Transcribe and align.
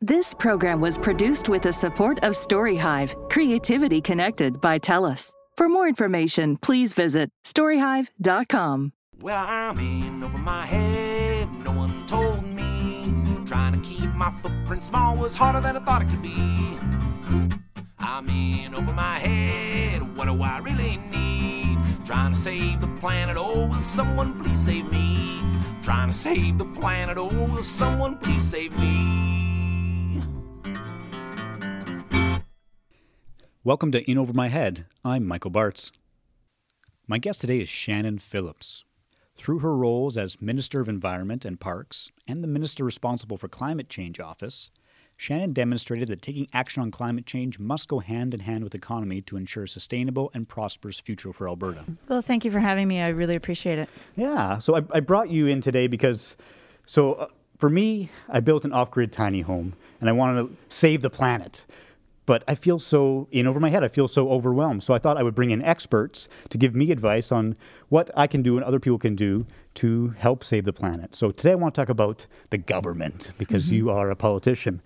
This 0.00 0.32
program 0.32 0.80
was 0.80 0.96
produced 0.96 1.48
with 1.48 1.62
the 1.62 1.72
support 1.72 2.22
of 2.22 2.34
StoryHive, 2.34 3.28
creativity 3.28 4.00
connected 4.00 4.60
by 4.60 4.78
TELUS. 4.78 5.32
For 5.56 5.68
more 5.68 5.88
information, 5.88 6.56
please 6.56 6.92
visit 6.92 7.30
storyhive.com. 7.44 8.92
Well, 9.20 9.44
I'm 9.44 9.76
in 9.78 10.22
over 10.22 10.38
my 10.38 10.66
head, 10.66 11.48
no 11.64 11.72
one 11.72 12.06
told 12.06 12.44
me. 12.44 13.12
Trying 13.44 13.72
to 13.72 13.80
keep 13.80 14.14
my 14.14 14.30
footprint 14.30 14.84
small 14.84 15.16
was 15.16 15.34
harder 15.34 15.60
than 15.60 15.76
I 15.76 15.80
thought 15.80 16.02
it 16.02 16.08
could 16.10 16.22
be. 16.22 16.78
I'm 17.98 18.28
in 18.28 18.76
over 18.76 18.92
my 18.92 19.18
head, 19.18 20.16
what 20.16 20.26
do 20.26 20.40
I 20.40 20.60
really 20.60 20.98
need? 21.10 22.06
Trying 22.06 22.34
to 22.34 22.38
save 22.38 22.80
the 22.80 22.86
planet, 23.00 23.36
oh, 23.36 23.66
will 23.66 23.74
someone 23.82 24.40
please 24.40 24.64
save 24.64 24.92
me? 24.92 25.40
Trying 25.82 26.10
to 26.10 26.16
save 26.16 26.56
the 26.56 26.66
planet, 26.66 27.18
oh, 27.18 27.26
will 27.34 27.64
someone 27.64 28.16
please 28.18 28.44
save 28.44 28.78
me? 28.78 29.37
Welcome 33.68 33.92
to 33.92 34.10
In 34.10 34.16
Over 34.16 34.32
My 34.32 34.48
Head. 34.48 34.86
I'm 35.04 35.26
Michael 35.26 35.50
Bartz. 35.50 35.92
My 37.06 37.18
guest 37.18 37.42
today 37.42 37.60
is 37.60 37.68
Shannon 37.68 38.16
Phillips. 38.16 38.82
Through 39.36 39.58
her 39.58 39.76
roles 39.76 40.16
as 40.16 40.40
Minister 40.40 40.80
of 40.80 40.88
Environment 40.88 41.44
and 41.44 41.60
Parks 41.60 42.10
and 42.26 42.42
the 42.42 42.48
Minister 42.48 42.82
responsible 42.82 43.36
for 43.36 43.46
Climate 43.46 43.90
Change 43.90 44.20
Office, 44.20 44.70
Shannon 45.18 45.52
demonstrated 45.52 46.08
that 46.08 46.22
taking 46.22 46.46
action 46.54 46.80
on 46.80 46.90
climate 46.90 47.26
change 47.26 47.58
must 47.58 47.88
go 47.88 47.98
hand 47.98 48.32
in 48.32 48.40
hand 48.40 48.64
with 48.64 48.74
economy 48.74 49.20
to 49.20 49.36
ensure 49.36 49.64
a 49.64 49.68
sustainable 49.68 50.30
and 50.32 50.48
prosperous 50.48 50.98
future 50.98 51.34
for 51.34 51.46
Alberta. 51.46 51.84
Well, 52.08 52.22
thank 52.22 52.46
you 52.46 52.50
for 52.50 52.60
having 52.60 52.88
me. 52.88 53.02
I 53.02 53.08
really 53.08 53.36
appreciate 53.36 53.78
it. 53.78 53.90
Yeah, 54.16 54.60
so 54.60 54.76
I, 54.76 54.82
I 54.92 55.00
brought 55.00 55.28
you 55.28 55.46
in 55.46 55.60
today 55.60 55.88
because, 55.88 56.38
so 56.86 57.12
uh, 57.12 57.26
for 57.58 57.68
me, 57.68 58.08
I 58.30 58.40
built 58.40 58.64
an 58.64 58.72
off 58.72 58.90
grid 58.90 59.12
tiny 59.12 59.42
home 59.42 59.74
and 60.00 60.08
I 60.08 60.12
wanted 60.12 60.44
to 60.44 60.56
save 60.70 61.02
the 61.02 61.10
planet. 61.10 61.66
But 62.28 62.44
I 62.46 62.56
feel 62.56 62.78
so 62.78 63.26
in 63.30 63.46
over 63.46 63.58
my 63.58 63.70
head, 63.70 63.82
I 63.82 63.88
feel 63.88 64.06
so 64.06 64.28
overwhelmed. 64.30 64.84
So 64.84 64.92
I 64.92 64.98
thought 64.98 65.16
I 65.16 65.22
would 65.22 65.34
bring 65.34 65.50
in 65.50 65.62
experts 65.62 66.28
to 66.50 66.58
give 66.58 66.74
me 66.74 66.90
advice 66.90 67.32
on 67.32 67.56
what 67.88 68.10
I 68.14 68.26
can 68.26 68.42
do 68.42 68.58
and 68.58 68.64
other 68.66 68.78
people 68.78 68.98
can 68.98 69.16
do 69.16 69.46
to 69.76 70.08
help 70.08 70.44
save 70.44 70.66
the 70.66 70.72
planet. 70.74 71.14
So 71.14 71.30
today 71.30 71.52
I 71.52 71.54
want 71.54 71.74
to 71.74 71.80
talk 71.80 71.88
about 71.88 72.26
the 72.50 72.58
government 72.58 73.30
because 73.38 73.68
mm-hmm. 73.68 73.76
you 73.76 73.90
are 73.90 74.10
a 74.10 74.14
politician. 74.14 74.82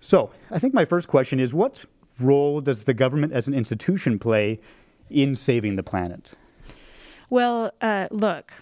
So 0.00 0.32
I 0.50 0.58
think 0.58 0.74
my 0.74 0.84
first 0.84 1.06
question 1.06 1.38
is 1.38 1.54
what 1.54 1.84
role 2.18 2.60
does 2.60 2.82
the 2.82 2.94
government 2.94 3.32
as 3.34 3.46
an 3.46 3.54
institution 3.54 4.18
play 4.18 4.58
in 5.08 5.36
saving 5.36 5.76
the 5.76 5.84
planet? 5.84 6.34
Well, 7.30 7.70
uh, 7.80 8.08
look, 8.10 8.52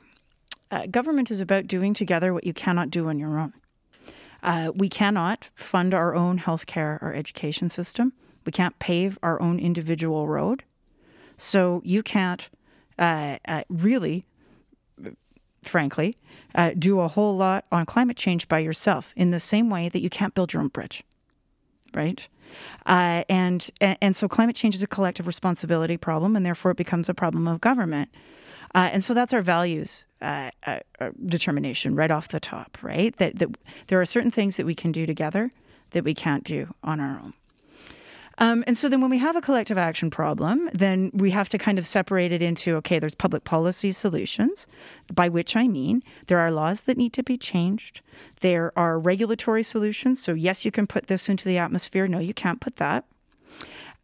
uh, 0.71 0.85
government 0.85 1.31
is 1.31 1.41
about 1.41 1.67
doing 1.67 1.95
together 1.95 2.35
what 2.35 2.45
you 2.45 2.53
cannot 2.53 2.91
do 2.91 3.09
on 3.09 3.19
your 3.19 3.39
own. 3.39 3.55
Uh, 4.43 4.71
we 4.75 4.89
cannot 4.89 5.49
fund 5.55 5.93
our 5.93 6.15
own 6.15 6.39
healthcare 6.39 7.03
or 7.03 7.15
education 7.15 7.69
system. 7.69 8.13
We 8.45 8.53
can't 8.53 8.79
pave 8.79 9.19
our 9.23 9.41
own 9.43 9.59
individual 9.59 10.29
road. 10.29 10.63
So 11.37 11.83
you 11.85 12.03
can't 12.03 12.49
uh, 12.99 13.39
uh, 13.47 13.63
really, 13.69 14.27
frankly, 15.63 16.17
uh, 16.55 16.73
do 16.79 17.01
a 17.01 17.09
whole 17.09 17.37
lot 17.37 17.65
on 17.71 17.87
climate 17.87 18.17
change 18.17 18.49
by 18.49 18.59
yourself 18.59 19.13
in 19.17 19.31
the 19.31 19.41
same 19.41 19.71
way 19.71 19.89
that 19.89 20.01
you 20.01 20.11
can't 20.11 20.35
build 20.35 20.53
your 20.53 20.63
own 20.63 20.69
bridge. 20.69 21.05
Right? 21.95 22.29
Uh, 22.87 23.25
and, 23.29 23.71
and 23.81 24.17
so 24.17 24.29
climate 24.29 24.57
change 24.57 24.75
is 24.75 24.83
a 24.83 24.87
collective 24.87 25.27
responsibility 25.27 25.97
problem, 25.97 26.37
and 26.37 26.45
therefore 26.45 26.73
it 26.73 26.77
becomes 26.77 27.09
a 27.09 27.15
problem 27.15 27.47
of 27.47 27.61
government. 27.61 28.11
Uh, 28.75 28.91
and 28.93 29.03
so 29.03 29.15
that's 29.15 29.33
our 29.33 29.43
values 29.43 30.05
uh, 30.21 30.51
uh, 30.67 30.79
uh, 31.01 31.11
determination 31.27 31.95
right 31.95 32.11
off 32.11 32.29
the 32.29 32.41
top, 32.41 32.79
right? 32.83 33.17
That, 33.19 33.39
that 33.39 33.57
there 33.87 34.01
are 34.01 34.07
certain 34.07 34.31
things 34.31 34.57
that 34.57 34.67
we 34.67 34.75
can 34.75 34.93
do 34.93 35.07
together 35.07 35.51
that 35.93 36.05
we 36.05 36.15
can't 36.15 36.45
do 36.45 36.75
on 36.83 37.01
our 37.01 37.21
own. 37.23 37.35
Um, 38.41 38.63
and 38.69 38.79
so 38.79 38.89
then 38.89 39.01
when 39.01 39.11
we 39.11 39.19
have 39.19 39.35
a 39.35 39.41
collective 39.41 39.77
action 39.77 40.11
problem, 40.11 40.71
then 40.73 41.11
we 41.13 41.33
have 41.33 41.49
to 41.49 41.59
kind 41.59 41.79
of 41.79 41.87
separate 41.87 42.31
it 42.31 42.41
into 42.41 42.77
okay, 42.77 42.99
there's 43.01 43.15
public 43.15 43.43
policy 43.43 43.91
solutions, 43.91 44.69
by 45.13 45.29
which 45.29 45.57
I 45.57 45.67
mean 45.67 46.05
there 46.29 46.39
are 46.39 46.53
laws 46.53 46.83
that 46.83 46.97
need 46.97 47.13
to 47.15 47.25
be 47.25 47.37
changed. 47.37 48.01
There 48.41 48.73
are 48.77 48.99
regulatory 48.99 49.65
solutions. 49.65 50.23
So, 50.23 50.35
yes, 50.35 50.65
you 50.65 50.71
can 50.71 50.87
put 50.87 51.09
this 51.09 51.29
into 51.29 51.45
the 51.45 51.59
atmosphere. 51.59 52.07
No, 52.07 52.21
you 52.21 52.35
can't 52.35 52.61
put 52.61 52.77
that. 52.77 53.05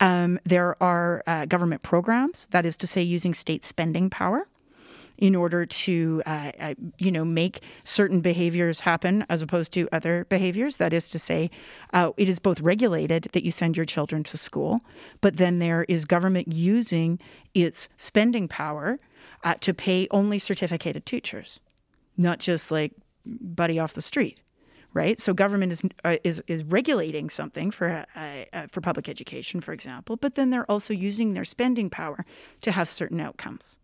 Um, 0.00 0.41
there 0.44 0.83
are 0.83 1.22
uh, 1.28 1.44
government 1.44 1.84
programs, 1.84 2.49
that 2.50 2.66
is 2.66 2.77
to 2.78 2.89
say, 2.89 3.03
using 3.03 3.34
state 3.34 3.65
spending 3.65 4.10
power 4.10 4.49
in 5.19 5.35
order 5.35 5.65
to, 5.65 6.23
uh, 6.27 6.53
uh, 6.59 6.75
you 6.99 7.11
know, 7.11 7.25
make 7.25 7.63
certain 7.85 8.21
behaviors 8.21 8.81
happen 8.81 9.25
as 9.29 9.43
opposed 9.43 9.73
to 9.73 9.89
other 9.93 10.27
behaviors. 10.29 10.77
That 10.77 10.93
is 10.93 11.09
to 11.11 11.19
say, 11.19 11.51
uh, 11.93 12.11
it 12.17 12.29
is 12.29 12.39
both 12.39 12.61
regulated 12.61 13.29
that 13.33 13.45
you 13.45 13.51
send 13.51 13.77
your 13.77 13.87
children 13.87 14.23
to 14.25 14.37
school, 14.37 14.81
but 15.21 15.37
then 15.37 15.59
there 15.59 15.85
is 15.89 16.05
government 16.05 16.53
using 16.53 17.19
its 17.55 17.89
spending 17.97 18.49
power 18.49 18.99
uh, 19.43 19.55
to 19.61 19.73
pay 19.75 20.09
only 20.11 20.39
certificated 20.39 21.07
teachers, 21.07 21.61
not 22.17 22.39
just 22.39 22.71
like 22.71 22.93
buddy 23.25 23.79
off 23.79 23.95
the 23.95 24.03
street 24.03 24.41
right? 24.95 25.19
So 25.21 25.35
government 25.35 25.73
is 25.73 25.83
uh, 26.05 26.17
is 26.23 26.41
is 26.47 26.63
regulating 26.63 27.29
something 27.29 27.71
for 27.71 28.07
uh, 28.15 28.45
uh, 28.53 28.67
for 28.71 28.81
public 28.81 29.09
education, 29.09 29.61
for 29.61 29.73
example, 29.73 30.17
but 30.17 30.37
then 30.37 30.51
they're 30.51 30.71
also 30.71 30.95
using 30.95 31.35
their 31.35 31.45
spending 31.45 31.91
power 31.91 32.25
to 32.63 32.71
have 32.71 32.89
certain 32.89 33.21
outcomes? 33.21 33.77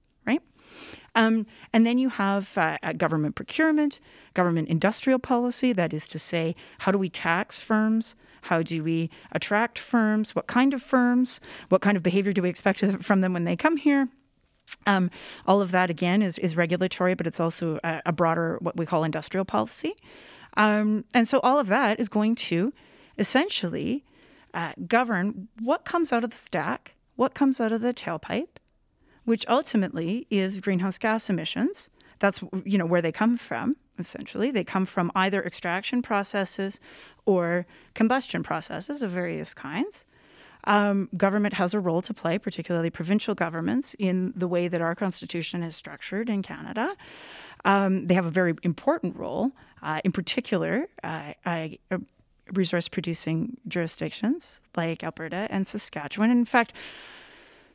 Um, 1.14 1.47
and 1.72 1.86
then 1.86 1.98
you 1.98 2.08
have 2.08 2.56
uh, 2.56 2.76
government 2.97 3.34
procurement, 3.34 4.00
government 4.34 4.69
industrial 4.69 5.19
policy. 5.19 5.72
That 5.72 5.92
is 5.92 6.06
to 6.08 6.19
say, 6.19 6.54
how 6.81 6.92
do 6.92 6.98
we 6.98 7.08
tax 7.08 7.58
firms? 7.58 8.14
How 8.42 8.62
do 8.62 8.82
we 8.82 9.10
attract 9.32 9.78
firms? 9.78 10.34
What 10.34 10.47
kind 10.47 10.72
of 10.72 10.82
firms? 10.82 11.41
What 11.69 11.82
kind 11.82 11.97
of 11.97 12.03
behavior 12.03 12.32
do 12.32 12.42
we 12.42 12.48
expect 12.48 12.81
from 13.03 13.20
them 13.20 13.32
when 13.32 13.44
they 13.44 13.56
come 13.56 13.76
here? 13.76 14.08
Um, 14.86 15.10
all 15.47 15.60
of 15.60 15.72
that 15.72 15.91
again 15.91 16.22
is 16.22 16.38
is 16.38 16.56
regulatory, 16.56 17.14
but 17.14 17.26
it's 17.26 17.41
also 17.41 17.81
a, 17.82 18.02
a 18.06 18.12
broader 18.12 18.56
what 18.60 18.76
we 18.76 18.87
call 18.87 19.04
industrial 19.04 19.44
policy. 19.44 19.94
Um, 20.56 21.04
and 21.12 21.28
so 21.28 21.41
all 21.41 21.58
of 21.58 21.66
that 21.69 22.00
is 22.00 22.08
going 22.08 22.34
to 22.37 22.72
essentially 23.19 24.04
uh, 24.54 24.72
govern 24.87 25.48
what 25.60 25.84
comes 25.84 26.12
out 26.12 26.25
of 26.25 26.31
the 26.31 26.37
stack, 26.37 26.94
what 27.16 27.34
comes 27.34 27.60
out 27.60 27.72
of 27.72 27.81
the 27.81 27.92
tailpipe, 27.92 28.58
which 29.25 29.44
ultimately 29.48 30.26
is 30.31 30.60
greenhouse 30.60 30.98
gas 30.98 31.31
emissions. 31.31 31.91
That's 32.19 32.42
you 32.64 32.78
know 32.78 32.86
where 32.86 33.03
they 33.03 33.12
come 33.12 33.36
from. 33.36 33.76
Essentially, 33.98 34.50
they 34.50 34.64
come 34.64 34.86
from 34.86 35.10
either 35.14 35.42
extraction 35.42 36.03
processes 36.03 36.81
or 37.26 37.66
combustion 37.94 38.42
processes 38.42 39.03
of 39.03 39.10
various 39.10 39.54
kinds. 39.54 40.04
Um, 40.64 41.08
government 41.16 41.54
has 41.54 41.72
a 41.72 41.81
role 41.81 42.03
to 42.03 42.12
play, 42.12 42.38
particularly 42.38 42.91
provincial 42.91 43.34
governments, 43.34 43.94
in 43.98 44.32
the 44.36 44.48
way 44.48 44.69
that 44.69 44.81
our 44.81 44.94
constitution 44.94 45.62
is 45.62 45.75
structured 45.75 46.28
in 46.28 46.42
Canada. 46.42 46.97
Um, 47.64 48.06
they 48.06 48.14
have 48.14 48.26
a 48.26 48.31
very 48.31 48.54
important 48.62 49.16
role, 49.16 49.52
uh, 49.82 50.00
in 50.04 50.12
particular, 50.12 50.87
uh, 51.02 51.32
uh, 51.47 51.69
resource 52.52 52.88
producing 52.88 53.56
jurisdictions 53.69 54.60
like 54.76 55.02
Alberta 55.02 55.47
and 55.50 55.66
Saskatchewan. 55.66 56.31
In 56.31 56.44
fact, 56.44 56.72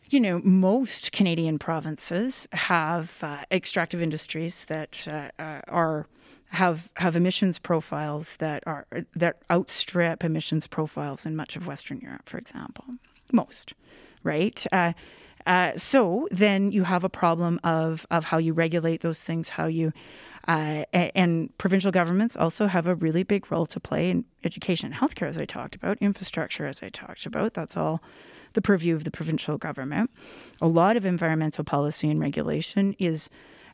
you 0.09 0.19
know, 0.19 0.39
most 0.43 1.11
Canadian 1.11 1.59
provinces 1.59 2.47
have 2.53 3.17
uh, 3.21 3.43
extractive 3.51 4.01
industries 4.01 4.65
that 4.65 5.07
uh, 5.09 5.29
uh, 5.41 5.61
are 5.67 6.07
have 6.49 6.91
have 6.97 7.15
emissions 7.15 7.59
profiles 7.59 8.37
that 8.37 8.63
are 8.65 8.85
that 9.15 9.37
outstrip 9.51 10.23
emissions 10.23 10.67
profiles 10.67 11.25
in 11.25 11.35
much 11.35 11.55
of 11.55 11.67
Western 11.67 11.99
Europe, 11.99 12.29
for 12.29 12.37
example. 12.37 12.85
Most, 13.31 13.73
right? 14.23 14.65
Uh, 14.71 14.93
uh, 15.45 15.73
so 15.75 16.27
then 16.31 16.71
you 16.71 16.83
have 16.83 17.03
a 17.03 17.09
problem 17.09 17.59
of 17.63 18.05
of 18.11 18.25
how 18.25 18.37
you 18.37 18.53
regulate 18.53 19.01
those 19.01 19.21
things, 19.21 19.49
how 19.49 19.65
you 19.65 19.91
uh, 20.47 20.85
and 20.93 21.55
provincial 21.57 21.91
governments 21.91 22.35
also 22.35 22.67
have 22.67 22.85
a 22.85 22.93
really 22.93 23.23
big 23.23 23.51
role 23.51 23.65
to 23.65 23.79
play 23.79 24.11
in 24.11 24.25
education, 24.43 24.93
healthcare, 24.93 25.27
as 25.27 25.39
I 25.39 25.45
talked 25.45 25.73
about, 25.73 25.97
infrastructure, 25.99 26.67
as 26.67 26.83
I 26.83 26.89
talked 26.89 27.25
about. 27.25 27.55
That's 27.55 27.75
all 27.75 28.01
the 28.55 28.61
purview 28.61 28.95
of 28.95 29.03
the 29.03 29.11
provincial 29.11 29.57
government. 29.57 30.09
A 30.61 30.67
lot 30.67 30.97
of 30.97 31.05
environmental 31.05 31.63
policy 31.63 32.09
and 32.09 32.19
regulation 32.19 32.95
is 32.97 33.29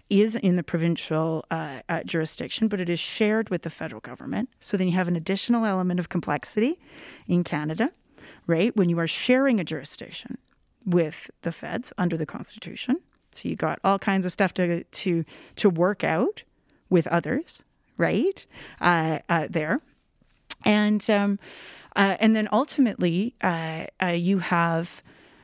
is 0.09 0.35
in 0.35 0.57
the 0.57 0.63
provincial 0.63 1.45
uh, 1.49 1.79
uh, 1.87 2.03
jurisdiction, 2.03 2.67
but 2.67 2.81
it 2.81 2.89
is 2.89 2.99
shared 2.99 3.49
with 3.49 3.61
the 3.61 3.69
federal 3.69 4.01
government. 4.01 4.49
So 4.59 4.75
then 4.75 4.89
you 4.89 4.93
have 4.95 5.07
an 5.07 5.15
additional 5.15 5.63
element 5.63 6.01
of 6.01 6.09
complexity 6.09 6.77
in 7.29 7.45
Canada, 7.45 7.91
right? 8.45 8.75
When 8.75 8.89
you 8.89 8.99
are 8.99 9.07
sharing 9.07 9.57
a 9.57 9.63
jurisdiction 9.63 10.37
with 10.85 11.31
the 11.43 11.51
feds 11.53 11.93
under 11.97 12.17
the 12.17 12.25
Constitution, 12.25 12.97
so 13.31 13.47
you 13.47 13.55
got 13.55 13.79
all 13.85 13.99
kinds 13.99 14.25
of 14.25 14.33
stuff 14.33 14.53
to 14.55 14.83
to 14.83 15.23
to 15.55 15.69
work 15.69 16.03
out 16.03 16.43
with 16.89 17.07
others, 17.07 17.63
right? 17.97 18.45
Uh, 18.81 19.19
uh 19.29 19.47
there, 19.49 19.79
and 20.65 21.09
um, 21.09 21.39
uh, 21.95 22.17
and 22.19 22.35
then 22.35 22.47
ultimately, 22.51 23.35
uh, 23.41 23.85
uh, 24.01 24.07
you 24.07 24.39
have 24.39 25.01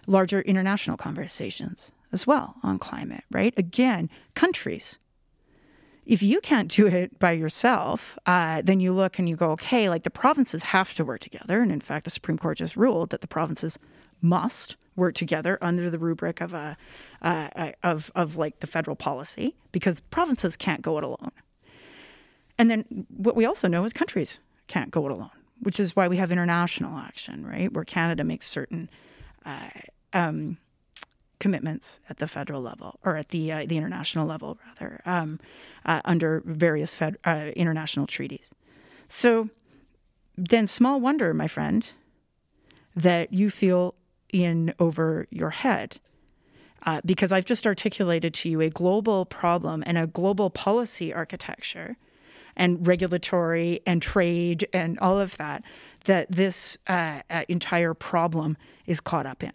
larger 0.07 0.41
international 0.41 0.97
conversations 0.97 1.91
as 2.13 2.25
well 2.27 2.55
on 2.63 2.79
climate, 2.79 3.23
right? 3.31 3.53
Again, 3.57 4.09
countries 4.35 4.97
If 6.05 6.23
you 6.23 6.39
can't 6.39 6.71
do 6.71 6.87
it 6.87 7.19
by 7.19 7.33
yourself, 7.33 8.17
uh, 8.25 8.61
then 8.63 8.79
you 8.79 8.93
look 8.93 9.19
and 9.19 9.27
you 9.27 9.35
go, 9.35 9.51
okay, 9.51 9.89
like 9.89 10.03
the 10.03 10.09
provinces 10.09 10.63
have 10.63 10.93
to 10.95 11.03
work 11.03 11.19
together. 11.19 11.61
And 11.61 11.69
in 11.71 11.81
fact, 11.81 12.05
the 12.05 12.09
Supreme 12.09 12.37
Court 12.37 12.57
just 12.57 12.77
ruled 12.77 13.09
that 13.09 13.19
the 13.19 13.27
provinces 13.27 13.77
must 14.21 14.77
work 14.95 15.15
together 15.15 15.57
under 15.61 15.89
the 15.89 15.99
rubric 15.99 16.39
of 16.41 16.53
a 16.53 16.77
uh, 17.21 17.71
of 17.83 18.09
of 18.15 18.37
like 18.37 18.61
the 18.61 18.67
federal 18.67 18.95
policy 18.95 19.55
because 19.71 19.99
provinces 20.09 20.55
can't 20.55 20.81
go 20.81 20.97
it 20.97 21.03
alone. 21.03 21.31
And 22.57 22.71
then 22.71 23.05
what 23.09 23.35
we 23.35 23.45
also 23.45 23.67
know 23.67 23.83
is 23.83 23.93
countries 23.93 24.39
can't 24.67 24.91
go 24.91 25.05
it 25.05 25.11
alone, 25.11 25.36
which 25.67 25.81
is 25.81 25.97
why 25.97 26.07
we 26.07 26.15
have 26.15 26.31
international 26.31 26.97
action, 26.97 27.45
right? 27.45 27.73
Where 27.73 27.83
Canada 27.83 28.23
makes 28.23 28.47
certain 28.47 28.89
uh, 29.45 29.67
um, 30.13 30.59
commitments 31.41 31.99
at 32.09 32.19
the 32.19 32.25
federal 32.25 32.61
level 32.61 32.99
or 33.03 33.17
at 33.17 33.27
the 33.35 33.51
uh, 33.51 33.65
the 33.65 33.75
international 33.75 34.25
level, 34.25 34.57
rather, 34.65 35.01
um, 35.05 35.41
uh, 35.85 35.99
under 36.05 36.41
various 36.45 36.93
fed, 36.93 37.17
uh, 37.25 37.51
international 37.53 38.07
treaties. 38.07 38.49
So 39.09 39.49
then, 40.37 40.67
small 40.67 41.01
wonder, 41.01 41.33
my 41.33 41.49
friend, 41.49 41.91
that 42.95 43.33
you 43.33 43.49
feel 43.49 43.93
in 44.31 44.73
over 44.79 45.27
your 45.31 45.49
head. 45.49 45.99
Uh, 46.85 47.01
because 47.03 47.33
I've 47.33 47.43
just 47.43 47.67
articulated 47.67 48.33
to 48.35 48.49
you 48.49 48.61
a 48.61 48.69
global 48.69 49.25
problem 49.25 49.83
and 49.85 49.97
a 49.97 50.07
global 50.07 50.49
policy 50.49 51.13
architecture 51.13 51.97
and 52.57 52.85
regulatory 52.85 53.81
and 53.85 54.01
trade 54.01 54.67
and 54.73 54.99
all 54.99 55.19
of 55.19 55.37
that 55.37 55.63
that 56.05 56.29
this 56.29 56.77
uh, 56.87 57.21
uh, 57.29 57.43
entire 57.47 57.93
problem 57.93 58.57
is 58.85 58.99
caught 58.99 59.25
up 59.25 59.43
in. 59.43 59.53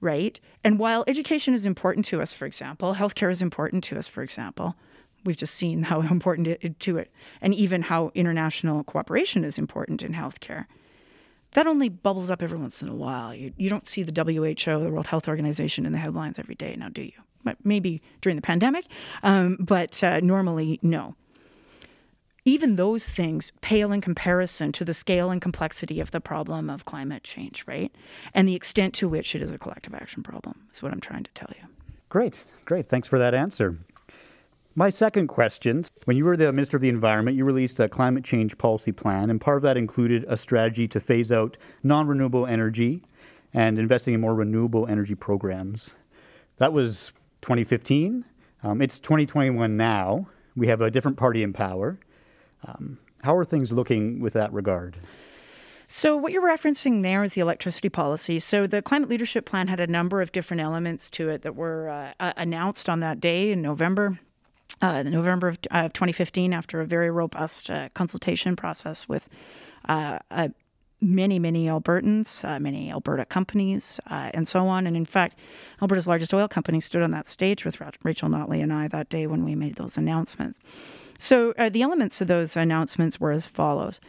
Right? 0.00 0.38
And 0.62 0.78
while 0.78 1.02
education 1.08 1.54
is 1.54 1.66
important 1.66 2.04
to 2.06 2.22
us, 2.22 2.32
for 2.32 2.46
example, 2.46 2.94
healthcare 2.94 3.32
is 3.32 3.42
important 3.42 3.82
to 3.84 3.98
us, 3.98 4.06
for 4.06 4.22
example, 4.22 4.76
we've 5.24 5.36
just 5.36 5.54
seen 5.54 5.84
how 5.84 6.00
important 6.10 6.46
it 6.46 6.78
to 6.80 6.98
it, 6.98 7.10
and 7.40 7.52
even 7.52 7.82
how 7.82 8.12
international 8.14 8.84
cooperation 8.84 9.42
is 9.42 9.58
important 9.58 10.02
in 10.02 10.12
healthcare. 10.12 10.66
That 11.52 11.66
only 11.66 11.88
bubbles 11.88 12.30
up 12.30 12.42
every 12.42 12.58
once 12.58 12.82
in 12.82 12.88
a 12.88 12.94
while. 12.94 13.34
You, 13.34 13.52
you 13.56 13.70
don't 13.70 13.88
see 13.88 14.02
the 14.02 14.12
WHO, 14.12 14.84
the 14.84 14.90
World 14.90 15.06
Health 15.06 15.26
Organization, 15.26 15.86
in 15.86 15.92
the 15.92 15.98
headlines 15.98 16.38
every 16.38 16.54
day 16.54 16.76
now, 16.76 16.90
do 16.90 17.02
you? 17.02 17.12
But 17.42 17.56
Maybe 17.64 18.02
during 18.20 18.36
the 18.36 18.42
pandemic, 18.42 18.84
um, 19.22 19.56
but 19.58 20.04
uh, 20.04 20.20
normally, 20.20 20.78
no 20.82 21.16
even 22.48 22.76
those 22.76 23.10
things 23.10 23.52
pale 23.60 23.92
in 23.92 24.00
comparison 24.00 24.72
to 24.72 24.84
the 24.84 24.94
scale 24.94 25.30
and 25.30 25.40
complexity 25.40 26.00
of 26.00 26.10
the 26.10 26.20
problem 26.20 26.70
of 26.70 26.84
climate 26.84 27.22
change, 27.24 27.64
right? 27.66 27.94
And 28.34 28.48
the 28.48 28.54
extent 28.54 28.94
to 28.94 29.08
which 29.08 29.34
it 29.34 29.42
is 29.42 29.52
a 29.52 29.58
collective 29.58 29.94
action 29.94 30.22
problem 30.22 30.66
is 30.72 30.82
what 30.82 30.92
I'm 30.92 31.00
trying 31.00 31.24
to 31.24 31.30
tell 31.34 31.50
you. 31.60 31.68
Great, 32.08 32.44
great. 32.64 32.88
Thanks 32.88 33.06
for 33.06 33.18
that 33.18 33.34
answer. 33.34 33.78
My 34.74 34.88
second 34.90 35.26
question 35.26 35.84
when 36.04 36.16
you 36.16 36.24
were 36.24 36.36
the 36.36 36.52
Minister 36.52 36.76
of 36.76 36.80
the 36.80 36.88
Environment, 36.88 37.36
you 37.36 37.44
released 37.44 37.80
a 37.80 37.88
climate 37.88 38.24
change 38.24 38.56
policy 38.58 38.92
plan, 38.92 39.28
and 39.28 39.40
part 39.40 39.56
of 39.56 39.62
that 39.64 39.76
included 39.76 40.24
a 40.28 40.36
strategy 40.36 40.86
to 40.88 41.00
phase 41.00 41.32
out 41.32 41.56
non 41.82 42.06
renewable 42.06 42.46
energy 42.46 43.02
and 43.52 43.78
investing 43.78 44.14
in 44.14 44.20
more 44.20 44.34
renewable 44.34 44.86
energy 44.86 45.14
programs. 45.14 45.90
That 46.58 46.72
was 46.72 47.12
2015. 47.40 48.24
Um, 48.62 48.80
it's 48.80 48.98
2021 48.98 49.76
now. 49.76 50.28
We 50.56 50.68
have 50.68 50.80
a 50.80 50.90
different 50.90 51.16
party 51.16 51.42
in 51.42 51.52
power. 51.52 51.98
Um, 52.66 52.98
how 53.22 53.36
are 53.36 53.44
things 53.44 53.72
looking 53.72 54.20
with 54.20 54.32
that 54.34 54.52
regard? 54.52 54.96
So, 55.90 56.16
what 56.16 56.32
you're 56.32 56.42
referencing 56.42 57.02
there 57.02 57.24
is 57.24 57.32
the 57.32 57.40
electricity 57.40 57.88
policy. 57.88 58.38
So, 58.40 58.66
the 58.66 58.82
climate 58.82 59.08
leadership 59.08 59.46
plan 59.46 59.68
had 59.68 59.80
a 59.80 59.86
number 59.86 60.20
of 60.20 60.32
different 60.32 60.60
elements 60.60 61.08
to 61.10 61.30
it 61.30 61.42
that 61.42 61.56
were 61.56 62.12
uh, 62.20 62.32
announced 62.36 62.90
on 62.90 63.00
that 63.00 63.20
day 63.20 63.50
in 63.50 63.62
November. 63.62 64.18
Uh, 64.80 65.02
November 65.02 65.48
of, 65.48 65.58
uh, 65.72 65.88
2015, 65.88 66.52
after 66.52 66.80
a 66.80 66.86
very 66.86 67.10
robust 67.10 67.68
uh, 67.70 67.88
consultation 67.94 68.54
process 68.54 69.08
with 69.08 69.28
uh, 69.88 70.18
uh, 70.30 70.48
many, 71.00 71.38
many 71.38 71.66
Albertans, 71.66 72.44
many 72.60 72.90
Alberta 72.90 73.24
companies, 73.24 73.98
and 74.06 74.46
so 74.46 74.68
on. 74.68 74.86
And 74.86 74.96
in 74.96 75.04
fact, 75.04 75.38
Alberta's 75.82 76.06
largest 76.06 76.32
oil 76.34 76.46
company 76.46 76.80
stood 76.80 77.02
on 77.02 77.10
that 77.12 77.28
stage 77.28 77.64
with 77.64 77.80
Rachel 78.04 78.28
Notley 78.28 78.62
and 78.62 78.72
I 78.72 78.88
that 78.88 79.08
day 79.08 79.26
when 79.26 79.44
we 79.44 79.54
made 79.54 79.76
those 79.76 79.96
announcements. 79.96 80.60
So 81.18 81.52
uh, 81.58 81.68
the 81.68 81.82
elements 81.82 82.20
of 82.20 82.28
those 82.28 82.56
announcements 82.56 83.18
were 83.18 83.32
as 83.32 83.46
follows 83.46 84.00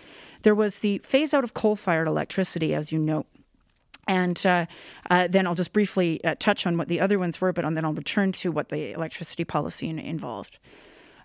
there 0.44 0.56
was 0.56 0.80
the 0.80 1.00
phase 1.00 1.34
out 1.34 1.44
of 1.44 1.54
coal 1.54 1.76
fired 1.76 2.08
electricity, 2.08 2.74
as 2.74 2.92
you 2.92 3.00
know. 3.00 3.26
And 4.08 4.44
uh, 4.46 4.66
uh, 5.10 5.28
then 5.28 5.46
I'll 5.46 5.56
just 5.56 5.74
briefly 5.74 6.24
uh, 6.24 6.36
touch 6.40 6.66
on 6.66 6.78
what 6.78 6.88
the 6.88 7.00
other 7.00 7.20
ones 7.20 7.40
were, 7.40 7.54
but 7.54 7.62
then 7.62 7.86
I'll 7.86 7.94
return 7.94 8.32
to 8.34 8.52
what 8.52 8.70
the 8.70 8.92
electricity 8.94 9.44
policy 9.44 9.88
involved. 9.88 10.58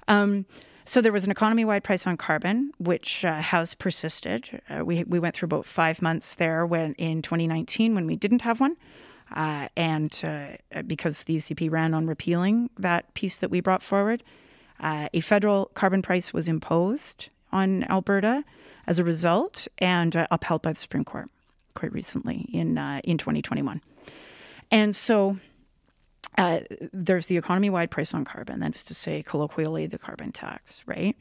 Um, 0.06 0.44
so 0.84 1.00
there 1.00 1.12
was 1.12 1.24
an 1.24 1.30
economy-wide 1.30 1.82
price 1.82 2.06
on 2.06 2.18
carbon, 2.18 2.72
which 2.76 3.24
uh, 3.24 3.40
has 3.40 3.74
persisted. 3.74 4.60
Uh, 4.68 4.84
we 4.84 5.02
we 5.04 5.18
went 5.18 5.34
through 5.34 5.46
about 5.46 5.64
five 5.64 6.02
months 6.02 6.34
there 6.34 6.66
when 6.66 6.92
in 6.94 7.22
2019 7.22 7.94
when 7.94 8.06
we 8.06 8.16
didn't 8.16 8.42
have 8.42 8.60
one, 8.60 8.76
uh, 9.34 9.68
and 9.76 10.20
uh, 10.24 10.82
because 10.82 11.24
the 11.24 11.36
UCP 11.36 11.70
ran 11.70 11.94
on 11.94 12.06
repealing 12.06 12.68
that 12.78 13.14
piece 13.14 13.38
that 13.38 13.50
we 13.50 13.60
brought 13.60 13.82
forward. 13.82 14.22
Uh, 14.80 15.08
a 15.12 15.20
federal 15.20 15.66
carbon 15.74 16.02
price 16.02 16.32
was 16.32 16.48
imposed 16.48 17.28
on 17.52 17.84
Alberta 17.84 18.44
as 18.86 18.98
a 18.98 19.04
result 19.04 19.68
and 19.78 20.14
uh, 20.16 20.26
upheld 20.30 20.62
by 20.62 20.72
the 20.72 20.80
Supreme 20.80 21.04
Court 21.04 21.30
quite 21.74 21.92
recently 21.92 22.48
in 22.52 22.78
uh, 22.78 23.00
in 23.04 23.18
2021. 23.18 23.80
And 24.70 24.94
so 24.94 25.38
uh, 26.36 26.60
there's 26.92 27.26
the 27.26 27.36
economy 27.36 27.70
wide 27.70 27.90
price 27.90 28.12
on 28.12 28.24
carbon, 28.24 28.60
that 28.60 28.74
is 28.74 28.84
to 28.84 28.94
say, 28.94 29.22
colloquially, 29.22 29.86
the 29.86 29.98
carbon 29.98 30.32
tax, 30.32 30.82
right? 30.86 31.16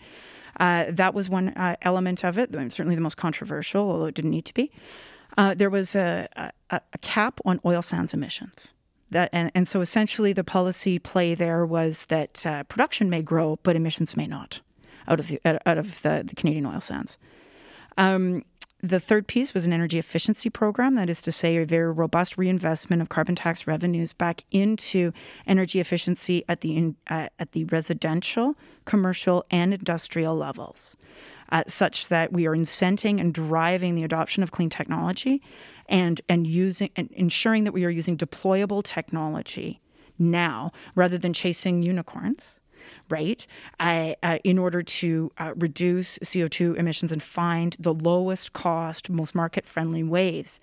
Uh, 0.59 0.85
that 0.89 1.13
was 1.13 1.29
one 1.29 1.49
uh, 1.49 1.75
element 1.83 2.23
of 2.23 2.37
it, 2.37 2.51
certainly 2.51 2.95
the 2.95 3.01
most 3.01 3.17
controversial, 3.17 3.91
although 3.91 4.05
it 4.05 4.15
didn't 4.15 4.31
need 4.31 4.45
to 4.45 4.53
be. 4.53 4.71
there 5.55 5.69
was 5.69 5.95
a, 5.95 6.27
a, 6.69 6.81
a 6.93 6.97
cap 6.99 7.39
on 7.45 7.59
oil 7.65 7.81
sands 7.81 8.13
emissions. 8.13 8.73
That, 9.11 9.29
and, 9.31 9.51
and 9.53 9.67
so 9.67 9.81
essentially 9.81 10.33
the 10.33 10.43
policy 10.43 10.97
play 10.97 11.35
there 11.35 11.65
was 11.65 12.05
that 12.05 12.45
uh, 12.45 12.63
production 12.63 13.09
may 13.09 13.21
grow, 13.21 13.59
but 13.61 13.75
emissions 13.75 14.17
may 14.17 14.25
not 14.25 14.61
out 15.07 15.19
of 15.19 15.27
the, 15.27 15.39
out 15.45 15.77
of 15.77 16.01
the, 16.01 16.23
the 16.25 16.35
Canadian 16.35 16.65
oil 16.65 16.81
sands. 16.81 17.17
Um, 17.97 18.43
the 18.81 18.99
third 18.99 19.27
piece 19.27 19.53
was 19.53 19.65
an 19.65 19.71
energy 19.71 19.97
efficiency 19.97 20.49
program, 20.49 20.95
that 20.95 21.09
is 21.09 21.21
to 21.21 21.31
say, 21.31 21.55
a 21.55 21.65
very 21.65 21.89
robust 21.91 22.37
reinvestment 22.37 23.01
of 23.01 23.07
carbon 23.07 23.33
tax 23.33 23.65
revenues 23.65 24.11
back 24.11 24.43
into 24.51 25.13
energy 25.47 25.79
efficiency 25.79 26.43
at 26.49 26.59
the 26.59 26.75
in, 26.75 26.95
uh, 27.09 27.29
at 27.39 27.53
the 27.53 27.63
residential, 27.65 28.55
commercial, 28.83 29.45
and 29.49 29.73
industrial 29.73 30.35
levels, 30.35 30.97
uh, 31.49 31.63
such 31.65 32.09
that 32.09 32.33
we 32.33 32.45
are 32.45 32.55
incenting 32.55 33.21
and 33.21 33.33
driving 33.33 33.95
the 33.95 34.03
adoption 34.03 34.43
of 34.43 34.51
clean 34.51 34.69
technology 34.69 35.41
and 35.87 36.21
and 36.29 36.47
using 36.47 36.89
and 36.95 37.11
ensuring 37.11 37.63
that 37.63 37.71
we 37.71 37.85
are 37.85 37.89
using 37.89 38.17
deployable 38.17 38.83
technology 38.83 39.81
now 40.17 40.71
rather 40.95 41.17
than 41.17 41.33
chasing 41.33 41.83
unicorns 41.83 42.59
right? 43.09 43.45
Uh, 43.79 44.13
uh, 44.23 44.39
in 44.43 44.57
order 44.57 44.81
to 44.81 45.31
uh, 45.37 45.53
reduce 45.55 46.17
co2 46.19 46.75
emissions 46.75 47.11
and 47.11 47.21
find 47.21 47.75
the 47.79 47.93
lowest 47.93 48.53
cost 48.53 49.09
most 49.09 49.35
market 49.35 49.65
friendly 49.65 50.03
ways 50.03 50.59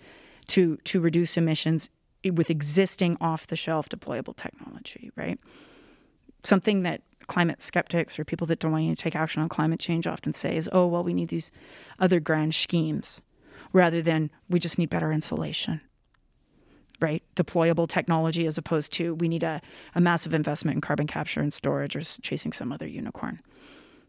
to 0.49 0.77
to 0.85 1.01
reduce 1.01 1.37
emissions 1.37 1.89
with 2.25 2.51
existing 2.51 3.17
off 3.21 3.47
the 3.47 3.57
shelf 3.57 3.89
deployable 3.89 4.37
technology 4.37 5.11
right? 5.17 5.39
Something 6.43 6.83
that 6.83 7.03
climate 7.27 7.63
skeptics 7.63 8.19
or 8.19 8.25
people 8.25 8.47
that 8.47 8.59
don't 8.59 8.73
want 8.73 8.85
you 8.85 8.95
to 8.95 9.01
take 9.01 9.15
action 9.15 9.41
on 9.41 9.49
climate 9.49 9.79
change 9.79 10.07
often 10.07 10.33
say 10.33 10.57
is 10.57 10.69
oh 10.73 10.87
well 10.87 11.05
we 11.05 11.15
need 11.15 11.29
these 11.29 11.53
other 11.99 12.21
grand 12.21 12.55
schemes 12.55 13.21
rather 13.73 14.03
than 14.03 14.31
we 14.49 14.59
just 14.59 14.79
need 14.79 14.91
better 14.91 15.13
insulation 15.13 15.81
right? 17.01 17.23
Deployable 17.35 17.89
technology 17.89 18.47
as 18.47 18.59
opposed 18.59 18.93
to 18.95 19.15
we 19.15 19.29
need 19.29 19.43
a, 19.43 19.61
a 19.95 20.01
massive 20.01 20.35
investment 20.35 20.77
in 20.77 20.81
carbon 20.81 21.07
capture 21.07 21.41
and 21.41 21.53
storage 21.53 21.97
or 21.97 22.01
chasing 22.01 22.53
some 22.53 22.73
other 22.73 22.87
unicorn. 22.87 23.41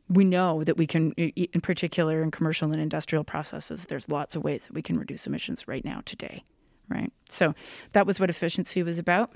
We 0.10 0.26
know 0.26 0.64
that 0.66 0.78
we 0.78 0.86
can, 0.88 1.12
in 1.14 1.62
particular 1.62 2.22
in 2.22 2.32
commercial 2.32 2.72
and 2.72 2.82
industrial 2.82 3.24
processes, 3.24 3.86
there's 3.86 4.10
lots 4.10 4.36
of 4.36 4.44
ways 4.44 4.66
that 4.66 4.74
we 4.74 4.82
can 4.82 5.00
reduce 5.00 5.26
emissions 5.26 5.68
right 5.68 5.86
now, 5.86 6.02
today, 6.06 6.44
right? 6.90 7.14
So 7.30 7.56
that 7.94 8.06
was 8.06 8.20
what 8.20 8.30
efficiency 8.30 8.84
was 8.84 9.00
about. 9.00 9.32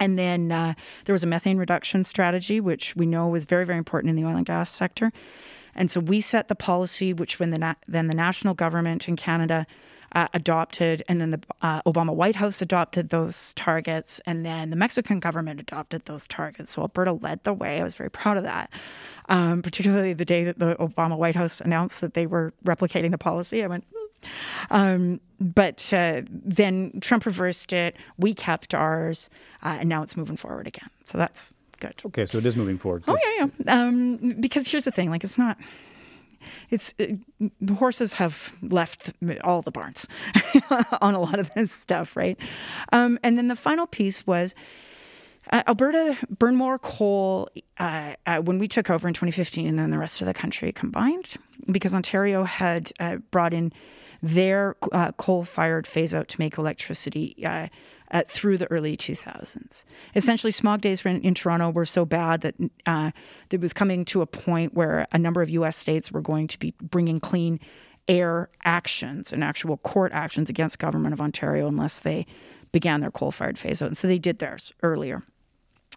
And 0.00 0.18
then 0.18 0.50
uh, 0.50 0.74
there 1.04 1.12
was 1.12 1.22
a 1.22 1.28
methane 1.28 1.58
reduction 1.58 2.02
strategy, 2.02 2.58
which 2.58 2.96
we 2.96 3.06
know 3.06 3.28
was 3.28 3.44
very, 3.44 3.64
very 3.64 3.78
important 3.78 4.10
in 4.10 4.16
the 4.16 4.28
oil 4.28 4.36
and 4.36 4.46
gas 4.46 4.68
sector. 4.70 5.12
And 5.74 5.90
so 5.90 6.00
we 6.00 6.20
set 6.20 6.48
the 6.48 6.54
policy, 6.54 7.12
which 7.12 7.38
when 7.38 7.50
the 7.50 7.58
na- 7.58 7.74
then 7.86 8.06
the 8.06 8.14
national 8.14 8.54
government 8.54 9.08
in 9.08 9.16
Canada 9.16 9.66
uh, 10.14 10.28
adopted, 10.32 11.02
and 11.08 11.20
then 11.20 11.30
the 11.32 11.40
uh, 11.60 11.82
Obama 11.82 12.14
White 12.14 12.36
House 12.36 12.62
adopted 12.62 13.08
those 13.08 13.52
targets, 13.54 14.20
and 14.26 14.46
then 14.46 14.70
the 14.70 14.76
Mexican 14.76 15.18
government 15.18 15.58
adopted 15.60 16.04
those 16.04 16.28
targets. 16.28 16.72
So 16.72 16.82
Alberta 16.82 17.12
led 17.12 17.42
the 17.42 17.52
way. 17.52 17.80
I 17.80 17.84
was 17.84 17.94
very 17.94 18.10
proud 18.10 18.36
of 18.36 18.44
that, 18.44 18.70
um, 19.28 19.62
particularly 19.62 20.12
the 20.12 20.24
day 20.24 20.44
that 20.44 20.58
the 20.58 20.76
Obama 20.76 21.16
White 21.16 21.34
House 21.34 21.60
announced 21.60 22.00
that 22.00 22.14
they 22.14 22.26
were 22.26 22.52
replicating 22.64 23.10
the 23.10 23.18
policy. 23.18 23.64
I 23.64 23.66
went. 23.66 23.84
Hmm. 23.92 24.30
Um, 24.70 25.20
but 25.40 25.92
uh, 25.92 26.22
then 26.30 27.00
Trump 27.00 27.26
reversed 27.26 27.72
it. 27.72 27.96
We 28.16 28.34
kept 28.34 28.72
ours, 28.72 29.28
uh, 29.62 29.78
and 29.80 29.88
now 29.88 30.02
it's 30.02 30.16
moving 30.16 30.36
forward 30.36 30.66
again. 30.66 30.90
So 31.04 31.18
that's 31.18 31.52
good. 31.86 32.02
Okay, 32.06 32.24
so 32.26 32.38
it 32.38 32.46
is 32.46 32.56
moving 32.56 32.78
forward. 32.78 33.04
Oh 33.06 33.16
yeah, 33.22 33.48
yeah. 33.64 33.82
Um, 33.82 34.34
because 34.40 34.68
here's 34.68 34.84
the 34.84 34.90
thing: 34.90 35.10
like, 35.10 35.24
it's 35.24 35.38
not. 35.38 35.58
It's 36.68 36.92
it, 36.98 37.20
horses 37.78 38.14
have 38.14 38.52
left 38.60 39.12
all 39.42 39.62
the 39.62 39.70
barns 39.70 40.06
on 41.00 41.14
a 41.14 41.20
lot 41.20 41.38
of 41.38 41.52
this 41.54 41.72
stuff, 41.72 42.16
right? 42.16 42.38
Um, 42.92 43.18
and 43.22 43.38
then 43.38 43.48
the 43.48 43.56
final 43.56 43.86
piece 43.86 44.26
was 44.26 44.54
uh, 45.50 45.62
Alberta 45.66 46.18
burned 46.28 46.58
more 46.58 46.78
coal 46.78 47.48
uh, 47.78 48.14
uh, 48.26 48.38
when 48.40 48.58
we 48.58 48.68
took 48.68 48.90
over 48.90 49.08
in 49.08 49.14
2015 49.14 49.66
and 49.66 49.78
then 49.78 49.90
the 49.90 49.98
rest 49.98 50.20
of 50.20 50.26
the 50.26 50.34
country 50.34 50.70
combined 50.70 51.36
because 51.70 51.94
Ontario 51.94 52.44
had 52.44 52.92
uh, 53.00 53.16
brought 53.30 53.54
in 53.54 53.72
their 54.22 54.76
uh, 54.92 55.12
coal 55.12 55.44
fired 55.44 55.86
phase 55.86 56.12
out 56.12 56.28
to 56.28 56.38
make 56.38 56.58
electricity 56.58 57.34
uh, 58.10 58.22
through 58.28 58.58
the 58.58 58.70
early 58.70 58.96
2000s. 58.96 59.84
Essentially, 60.14 60.52
smog 60.52 60.80
days 60.80 61.04
in, 61.04 61.20
in 61.22 61.34
Toronto 61.34 61.70
were 61.70 61.84
so 61.84 62.04
bad 62.04 62.42
that 62.42 62.54
it 63.50 63.60
was 63.60 63.72
coming 63.72 64.04
to 64.06 64.22
a 64.22 64.26
point 64.26 64.74
where 64.74 65.06
a 65.12 65.18
number 65.18 65.42
of 65.42 65.50
US 65.50 65.76
states 65.76 66.12
were 66.12 66.20
going 66.20 66.46
to 66.48 66.58
be 66.58 66.74
bringing 66.80 67.20
clean 67.20 67.60
air 68.06 68.50
actions 68.64 69.32
and 69.32 69.42
actual 69.42 69.78
court 69.78 70.12
actions 70.12 70.50
against 70.50 70.78
government 70.78 71.14
of 71.14 71.20
Ontario 71.20 71.66
unless 71.66 72.00
they 72.00 72.26
began 72.70 73.00
their 73.00 73.10
coal 73.10 73.32
fired 73.32 73.58
phase 73.58 73.80
out. 73.80 73.86
And 73.86 73.96
so 73.96 74.06
they 74.06 74.18
did 74.18 74.38
theirs 74.38 74.72
earlier 74.82 75.22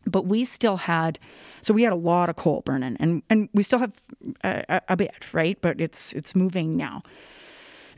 but 0.06 0.26
we 0.26 0.46
still 0.46 0.78
had 0.78 1.20
so 1.62 1.74
we 1.74 1.84
had 1.84 1.94
a 1.94 1.98
lot 1.98 2.30
of 2.30 2.36
coal 2.36 2.62
burning 2.66 2.96
and 3.00 3.24
and 3.30 3.50
we 3.54 3.62
still 3.62 3.80
have 3.80 3.92
a, 4.44 4.82
a, 4.88 4.96
bit 4.96 5.34
right 5.34 5.58
but 5.62 5.82
it's 5.82 6.14
it's 6.14 6.36
moving 6.36 6.78
now 6.78 7.04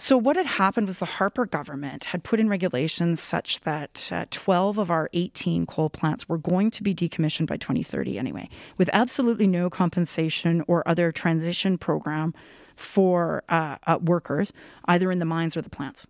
so 0.02 0.18
what 0.18 0.36
had 0.36 0.46
happened 0.46 0.88
was 0.88 0.98
the 1.00 1.06
harper 1.06 1.46
government 1.46 2.06
had 2.06 2.24
put 2.24 2.40
in 2.40 2.50
regulations 2.50 3.22
such 3.22 3.62
that 3.62 4.10
uh, 4.12 4.26
12 4.32 4.78
of 4.78 4.90
our 4.90 5.10
18 5.14 5.66
coal 5.66 5.90
plants 5.90 6.28
were 6.28 6.38
going 6.38 6.72
to 6.72 6.84
be 6.84 6.96
decommissioned 6.96 7.48
by 7.48 7.58
2030 7.58 8.18
anyway 8.18 8.50
with 8.78 8.90
absolutely 8.94 9.48
no 9.48 9.70
compensation 9.70 10.64
or 10.68 10.88
other 10.88 11.12
transition 11.12 11.78
program 11.78 12.34
for 12.76 13.44
uh, 13.50 13.78
uh, 13.86 14.00
workers 14.02 14.54
either 14.86 15.12
in 15.12 15.20
the 15.20 15.26
mines 15.26 15.58
or 15.58 15.62
the 15.62 15.70
plants 15.70 16.08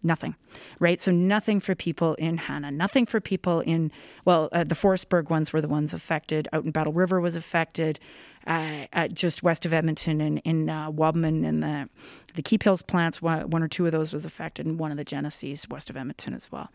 Nothing, 0.00 0.36
right? 0.78 1.00
So 1.00 1.10
nothing 1.10 1.58
for 1.58 1.74
people 1.74 2.14
in 2.14 2.36
Hanna, 2.36 2.70
nothing 2.70 3.04
for 3.04 3.20
people 3.20 3.60
in 3.60 3.90
well, 4.24 4.48
uh, 4.52 4.62
the 4.62 4.76
Forestburg 4.76 5.28
ones 5.28 5.52
were 5.52 5.60
the 5.60 5.66
ones 5.66 5.92
affected. 5.92 6.46
Out 6.52 6.64
in 6.64 6.70
Battle 6.70 6.92
River 6.92 7.20
was 7.20 7.34
affected. 7.34 7.98
Uh, 8.46 8.86
uh, 8.92 9.08
just 9.08 9.42
west 9.42 9.66
of 9.66 9.74
Edmonton 9.74 10.20
and 10.20 10.38
in 10.44 10.70
uh, 10.70 10.90
and 10.90 11.62
the 11.62 11.88
the 12.34 12.42
Keephills 12.42 12.86
plants, 12.86 13.20
one, 13.20 13.62
or 13.62 13.68
two 13.68 13.86
of 13.86 13.92
those 13.92 14.12
was 14.12 14.24
affected, 14.24 14.66
and 14.66 14.78
one 14.78 14.90
of 14.90 14.96
the 14.96 15.04
Genesees 15.04 15.68
west 15.68 15.90
of 15.90 15.96
Edmonton 15.96 16.34
as 16.34 16.50
well. 16.52 16.70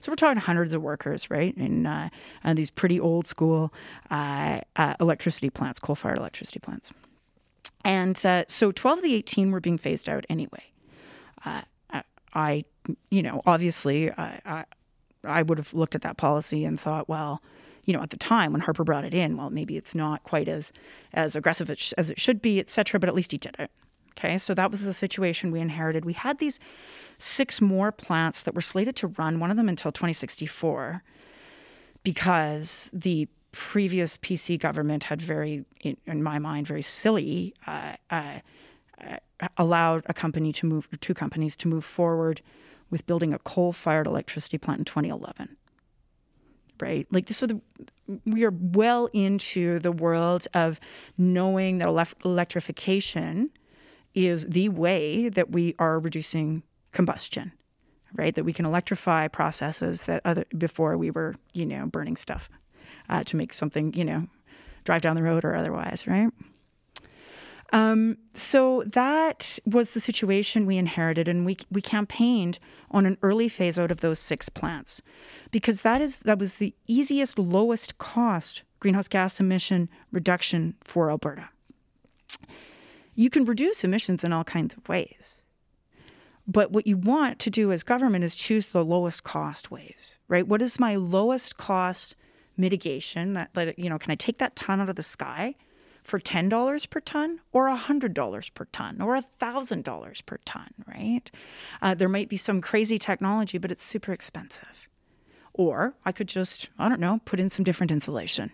So 0.00 0.10
we're 0.10 0.16
talking 0.16 0.40
hundreds 0.40 0.72
of 0.72 0.82
workers, 0.82 1.30
right? 1.30 1.56
In 1.56 1.86
uh, 1.86 2.08
these 2.54 2.70
pretty 2.70 2.98
old 2.98 3.26
school 3.26 3.72
uh, 4.10 4.60
uh, 4.74 4.94
electricity 4.98 5.50
plants, 5.50 5.78
coal 5.78 5.94
fired 5.94 6.18
electricity 6.18 6.58
plants. 6.58 6.90
And 7.84 8.16
so 8.16 8.72
12 8.72 8.98
of 8.98 9.04
the 9.04 9.14
18 9.14 9.50
were 9.50 9.60
being 9.60 9.78
phased 9.78 10.08
out 10.08 10.24
anyway. 10.28 10.72
I, 12.34 12.64
you 13.10 13.22
know, 13.22 13.42
obviously, 13.44 14.10
I, 14.10 14.40
I, 14.44 14.64
I 15.24 15.42
would 15.42 15.58
have 15.58 15.74
looked 15.74 15.94
at 15.94 16.02
that 16.02 16.16
policy 16.16 16.64
and 16.64 16.80
thought, 16.80 17.08
well, 17.08 17.42
you 17.86 17.92
know, 17.92 18.02
at 18.02 18.10
the 18.10 18.16
time 18.16 18.52
when 18.52 18.60
Harper 18.60 18.84
brought 18.84 19.04
it 19.04 19.14
in, 19.14 19.36
well, 19.36 19.50
maybe 19.50 19.76
it's 19.76 19.94
not 19.94 20.22
quite 20.22 20.48
as 20.48 20.72
as 21.12 21.34
aggressive 21.34 21.70
as 21.70 22.10
it 22.10 22.20
should 22.20 22.40
be, 22.40 22.58
et 22.60 22.70
cetera, 22.70 23.00
but 23.00 23.08
at 23.08 23.14
least 23.14 23.32
he 23.32 23.38
did 23.38 23.56
it. 23.58 23.70
Okay, 24.18 24.36
so 24.38 24.54
that 24.54 24.70
was 24.70 24.82
the 24.82 24.92
situation 24.92 25.50
we 25.50 25.60
inherited. 25.60 26.04
We 26.04 26.12
had 26.12 26.38
these 26.38 26.60
six 27.18 27.60
more 27.60 27.90
plants 27.90 28.42
that 28.42 28.54
were 28.54 28.60
slated 28.60 28.94
to 28.96 29.06
run, 29.06 29.40
one 29.40 29.50
of 29.50 29.56
them 29.56 29.68
until 29.68 29.90
2064, 29.90 31.02
because 32.02 32.90
the 32.92 33.28
previous 33.52 34.16
PC 34.18 34.58
government 34.58 35.04
had 35.04 35.22
very, 35.22 35.64
in, 35.82 36.22
my 36.22 36.38
mind, 36.38 36.66
very 36.66 36.82
silly 36.82 37.54
uh, 37.66 37.94
uh, 38.10 38.40
allowed 39.56 40.02
a 40.06 40.14
company 40.14 40.52
to 40.52 40.66
move, 40.66 40.88
two 41.00 41.14
companies 41.14 41.56
to 41.56 41.68
move 41.68 41.84
forward 41.84 42.42
with 42.90 43.06
building 43.06 43.32
a 43.32 43.38
coal-fired 43.38 44.06
electricity 44.06 44.58
plant 44.58 44.80
in 44.80 44.84
2011. 44.84 45.56
Right, 46.82 47.06
like 47.12 47.30
so, 47.30 47.46
the, 47.46 47.60
we 48.26 48.42
are 48.42 48.50
well 48.50 49.08
into 49.12 49.78
the 49.78 49.92
world 49.92 50.48
of 50.52 50.80
knowing 51.16 51.78
that 51.78 51.86
electrification 52.24 53.50
is 54.14 54.44
the 54.46 54.68
way 54.68 55.28
that 55.28 55.50
we 55.52 55.76
are 55.78 56.00
reducing 56.00 56.64
combustion. 56.90 57.52
Right, 58.14 58.34
that 58.34 58.44
we 58.44 58.52
can 58.52 58.66
electrify 58.66 59.28
processes 59.28 60.02
that 60.02 60.22
other 60.24 60.44
before 60.58 60.98
we 60.98 61.12
were, 61.12 61.36
you 61.54 61.64
know, 61.64 61.86
burning 61.86 62.16
stuff 62.16 62.50
uh, 63.08 63.22
to 63.24 63.36
make 63.36 63.54
something, 63.54 63.94
you 63.94 64.04
know, 64.04 64.26
drive 64.82 65.02
down 65.02 65.14
the 65.14 65.22
road 65.22 65.44
or 65.44 65.54
otherwise. 65.54 66.06
Right. 66.06 66.30
Um, 67.72 68.18
so 68.34 68.84
that 68.86 69.58
was 69.64 69.94
the 69.94 70.00
situation 70.00 70.66
we 70.66 70.76
inherited, 70.76 71.26
and 71.26 71.46
we 71.46 71.56
we 71.70 71.80
campaigned 71.80 72.58
on 72.90 73.06
an 73.06 73.16
early 73.22 73.48
phase 73.48 73.78
out 73.78 73.90
of 73.90 74.00
those 74.00 74.18
six 74.18 74.50
plants, 74.50 75.00
because 75.50 75.80
that 75.80 76.02
is 76.02 76.16
that 76.18 76.38
was 76.38 76.54
the 76.54 76.74
easiest, 76.86 77.38
lowest 77.38 77.96
cost 77.96 78.62
greenhouse 78.78 79.08
gas 79.08 79.40
emission 79.40 79.88
reduction 80.10 80.74
for 80.82 81.08
Alberta. 81.08 81.48
You 83.14 83.30
can 83.30 83.44
reduce 83.44 83.84
emissions 83.84 84.24
in 84.24 84.32
all 84.32 84.44
kinds 84.44 84.74
of 84.76 84.88
ways. 84.88 85.42
But 86.46 86.72
what 86.72 86.86
you 86.86 86.96
want 86.96 87.38
to 87.40 87.50
do 87.50 87.70
as 87.70 87.84
government 87.84 88.24
is 88.24 88.34
choose 88.34 88.66
the 88.66 88.84
lowest 88.84 89.22
cost 89.22 89.70
ways, 89.70 90.18
right? 90.28 90.46
What 90.46 90.60
is 90.60 90.80
my 90.80 90.96
lowest 90.96 91.56
cost 91.56 92.16
mitigation 92.56 93.34
that, 93.34 93.54
that 93.54 93.78
you 93.78 93.88
know, 93.88 93.98
can 93.98 94.10
I 94.10 94.16
take 94.16 94.38
that 94.38 94.56
ton 94.56 94.80
out 94.80 94.88
of 94.88 94.96
the 94.96 95.02
sky? 95.02 95.54
For 96.02 96.18
$10 96.18 96.90
per 96.90 97.00
ton 97.00 97.40
or 97.52 97.68
$100 97.68 98.54
per 98.54 98.64
ton 98.66 99.00
or 99.00 99.16
$1,000 99.16 100.26
per 100.26 100.38
ton, 100.44 100.74
right? 100.86 101.30
Uh, 101.80 101.94
there 101.94 102.08
might 102.08 102.28
be 102.28 102.36
some 102.36 102.60
crazy 102.60 102.98
technology, 102.98 103.58
but 103.58 103.70
it's 103.70 103.84
super 103.84 104.12
expensive. 104.12 104.88
Or 105.54 105.94
I 106.04 106.12
could 106.12 106.28
just, 106.28 106.70
I 106.78 106.88
don't 106.88 107.00
know, 107.00 107.20
put 107.24 107.38
in 107.38 107.50
some 107.50 107.64
different 107.64 107.92
insulation. 107.92 108.52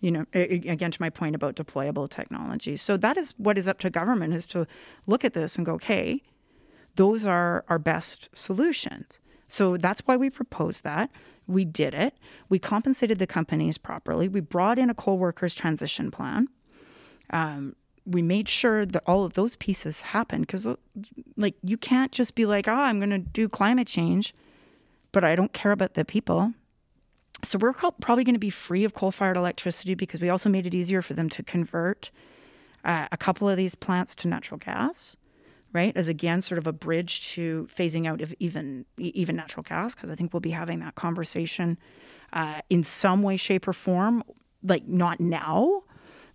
You 0.00 0.10
know, 0.10 0.26
again, 0.34 0.90
to 0.90 1.00
my 1.00 1.10
point 1.10 1.36
about 1.36 1.54
deployable 1.54 2.10
technology. 2.10 2.74
So 2.74 2.96
that 2.96 3.16
is 3.16 3.34
what 3.36 3.56
is 3.56 3.68
up 3.68 3.78
to 3.80 3.90
government 3.90 4.34
is 4.34 4.48
to 4.48 4.66
look 5.06 5.24
at 5.24 5.32
this 5.32 5.56
and 5.56 5.64
go, 5.64 5.74
okay, 5.74 6.22
those 6.96 7.24
are 7.24 7.64
our 7.68 7.78
best 7.78 8.28
solutions. 8.34 9.20
So 9.46 9.76
that's 9.76 10.00
why 10.00 10.16
we 10.16 10.28
proposed 10.28 10.82
that. 10.82 11.10
We 11.46 11.64
did 11.64 11.94
it. 11.94 12.14
We 12.48 12.58
compensated 12.58 13.20
the 13.20 13.26
companies 13.26 13.78
properly. 13.78 14.26
We 14.26 14.40
brought 14.40 14.78
in 14.78 14.90
a 14.90 14.94
coal 14.94 15.18
workers 15.18 15.54
transition 15.54 16.10
plan 16.10 16.48
um, 17.30 17.76
we 18.04 18.22
made 18.22 18.48
sure 18.48 18.84
that 18.84 19.02
all 19.06 19.24
of 19.24 19.34
those 19.34 19.56
pieces 19.56 20.02
happened 20.02 20.46
because 20.46 20.66
like 21.36 21.54
you 21.62 21.76
can't 21.76 22.12
just 22.12 22.34
be 22.34 22.46
like 22.46 22.66
oh 22.66 22.72
i'm 22.72 22.98
going 22.98 23.10
to 23.10 23.18
do 23.18 23.48
climate 23.48 23.86
change 23.86 24.34
but 25.12 25.22
i 25.22 25.36
don't 25.36 25.52
care 25.52 25.72
about 25.72 25.94
the 25.94 26.04
people. 26.04 26.54
So 27.44 27.58
we're 27.58 27.72
probably 27.72 28.22
going 28.22 28.34
to 28.34 28.38
be 28.38 28.50
free 28.50 28.84
of 28.84 28.94
coal-fired 28.94 29.36
electricity 29.36 29.94
because 29.94 30.20
we 30.20 30.28
also 30.28 30.48
made 30.48 30.64
it 30.64 30.74
easier 30.74 31.02
for 31.02 31.14
them 31.14 31.28
to 31.30 31.42
convert 31.42 32.12
uh, 32.84 33.08
a 33.10 33.16
couple 33.16 33.48
of 33.48 33.56
these 33.56 33.74
plants 33.74 34.14
to 34.16 34.28
natural 34.28 34.58
gas 34.58 35.16
right 35.72 35.96
as 35.96 36.08
again 36.08 36.42
sort 36.42 36.58
of 36.58 36.66
a 36.66 36.72
bridge 36.72 37.32
to 37.32 37.66
phasing 37.74 38.06
out 38.06 38.20
of 38.20 38.34
even 38.38 38.84
even 38.98 39.36
natural 39.36 39.62
gas 39.62 39.94
because 39.94 40.10
i 40.10 40.14
think 40.14 40.32
we'll 40.32 40.40
be 40.40 40.50
having 40.50 40.80
that 40.80 40.94
conversation 40.94 41.78
uh, 42.32 42.60
in 42.68 42.82
some 42.84 43.22
way 43.22 43.36
shape 43.36 43.66
or 43.66 43.72
form 43.72 44.22
like 44.62 44.86
not 44.86 45.18
now 45.20 45.82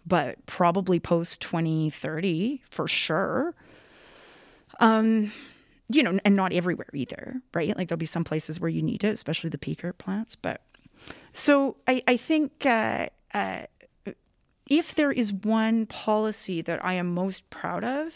but 0.08 0.46
probably 0.46 1.00
post 1.00 1.42
2030 1.42 2.62
for 2.70 2.88
sure. 2.88 3.54
Um, 4.80 5.34
you 5.90 6.04
know, 6.04 6.20
and 6.24 6.36
not 6.36 6.54
everywhere 6.54 6.90
either, 6.94 7.42
right? 7.54 7.76
Like 7.78 7.88
there'll 7.88 7.98
be 7.98 8.06
some 8.06 8.24
places 8.24 8.60
where 8.60 8.70
you 8.70 8.82
need 8.82 9.04
it, 9.04 9.14
especially 9.14 9.50
the 9.50 9.58
peaker 9.58 9.98
plants. 9.98 10.36
But 10.36 10.62
so 11.34 11.78
I, 11.88 12.04
I 12.08 12.18
think 12.18 12.66
uh, 12.66 13.08
uh, 13.34 13.64
if 14.70 14.96
there 14.96 15.12
is 15.12 15.32
one 15.32 15.86
policy 15.86 16.62
that 16.62 16.84
I 16.84 16.94
am 16.94 17.14
most 17.14 17.50
proud 17.50 17.84
of 17.84 18.14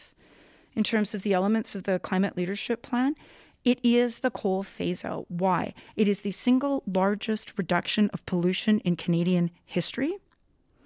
in 0.76 0.84
terms 0.84 1.14
of 1.14 1.24
the 1.24 1.34
elements 1.34 1.76
of 1.76 1.84
the 1.84 2.00
climate 2.00 2.38
leadership 2.38 2.82
plan, 2.82 3.16
it 3.64 3.80
is 3.84 4.20
the 4.20 4.32
coal 4.32 4.64
phase 4.64 5.06
out. 5.06 5.30
Why? 5.30 5.74
It 5.96 6.08
is 6.08 6.20
the 6.20 6.32
single 6.32 6.84
largest 6.86 7.58
reduction 7.58 8.10
of 8.14 8.26
pollution 8.26 8.80
in 8.80 8.96
Canadian 8.96 9.52
history. 9.66 10.18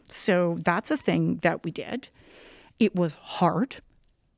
So 0.09 0.57
that's 0.63 0.91
a 0.91 0.97
thing 0.97 1.39
that 1.41 1.63
we 1.63 1.71
did. 1.71 2.09
It 2.79 2.95
was 2.95 3.15
hard, 3.15 3.77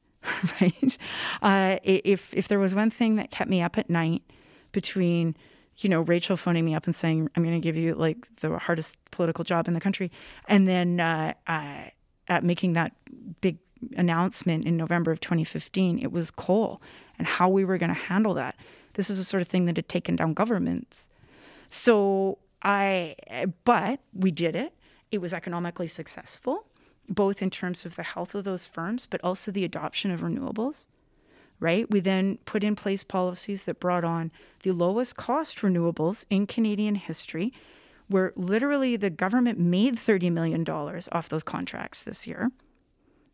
right? 0.61 0.97
Uh, 1.41 1.77
if 1.83 2.33
if 2.33 2.47
there 2.47 2.59
was 2.59 2.75
one 2.75 2.89
thing 2.89 3.15
that 3.15 3.31
kept 3.31 3.49
me 3.49 3.61
up 3.61 3.77
at 3.77 3.89
night 3.89 4.23
between, 4.71 5.35
you 5.77 5.89
know, 5.89 6.01
Rachel 6.01 6.37
phoning 6.37 6.65
me 6.65 6.75
up 6.75 6.85
and 6.85 6.95
saying 6.95 7.29
I'm 7.35 7.43
going 7.43 7.59
to 7.59 7.63
give 7.63 7.75
you 7.75 7.95
like 7.95 8.27
the 8.41 8.57
hardest 8.57 8.97
political 9.11 9.43
job 9.43 9.67
in 9.67 9.73
the 9.73 9.81
country, 9.81 10.11
and 10.47 10.67
then 10.67 10.99
uh, 10.99 11.33
uh, 11.47 12.41
making 12.41 12.73
that 12.73 12.93
big 13.41 13.57
announcement 13.95 14.65
in 14.65 14.77
November 14.77 15.11
of 15.11 15.19
2015, 15.19 15.99
it 15.99 16.11
was 16.11 16.31
coal 16.31 16.81
and 17.17 17.27
how 17.27 17.49
we 17.49 17.63
were 17.63 17.77
going 17.77 17.93
to 17.93 17.99
handle 17.99 18.33
that. 18.33 18.55
This 18.93 19.09
is 19.09 19.17
the 19.17 19.23
sort 19.23 19.41
of 19.41 19.47
thing 19.47 19.65
that 19.65 19.75
had 19.75 19.89
taken 19.89 20.15
down 20.15 20.33
governments. 20.33 21.07
So 21.69 22.39
I, 22.63 23.15
but 23.63 23.99
we 24.13 24.31
did 24.31 24.55
it 24.55 24.73
It 25.11 25.19
was 25.19 25.33
economically 25.33 25.87
successful, 25.87 26.65
both 27.09 27.41
in 27.41 27.49
terms 27.49 27.85
of 27.85 27.95
the 27.95 28.03
health 28.03 28.35
of 28.35 28.43
those 28.43 28.65
firms, 28.65 29.05
but 29.05 29.23
also 29.23 29.51
the 29.51 29.63
adoption 29.63 30.11
of 30.11 30.21
renewables. 30.21 30.85
Right? 31.59 31.89
We 31.89 32.01
then 32.01 32.37
put 32.45 32.63
in 32.63 32.75
place 32.75 33.03
policies 33.03 33.63
that 33.63 33.79
brought 33.79 34.03
on 34.03 34.31
the 34.61 34.73
lowest 34.73 35.15
cost 35.15 35.59
renewables 35.59 36.23
in 36.29 36.45
Canadian 36.45 36.95
history, 36.95 37.51
where 38.07 38.31
literally 38.35 38.95
the 38.95 39.09
government 39.09 39.57
made 39.57 39.95
$30 39.95 40.31
million 40.31 40.63
off 40.69 41.29
those 41.29 41.43
contracts 41.43 42.03
this 42.03 42.27
year. 42.27 42.51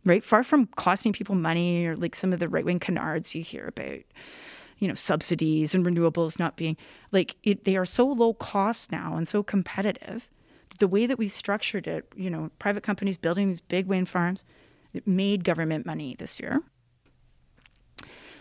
Right? 0.05 0.23
Far 0.23 0.43
from 0.43 0.67
costing 0.67 1.11
people 1.11 1.35
money 1.35 1.85
or 1.85 1.95
like 1.95 2.15
some 2.15 2.31
of 2.31 2.39
the 2.39 2.47
right 2.49 2.63
wing 2.65 2.79
canards 2.79 3.35
you 3.35 3.43
hear 3.43 3.67
about 3.67 3.99
you 4.79 4.87
know 4.89 4.95
subsidies 4.95 5.73
and 5.73 5.85
renewables 5.85 6.37
not 6.37 6.57
being 6.57 6.75
like 7.13 7.37
it, 7.43 7.63
they 7.63 7.77
are 7.77 7.85
so 7.85 8.05
low 8.05 8.33
cost 8.33 8.91
now 8.91 9.15
and 9.15 9.29
so 9.29 9.41
competitive 9.41 10.27
the 10.79 10.87
way 10.87 11.05
that 11.05 11.17
we 11.17 11.27
structured 11.27 11.87
it 11.87 12.05
you 12.15 12.29
know 12.29 12.49
private 12.59 12.83
companies 12.83 13.17
building 13.17 13.47
these 13.49 13.61
big 13.61 13.87
wind 13.87 14.09
farms 14.09 14.43
it 14.93 15.07
made 15.07 15.43
government 15.43 15.85
money 15.85 16.15
this 16.17 16.39
year. 16.39 16.61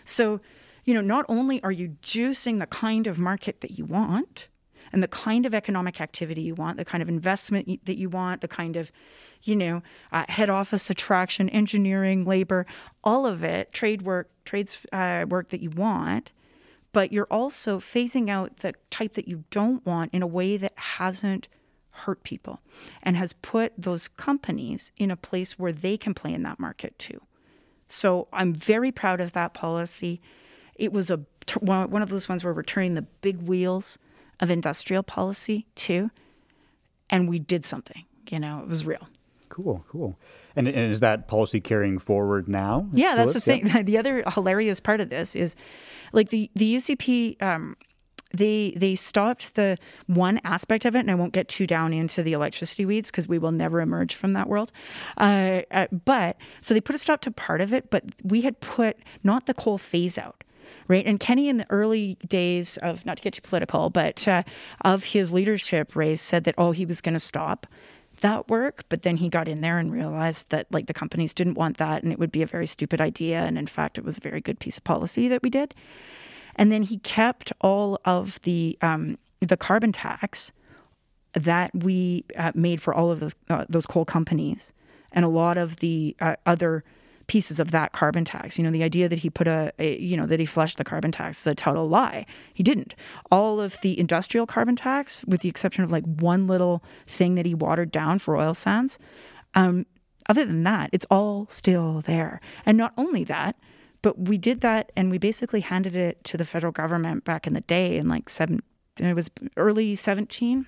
So 0.05 0.39
you 0.85 0.93
know 0.93 1.01
not 1.01 1.25
only 1.27 1.61
are 1.63 1.71
you 1.71 1.97
juicing 2.01 2.59
the 2.59 2.67
kind 2.67 3.07
of 3.07 3.17
market 3.17 3.61
that 3.61 3.77
you 3.77 3.85
want 3.85 4.47
and 4.91 5.01
the 5.01 5.07
kind 5.07 5.45
of 5.45 5.53
economic 5.53 5.99
activity 6.01 6.41
you 6.41 6.53
want 6.53 6.77
the 6.77 6.85
kind 6.85 7.01
of 7.01 7.09
investment 7.09 7.85
that 7.85 7.97
you 7.97 8.09
want 8.09 8.41
the 8.41 8.47
kind 8.47 8.75
of 8.75 8.91
you 9.41 9.55
know 9.55 9.81
uh, 10.11 10.25
head 10.27 10.49
office 10.49 10.89
attraction 10.89 11.49
engineering 11.49 12.25
labor 12.25 12.65
all 13.03 13.25
of 13.25 13.43
it 13.43 13.71
trade 13.71 14.01
work 14.01 14.29
trades 14.43 14.77
uh, 14.91 15.25
work 15.27 15.49
that 15.49 15.61
you 15.61 15.69
want 15.69 16.31
but 16.91 17.11
you're 17.11 17.27
also 17.31 17.79
phasing 17.79 18.29
out 18.29 18.57
the 18.57 18.73
type 18.91 19.13
that 19.13 19.27
you 19.27 19.45
don't 19.49 19.85
want 19.85 20.13
in 20.13 20.21
a 20.21 20.27
way 20.27 20.57
that 20.57 20.73
hasn't 20.75 21.47
hurt 21.93 22.23
people 22.23 22.59
and 23.01 23.15
has 23.15 23.33
put 23.33 23.71
those 23.77 24.07
companies 24.07 24.91
in 24.97 25.11
a 25.11 25.15
place 25.15 25.57
where 25.59 25.71
they 25.71 25.97
can 25.97 26.13
play 26.13 26.33
in 26.33 26.43
that 26.43 26.59
market 26.59 26.97
too. 26.97 27.21
So 27.87 28.27
I'm 28.33 28.53
very 28.53 28.91
proud 28.91 29.21
of 29.21 29.33
that 29.33 29.53
policy. 29.53 30.21
It 30.75 30.91
was 30.91 31.11
a 31.11 31.21
one 31.59 32.01
of 32.01 32.09
those 32.09 32.29
ones 32.29 32.43
where 32.43 32.53
we're 32.53 32.63
turning 32.63 32.95
the 32.95 33.01
big 33.01 33.41
wheels 33.41 33.99
of 34.39 34.49
industrial 34.49 35.03
policy 35.03 35.67
too, 35.75 36.09
and 37.09 37.29
we 37.29 37.37
did 37.37 37.65
something. 37.65 38.05
You 38.29 38.39
know, 38.39 38.61
it 38.61 38.67
was 38.67 38.85
real. 38.85 39.07
Cool, 39.49 39.85
cool. 39.87 40.17
And, 40.55 40.67
and 40.67 40.91
is 40.91 41.01
that 41.01 41.27
policy 41.27 41.59
carrying 41.59 41.99
forward 41.99 42.47
now? 42.47 42.87
Yeah, 42.91 43.13
that's 43.13 43.29
is? 43.29 43.33
the 43.35 43.41
thing. 43.41 43.67
Yeah. 43.67 43.81
The 43.83 43.97
other 43.99 44.23
hilarious 44.33 44.79
part 44.79 44.99
of 44.99 45.09
this 45.09 45.35
is, 45.35 45.55
like 46.11 46.29
the 46.29 46.49
the 46.55 46.75
UCP. 46.77 47.41
Um, 47.41 47.77
they 48.33 48.73
they 48.75 48.95
stopped 48.95 49.55
the 49.55 49.77
one 50.07 50.41
aspect 50.43 50.85
of 50.85 50.95
it, 50.95 50.99
and 50.99 51.11
I 51.11 51.15
won't 51.15 51.33
get 51.33 51.47
too 51.47 51.67
down 51.67 51.93
into 51.93 52.23
the 52.23 52.33
electricity 52.33 52.85
weeds 52.85 53.11
because 53.11 53.27
we 53.27 53.37
will 53.37 53.51
never 53.51 53.79
emerge 53.79 54.15
from 54.15 54.33
that 54.33 54.49
world. 54.49 54.71
Uh, 55.17 55.61
uh, 55.71 55.87
but 56.05 56.37
so 56.61 56.73
they 56.73 56.81
put 56.81 56.95
a 56.95 56.99
stop 56.99 57.21
to 57.21 57.31
part 57.31 57.61
of 57.61 57.73
it, 57.73 57.89
but 57.89 58.03
we 58.23 58.41
had 58.41 58.59
put 58.59 58.97
not 59.23 59.45
the 59.45 59.53
coal 59.53 59.77
phase 59.77 60.17
out 60.17 60.43
right? 60.87 61.05
And 61.05 61.19
Kenney, 61.19 61.49
in 61.49 61.57
the 61.57 61.69
early 61.69 62.17
days 62.27 62.77
of, 62.77 63.05
not 63.05 63.17
to 63.17 63.23
get 63.23 63.33
too 63.33 63.41
political, 63.41 63.89
but 63.89 64.27
uh, 64.27 64.43
of 64.81 65.05
his 65.05 65.31
leadership 65.31 65.95
race, 65.95 66.21
said 66.21 66.43
that, 66.43 66.55
oh, 66.57 66.71
he 66.71 66.85
was 66.85 66.99
going 66.99 67.13
to 67.13 67.19
stop 67.19 67.67
that 68.21 68.49
work. 68.49 68.83
But 68.89 69.03
then 69.03 69.17
he 69.17 69.29
got 69.29 69.47
in 69.47 69.61
there 69.61 69.77
and 69.77 69.91
realized 69.91 70.49
that 70.49 70.67
like 70.71 70.87
the 70.87 70.93
companies 70.93 71.33
didn't 71.33 71.55
want 71.55 71.77
that 71.77 72.03
and 72.03 72.11
it 72.11 72.19
would 72.19 72.31
be 72.31 72.41
a 72.41 72.47
very 72.47 72.67
stupid 72.67 72.99
idea. 72.99 73.39
And 73.39 73.57
in 73.57 73.67
fact, 73.67 73.97
it 73.97 74.03
was 74.03 74.17
a 74.17 74.21
very 74.21 74.41
good 74.41 74.59
piece 74.59 74.77
of 74.77 74.83
policy 74.83 75.27
that 75.27 75.43
we 75.43 75.49
did. 75.49 75.75
And 76.55 76.71
then 76.71 76.83
he 76.83 76.97
kept 76.99 77.51
all 77.61 77.99
of 78.05 78.39
the 78.43 78.77
um, 78.81 79.17
the 79.39 79.57
carbon 79.57 79.91
tax 79.91 80.51
that 81.33 81.71
we 81.73 82.25
uh, 82.37 82.51
made 82.53 82.81
for 82.81 82.93
all 82.93 83.11
of 83.11 83.19
those 83.19 83.35
uh, 83.49 83.65
those 83.67 83.85
coal 83.85 84.05
companies 84.05 84.71
and 85.11 85.25
a 85.25 85.29
lot 85.29 85.57
of 85.57 85.77
the 85.77 86.15
uh, 86.19 86.35
other 86.45 86.83
pieces 87.27 87.59
of 87.59 87.71
that 87.71 87.93
carbon 87.93 88.25
tax. 88.25 88.57
You 88.57 88.63
know, 88.63 88.71
the 88.71 88.83
idea 88.83 89.07
that 89.07 89.19
he 89.19 89.29
put 89.29 89.47
a, 89.47 89.71
a, 89.79 89.97
you 89.97 90.17
know, 90.17 90.25
that 90.25 90.39
he 90.39 90.45
flushed 90.45 90.77
the 90.77 90.83
carbon 90.83 91.11
tax 91.11 91.39
is 91.39 91.47
a 91.47 91.55
total 91.55 91.87
lie. 91.87 92.25
He 92.53 92.63
didn't. 92.63 92.95
All 93.31 93.61
of 93.61 93.77
the 93.81 93.97
industrial 93.97 94.45
carbon 94.45 94.75
tax, 94.75 95.23
with 95.25 95.41
the 95.41 95.49
exception 95.49 95.83
of 95.83 95.91
like 95.91 96.03
one 96.03 96.47
little 96.47 96.83
thing 97.07 97.35
that 97.35 97.45
he 97.45 97.55
watered 97.55 97.91
down 97.91 98.19
for 98.19 98.35
oil 98.35 98.53
sands, 98.53 98.99
um, 99.55 99.85
other 100.29 100.45
than 100.45 100.63
that, 100.63 100.89
it's 100.91 101.05
all 101.09 101.47
still 101.49 102.01
there. 102.01 102.39
And 102.65 102.77
not 102.77 102.93
only 102.97 103.23
that, 103.25 103.55
but 104.03 104.19
we 104.19 104.37
did 104.37 104.61
that 104.61 104.91
and 104.95 105.09
we 105.09 105.17
basically 105.17 105.61
handed 105.61 105.95
it 105.95 106.23
to 106.25 106.37
the 106.37 106.45
federal 106.45 106.71
government 106.71 107.25
back 107.25 107.47
in 107.47 107.53
the 107.53 107.61
day 107.61 107.97
in 107.97 108.07
like 108.07 108.29
seven, 108.29 108.61
it 108.97 109.15
was 109.15 109.31
early 109.57 109.95
17 109.95 110.67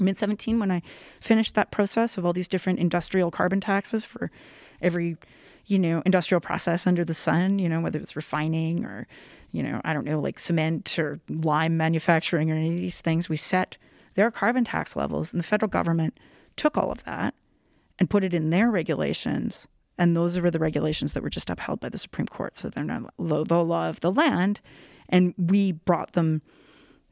mid 0.00 0.18
17 0.18 0.58
when 0.58 0.72
I 0.72 0.82
finished 1.20 1.54
that 1.54 1.70
process 1.70 2.18
of 2.18 2.26
all 2.26 2.32
these 2.32 2.48
different 2.48 2.80
industrial 2.80 3.30
carbon 3.30 3.60
taxes 3.60 4.04
for 4.04 4.32
every 4.82 5.16
you 5.66 5.78
know, 5.78 6.02
industrial 6.04 6.40
process 6.40 6.86
under 6.86 7.04
the 7.04 7.14
sun, 7.14 7.58
you 7.58 7.68
know, 7.68 7.80
whether 7.80 7.98
it's 7.98 8.16
refining 8.16 8.84
or, 8.84 9.06
you 9.52 9.62
know, 9.62 9.80
I 9.84 9.92
don't 9.92 10.04
know, 10.04 10.20
like 10.20 10.38
cement 10.38 10.98
or 10.98 11.20
lime 11.28 11.76
manufacturing 11.76 12.50
or 12.50 12.54
any 12.54 12.72
of 12.72 12.76
these 12.76 13.00
things, 13.00 13.28
we 13.28 13.36
set 13.36 13.76
their 14.14 14.30
carbon 14.30 14.64
tax 14.64 14.94
levels. 14.94 15.32
And 15.32 15.40
the 15.40 15.46
federal 15.46 15.70
government 15.70 16.18
took 16.56 16.76
all 16.76 16.92
of 16.92 17.04
that 17.04 17.34
and 17.98 18.10
put 18.10 18.24
it 18.24 18.34
in 18.34 18.50
their 18.50 18.70
regulations. 18.70 19.66
And 19.96 20.16
those 20.16 20.38
were 20.38 20.50
the 20.50 20.58
regulations 20.58 21.12
that 21.12 21.22
were 21.22 21.30
just 21.30 21.50
upheld 21.50 21.80
by 21.80 21.88
the 21.88 21.98
Supreme 21.98 22.26
Court. 22.26 22.56
So 22.56 22.68
they're 22.68 22.84
not 22.84 23.14
the 23.18 23.64
law 23.64 23.88
of 23.88 24.00
the 24.00 24.10
land. 24.10 24.60
And 25.08 25.34
we 25.38 25.72
brought 25.72 26.12
them 26.12 26.42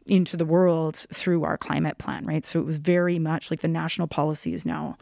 into 0.07 0.37
the 0.37 0.45
world 0.45 1.07
through 1.12 1.45
our 1.45 1.57
climate 1.57 1.99
plan, 1.99 2.27
right? 2.27 2.45
So 2.45 2.59
it 2.59 2.66
was 2.66 2.77
very 2.77 3.18
much 3.18 3.51
like 3.51 3.61
the 3.61 3.68
national 3.68 4.09
policy 4.09 4.53
is 4.53 4.66
now 4.66 4.97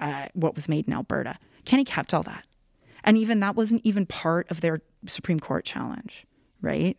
uh, 0.00 0.26
what 0.34 0.54
was 0.54 0.68
made 0.68 0.86
in 0.86 0.92
Alberta. 0.92 1.38
Kenney 1.64 1.84
kept 1.84 2.14
all 2.14 2.22
that. 2.22 2.44
And 3.02 3.16
even 3.16 3.40
that 3.40 3.56
wasn't 3.56 3.82
even 3.84 4.06
part 4.06 4.50
of 4.50 4.60
their 4.60 4.82
Supreme 5.06 5.40
Court 5.40 5.64
challenge, 5.64 6.26
right? 6.60 6.96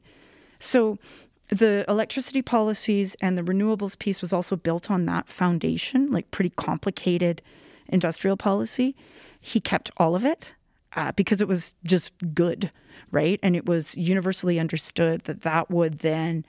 So 0.60 0.98
the 1.50 1.86
electricity 1.88 2.42
policies 2.42 3.16
and 3.22 3.38
the 3.38 3.44
renewables 3.44 3.98
piece 3.98 4.22
was 4.22 4.34
also 4.34 4.56
built 4.56 4.92
on 4.92 5.06
that 5.06 5.28
foundation, 5.30 6.12
like 6.12 6.32
pretty 6.32 6.52
complicated 6.52 7.42
industrial 7.90 8.38
policy. 8.38 8.96
He 9.40 9.60
kept 9.60 9.92
all 9.98 10.16
of 10.16 10.26
it 10.26 10.52
uh, 10.96 11.12
because 11.14 11.42
it 11.42 11.48
was 11.48 11.74
just 11.84 12.12
good, 12.34 12.72
right? 13.12 13.40
And 13.44 13.56
it 13.56 13.66
was 13.66 13.96
universally 13.96 14.60
understood 14.60 15.22
that 15.26 15.42
that 15.42 15.70
would 15.70 16.00
then 16.00 16.46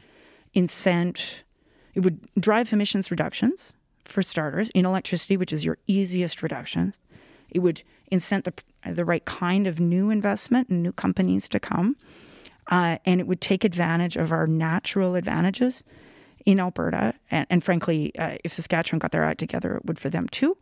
incent, 0.54 1.44
it 1.94 2.00
would 2.00 2.20
drive 2.38 2.72
emissions 2.72 3.10
reductions 3.10 3.72
for 4.04 4.22
starters 4.22 4.70
in 4.70 4.86
electricity, 4.86 5.36
which 5.36 5.52
is 5.52 5.64
your 5.64 5.78
easiest 5.86 6.42
reductions. 6.42 6.98
It 7.50 7.60
would 7.60 7.82
incent 8.10 8.44
the, 8.44 8.54
the 8.90 9.04
right 9.04 9.24
kind 9.24 9.66
of 9.66 9.80
new 9.80 10.10
investment 10.10 10.68
and 10.68 10.82
new 10.82 10.92
companies 10.92 11.48
to 11.50 11.60
come. 11.60 11.96
Uh, 12.70 12.98
and 13.04 13.20
it 13.20 13.26
would 13.26 13.40
take 13.40 13.64
advantage 13.64 14.16
of 14.16 14.30
our 14.30 14.46
natural 14.46 15.14
advantages 15.14 15.82
in 16.44 16.60
Alberta. 16.60 17.14
And, 17.30 17.46
and 17.50 17.64
frankly, 17.64 18.16
uh, 18.18 18.36
if 18.44 18.52
Saskatchewan 18.52 18.98
got 18.98 19.10
their 19.10 19.24
act 19.24 19.40
together, 19.40 19.76
it 19.76 19.84
would 19.86 19.98
for 19.98 20.10
them 20.10 20.28
too, 20.28 20.56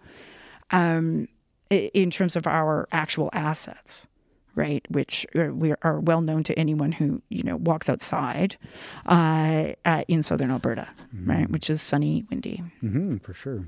um, 0.71 1.29
in 1.71 2.11
terms 2.11 2.37
of 2.37 2.47
our 2.47 2.89
actual 2.93 3.31
assets. 3.33 4.07
Right, 4.55 4.83
which 4.89 5.27
uh, 5.39 5.53
we 5.53 5.75
are 5.83 6.01
well 6.01 6.23
known 6.23 6.43
to 6.45 6.59
anyone 6.59 6.93
who 6.93 7.21
you 7.29 7.43
know 7.43 7.57
walks 7.57 7.91
outside 7.91 8.57
uh, 9.05 9.75
in 10.09 10.23
southern 10.23 10.51
Alberta, 10.51 10.89
mm-hmm. 11.15 11.31
right, 11.31 11.51
which 11.51 11.69
is 11.69 11.83
sunny, 11.83 12.25
windy. 12.31 12.63
Mm-hmm, 12.83 13.19
for 13.19 13.35
sure. 13.35 13.67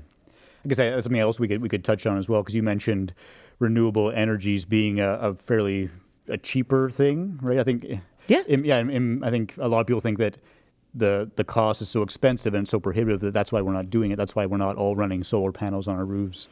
I 0.65 0.67
guess 0.67 0.77
that's 0.77 1.03
something 1.03 1.21
else 1.21 1.39
we 1.39 1.47
could 1.47 1.61
we 1.61 1.69
could 1.69 1.83
touch 1.83 2.05
on 2.05 2.17
as 2.17 2.27
well 2.27 2.41
because 2.41 2.55
you 2.55 2.63
mentioned 2.63 3.13
renewable 3.59 4.11
energies 4.11 4.65
being 4.65 4.99
a, 4.99 5.13
a, 5.13 5.35
fairly 5.35 5.89
a 6.27 6.37
cheaper 6.37 6.89
thing, 6.89 7.39
right? 7.41 7.59
I 7.59 7.63
think. 7.63 7.85
Yeah. 8.27 8.43
In, 8.47 8.63
yeah. 8.63 8.79
In, 8.79 8.89
in, 8.89 9.23
I 9.23 9.29
think 9.29 9.55
a 9.57 9.67
lot 9.67 9.81
of 9.81 9.87
people 9.87 10.01
think 10.01 10.17
that 10.17 10.37
the 10.93 11.29
the 11.35 11.43
cost 11.43 11.81
is 11.81 11.89
so 11.89 12.01
expensive 12.01 12.53
and 12.53 12.67
so 12.67 12.79
prohibitive 12.79 13.19
that 13.21 13.33
that's 13.33 13.51
why 13.51 13.61
we're 13.61 13.73
not 13.73 13.89
doing 13.89 14.11
it. 14.11 14.15
That's 14.15 14.35
why 14.35 14.45
we're 14.45 14.57
not 14.57 14.75
all 14.75 14.95
running 14.95 15.23
solar 15.23 15.51
panels 15.51 15.87
on 15.87 15.95
our 15.95 16.05
roofs. 16.05 16.47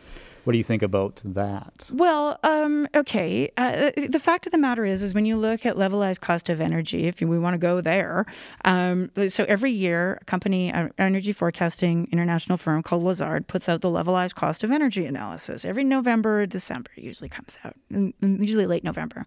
What 0.48 0.54
do 0.54 0.60
you 0.60 0.64
think 0.64 0.82
about 0.82 1.20
that? 1.26 1.90
Well, 1.92 2.40
um, 2.42 2.88
okay. 2.96 3.52
Uh, 3.58 3.92
the 3.98 4.18
fact 4.18 4.46
of 4.46 4.54
the 4.54 4.58
matter 4.58 4.86
is, 4.86 5.04
is 5.04 5.14
when 5.14 5.26
you 5.26 5.36
look 5.36 5.66
at 5.66 5.76
levelized 5.76 6.22
cost 6.22 6.48
of 6.48 6.62
energy, 6.62 7.08
if 7.08 7.20
we 7.20 7.38
want 7.38 7.56
to 7.56 7.58
go 7.58 7.82
there, 7.82 8.26
um, 8.64 9.12
so 9.28 9.44
every 9.50 9.74
year, 9.74 10.20
a 10.22 10.24
company, 10.24 10.72
an 10.72 10.94
energy 10.98 11.34
forecasting 11.34 12.08
international 12.14 12.58
firm 12.58 12.82
called 12.82 13.04
Lazard, 13.04 13.48
puts 13.48 13.68
out 13.68 13.82
the 13.82 13.90
levelized 13.90 14.36
cost 14.36 14.64
of 14.64 14.72
energy 14.72 15.06
analysis 15.06 15.66
every 15.66 15.84
November, 15.84 16.46
December. 16.46 16.92
Usually 16.96 17.28
comes 17.28 17.60
out, 17.66 17.76
usually 18.22 18.68
late 18.68 18.86
November, 18.86 19.26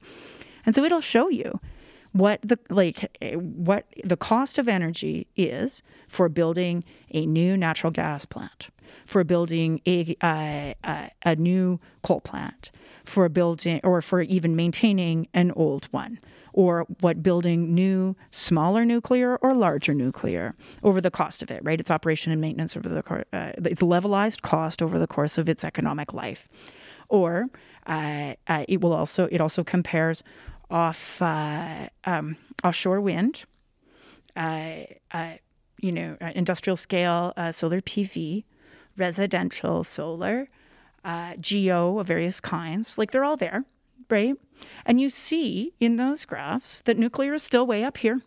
and 0.65 0.75
so 0.75 0.83
it'll 0.85 1.03
show 1.03 1.29
you 1.29 1.61
what 2.13 2.41
the 2.43 2.59
like 2.69 3.17
what 3.35 3.87
the 4.03 4.17
cost 4.17 4.59
of 4.59 4.69
energy 4.69 5.27
is 5.37 5.83
for 6.09 6.29
building 6.29 6.85
a 7.13 7.25
new 7.27 7.57
natural 7.57 7.93
gas 7.93 8.25
plant, 8.25 8.69
for 9.07 9.23
building 9.25 9.81
a 9.87 10.17
a 10.23 11.37
new 11.37 11.79
coal 12.03 12.21
plant, 12.21 12.71
for 13.05 13.29
building 13.29 13.81
or 13.85 14.03
for 14.03 14.23
even 14.23 14.57
maintaining 14.57 15.29
an 15.35 15.53
old 15.53 15.85
one, 15.93 16.19
or 16.53 16.87
what 17.01 17.23
building 17.23 17.75
new, 17.75 18.17
smaller 18.33 18.85
nuclear 18.85 19.37
or 19.37 19.55
larger 19.55 19.95
nuclear 19.95 20.57
over 20.83 21.01
the 21.01 21.11
cost 21.11 21.43
of 21.43 21.51
it, 21.51 21.63
right? 21.65 21.81
Its 21.81 21.91
operation 21.91 22.33
and 22.33 22.41
maintenance 22.41 22.77
over 22.77 22.89
the 22.89 23.25
uh, 23.33 23.53
its 23.65 23.83
levelized 23.83 24.43
cost 24.43 24.83
over 24.83 24.99
the 24.99 25.07
course 25.07 25.39
of 25.39 25.49
its 25.49 25.65
economic 25.65 26.13
life, 26.13 26.49
or 27.09 27.47
uh, 27.87 28.35
uh, 28.49 28.65
it 28.69 28.81
will 28.81 28.93
also 28.93 29.29
it 29.31 29.41
also 29.41 29.63
compares 29.63 30.25
off 30.71 31.21
uh, 31.21 31.89
um, 32.05 32.37
offshore 32.63 33.01
wind, 33.01 33.45
uh, 34.37 34.85
uh, 35.13 35.35
you 35.81 35.93
know, 35.93 36.17
industrial 36.35 36.77
scale 36.77 37.33
solar 37.51 37.81
PV, 37.81 38.45
residential 38.97 39.85
solar, 39.85 40.49
geo 41.41 41.99
of 41.99 42.07
various 42.07 42.41
kinds. 42.41 42.97
Like 42.97 43.11
they're 43.11 43.25
all 43.25 43.37
there 43.37 43.65
right? 44.11 44.35
And 44.85 45.01
you 45.01 45.09
see 45.09 45.73
in 45.81 45.97
those 45.97 46.25
graphs 46.25 46.83
that 46.85 46.99
nuclear 46.99 47.35
is 47.35 47.43
still 47.43 47.67
way 47.67 47.85
up 47.85 47.99
here. 47.99 48.21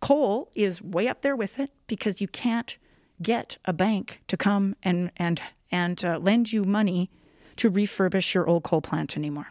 Coal 0.00 0.50
is 0.54 0.82
way 0.82 1.08
up 1.08 1.22
there 1.22 1.36
with 1.36 1.58
it 1.58 1.70
because 1.86 2.20
you 2.20 2.28
can't 2.28 2.76
get 3.20 3.56
a 3.64 3.72
bank 3.72 4.20
to 4.28 4.36
come 4.36 4.76
and 4.82 5.10
and 5.16 5.40
and 5.70 6.04
uh, 6.04 6.18
lend 6.18 6.52
you 6.52 6.64
money 6.64 7.10
to 7.56 7.70
refurbish 7.70 8.34
your 8.34 8.46
old 8.46 8.64
coal 8.64 8.82
plant 8.82 9.16
anymore. 9.16 9.48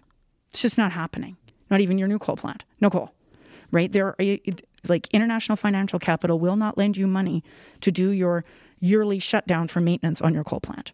It's 0.50 0.62
just 0.62 0.78
not 0.78 0.92
happening. 0.92 1.38
Not 1.72 1.80
even 1.80 1.98
your 1.98 2.08
new 2.08 2.20
coal 2.20 2.36
plant. 2.36 2.66
No 2.82 2.90
coal. 2.90 3.12
Right? 3.72 3.92
There 3.92 4.08
are, 4.08 4.38
like 4.88 5.08
international 5.12 5.56
financial 5.56 5.98
capital 5.98 6.38
will 6.38 6.58
not 6.58 6.78
lend 6.78 6.98
you 6.98 7.08
money 7.08 7.44
to 7.80 7.92
do 7.92 8.10
your 8.10 8.44
yearly 8.80 9.20
shutdown 9.20 9.68
for 9.70 9.80
maintenance 9.80 10.22
on 10.22 10.34
your 10.34 10.44
coal 10.44 10.60
plant. 10.60 10.92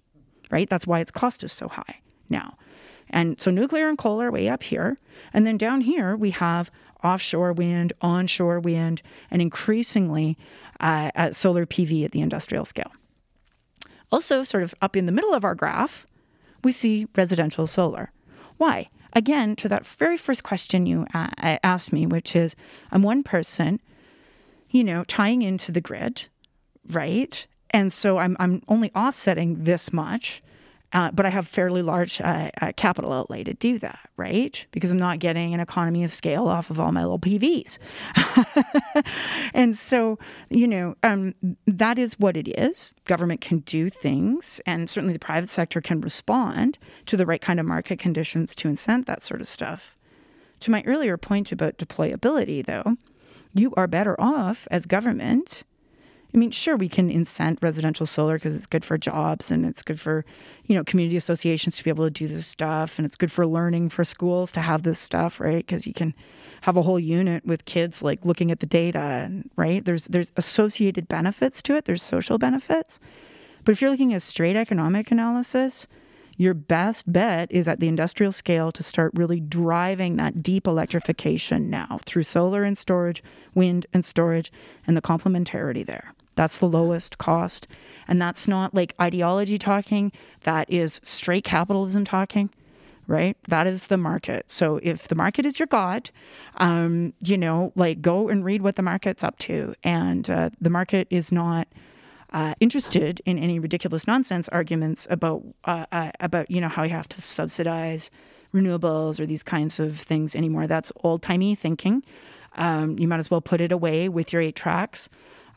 Right? 0.51 0.69
That's 0.69 0.85
why 0.87 0.99
its 0.99 1.11
cost 1.11 1.43
is 1.43 1.51
so 1.51 1.67
high 1.67 2.01
now. 2.29 2.55
And 3.09 3.39
so 3.41 3.51
nuclear 3.51 3.89
and 3.89 3.97
coal 3.97 4.21
are 4.21 4.31
way 4.31 4.47
up 4.47 4.63
here. 4.63 4.97
And 5.33 5.47
then 5.47 5.57
down 5.57 5.81
here, 5.81 6.15
we 6.15 6.31
have 6.31 6.69
offshore 7.03 7.53
wind, 7.53 7.93
onshore 8.01 8.59
wind, 8.59 9.01
and 9.31 9.41
increasingly 9.41 10.37
uh, 10.79 11.31
solar 11.31 11.65
PV 11.65 12.05
at 12.05 12.11
the 12.11 12.21
industrial 12.21 12.65
scale. 12.65 12.91
Also, 14.11 14.43
sort 14.43 14.63
of 14.63 14.75
up 14.81 14.95
in 14.95 15.05
the 15.05 15.11
middle 15.11 15.33
of 15.33 15.43
our 15.43 15.55
graph, 15.55 16.05
we 16.63 16.71
see 16.71 17.07
residential 17.15 17.67
solar. 17.67 18.11
Why? 18.57 18.89
Again, 19.13 19.55
to 19.57 19.69
that 19.69 19.85
very 19.85 20.17
first 20.17 20.43
question 20.43 20.85
you 20.85 21.05
uh, 21.13 21.29
asked 21.63 21.93
me, 21.93 22.05
which 22.05 22.35
is 22.35 22.55
I'm 22.91 23.01
one 23.01 23.23
person, 23.23 23.79
you 24.69 24.83
know, 24.83 25.03
tying 25.05 25.41
into 25.41 25.71
the 25.71 25.81
grid, 25.81 26.27
right? 26.89 27.45
And 27.71 27.91
so 27.91 28.17
I'm, 28.17 28.37
I'm 28.39 28.61
only 28.67 28.91
offsetting 28.93 29.63
this 29.63 29.91
much. 29.91 30.41
Uh, 30.97 31.11
but 31.11 31.27
I 31.27 31.29
have 31.29 31.47
fairly 31.47 31.83
large 31.83 32.19
uh, 32.19 32.49
uh, 32.59 32.71
capital 32.75 33.13
outlay 33.13 33.43
to 33.43 33.53
do 33.53 33.77
that, 33.77 33.99
right? 34.17 34.65
Because 34.71 34.89
I'm 34.89 34.97
not 34.97 35.19
getting 35.19 35.53
an 35.53 35.59
economy 35.59 36.03
of 36.03 36.11
scale 36.11 36.47
off 36.47 36.71
of 36.71 36.79
all 36.79 36.91
my 36.91 37.01
little 37.01 37.19
PVs. 37.19 37.77
and 39.53 39.75
so, 39.75 40.17
you 40.49 40.67
know, 40.67 40.95
um, 41.03 41.35
that 41.67 41.99
is 41.99 42.17
what 42.17 42.35
it 42.35 42.47
is. 42.47 42.95
Government 43.05 43.41
can 43.41 43.59
do 43.59 43.91
things, 43.91 44.59
and 44.65 44.89
certainly 44.89 45.13
the 45.13 45.19
private 45.19 45.51
sector 45.51 45.81
can 45.81 46.01
respond 46.01 46.79
to 47.05 47.15
the 47.15 47.27
right 47.27 47.43
kind 47.43 47.59
of 47.59 47.67
market 47.67 47.99
conditions 47.99 48.55
to 48.55 48.67
incent 48.67 49.05
that 49.05 49.21
sort 49.21 49.39
of 49.39 49.47
stuff. 49.47 49.95
To 50.61 50.71
my 50.71 50.81
earlier 50.87 51.15
point 51.15 51.51
about 51.51 51.77
deployability, 51.77 52.65
though, 52.65 52.97
you 53.53 53.71
are 53.77 53.85
better 53.85 54.19
off 54.19 54.67
as 54.71 54.87
government 54.87 55.63
I 56.37 56.39
mean, 56.39 56.51
sure, 56.51 56.77
we 56.77 56.87
can 56.87 57.09
incent 57.09 57.57
residential 57.63 58.05
solar 58.05 58.35
because 58.35 58.55
it's 58.55 58.67
good 58.67 58.85
for 58.85 58.95
jobs 58.95 59.49
and 59.49 59.65
it's 59.65 59.81
good 59.81 59.99
for, 59.99 60.23
you 60.65 60.75
know, 60.75 60.83
community 60.83 61.17
associations 61.17 61.77
to 61.77 61.83
be 61.83 61.89
able 61.89 62.05
to 62.05 62.11
do 62.11 62.27
this 62.27 62.45
stuff. 62.45 62.99
And 62.99 63.07
it's 63.07 63.15
good 63.15 63.31
for 63.31 63.47
learning 63.47 63.89
for 63.89 64.03
schools 64.03 64.51
to 64.51 64.61
have 64.61 64.83
this 64.83 64.99
stuff, 64.99 65.39
right? 65.39 65.65
Because 65.65 65.87
you 65.87 65.95
can 65.95 66.13
have 66.61 66.77
a 66.77 66.83
whole 66.83 66.99
unit 66.99 67.43
with 67.43 67.65
kids 67.65 68.03
like 68.03 68.23
looking 68.23 68.51
at 68.51 68.59
the 68.59 68.67
data, 68.67 69.31
right? 69.55 69.83
There's 69.83 70.03
there's 70.03 70.31
associated 70.37 71.07
benefits 71.07 71.63
to 71.63 71.75
it. 71.75 71.85
There's 71.85 72.03
social 72.03 72.37
benefits. 72.37 72.99
But 73.65 73.71
if 73.71 73.81
you're 73.81 73.89
looking 73.89 74.13
at 74.13 74.21
straight 74.21 74.55
economic 74.55 75.09
analysis, 75.09 75.87
your 76.35 76.53
best 76.53 77.11
bet 77.11 77.51
is 77.51 77.67
at 77.67 77.79
the 77.79 77.87
industrial 77.87 78.31
scale 78.31 78.71
to 78.73 78.83
start 78.83 79.11
really 79.15 79.39
driving 79.39 80.17
that 80.17 80.43
deep 80.43 80.67
electrification 80.67 81.71
now 81.71 81.99
through 82.05 82.23
solar 82.25 82.63
and 82.63 82.77
storage, 82.77 83.23
wind 83.55 83.87
and 83.91 84.05
storage, 84.05 84.51
and 84.85 84.95
the 84.95 85.01
complementarity 85.01 85.83
there. 85.83 86.13
That's 86.37 86.57
the 86.57 86.67
lowest 86.67 87.17
cost. 87.17 87.67
And 88.07 88.21
that's 88.21 88.47
not 88.47 88.73
like 88.73 88.95
ideology 89.01 89.57
talking, 89.57 90.13
that 90.43 90.69
is 90.69 91.01
straight 91.03 91.43
capitalism 91.43 92.05
talking 92.05 92.49
right? 93.07 93.37
That 93.47 93.67
is 93.67 93.87
the 93.87 93.97
market. 93.97 94.51
So 94.51 94.79
if 94.83 95.07
the 95.07 95.15
market 95.15 95.45
is 95.45 95.59
your 95.59 95.67
god, 95.67 96.09
um, 96.57 97.13
you 97.21 97.37
know, 97.37 97.71
like 97.75 98.01
go 98.01 98.27
and 98.27 98.43
read 98.43 98.61
what 98.61 98.75
the 98.75 98.81
market's 98.81 99.23
up 99.23 99.39
to. 99.39 99.73
And 99.81 100.29
uh, 100.29 100.49
the 100.59 100.69
market 100.69 101.07
is 101.09 101.31
not 101.31 101.69
uh, 102.31 102.53
interested 102.59 103.21
in 103.25 103.37
any 103.37 103.59
ridiculous 103.59 104.05
nonsense 104.05 104.49
arguments 104.49 105.07
about 105.09 105.43
uh, 105.63 105.85
uh, 105.91 106.11
about 106.19 106.51
you 106.51 106.59
know 106.59 106.67
how 106.67 106.83
you 106.83 106.89
have 106.89 107.07
to 107.09 107.21
subsidize 107.21 108.11
renewables 108.53 109.19
or 109.19 109.25
these 109.25 109.43
kinds 109.43 109.79
of 109.79 109.99
things 109.99 110.35
anymore. 110.35 110.67
That's 110.67 110.91
old 111.03 111.21
timey 111.21 111.55
thinking. 111.55 112.03
Um, 112.57 112.99
you 112.99 113.07
might 113.07 113.19
as 113.19 113.31
well 113.31 113.41
put 113.41 113.61
it 113.61 113.71
away 113.71 114.09
with 114.09 114.33
your 114.33 114.41
eight 114.41 114.55
tracks 114.55 115.07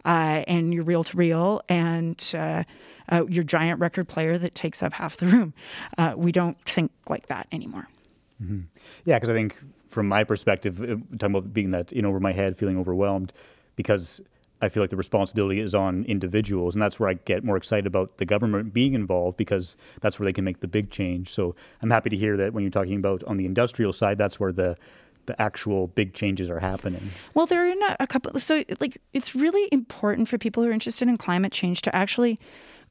uh, 0.04 0.44
and 0.46 0.72
your 0.72 0.84
reel 0.84 1.04
to 1.04 1.16
reel 1.16 1.62
and 1.68 2.32
uh, 2.36 2.64
uh, 3.10 3.26
your 3.28 3.44
giant 3.44 3.80
record 3.80 4.08
player 4.08 4.38
that 4.38 4.54
takes 4.54 4.82
up 4.82 4.94
half 4.94 5.16
the 5.16 5.26
room. 5.26 5.54
Uh, 5.98 6.14
we 6.16 6.32
don't 6.32 6.60
think 6.64 6.90
like 7.08 7.26
that 7.26 7.46
anymore. 7.52 7.88
Mm-hmm. 8.42 8.60
Yeah, 9.04 9.16
because 9.16 9.28
I 9.28 9.34
think 9.34 9.58
from 9.88 10.08
my 10.08 10.24
perspective, 10.24 10.80
uh, 10.80 10.96
talking 11.18 11.36
about 11.36 11.52
being 11.52 11.72
that 11.72 11.92
in 11.92 12.04
over 12.04 12.20
my 12.20 12.32
head, 12.32 12.56
feeling 12.56 12.78
overwhelmed, 12.78 13.32
because 13.76 14.20
I 14.62 14.68
feel 14.68 14.82
like 14.82 14.90
the 14.90 14.96
responsibility 14.96 15.60
is 15.60 15.74
on 15.74 16.04
individuals, 16.04 16.74
and 16.74 16.82
that's 16.82 17.00
where 17.00 17.08
I 17.08 17.14
get 17.14 17.44
more 17.44 17.56
excited 17.56 17.86
about 17.86 18.18
the 18.18 18.26
government 18.26 18.72
being 18.72 18.94
involved 18.94 19.36
because 19.36 19.76
that's 20.00 20.18
where 20.18 20.24
they 20.24 20.32
can 20.32 20.44
make 20.44 20.60
the 20.60 20.68
big 20.68 20.90
change. 20.90 21.30
So 21.30 21.54
I'm 21.82 21.90
happy 21.90 22.10
to 22.10 22.16
hear 22.16 22.36
that 22.36 22.52
when 22.52 22.62
you're 22.62 22.70
talking 22.70 22.96
about 22.96 23.24
on 23.24 23.36
the 23.36 23.46
industrial 23.46 23.92
side, 23.92 24.18
that's 24.18 24.38
where 24.38 24.52
the 24.52 24.76
the 25.26 25.40
actual 25.40 25.88
big 25.88 26.14
changes 26.14 26.50
are 26.50 26.60
happening? 26.60 27.10
Well, 27.34 27.46
there 27.46 27.64
are 27.64 27.70
in 27.70 27.80
a 27.98 28.06
couple. 28.06 28.38
So, 28.40 28.64
like, 28.80 29.00
it's 29.12 29.34
really 29.34 29.68
important 29.72 30.28
for 30.28 30.38
people 30.38 30.62
who 30.62 30.70
are 30.70 30.72
interested 30.72 31.08
in 31.08 31.16
climate 31.16 31.52
change 31.52 31.82
to 31.82 31.94
actually 31.94 32.38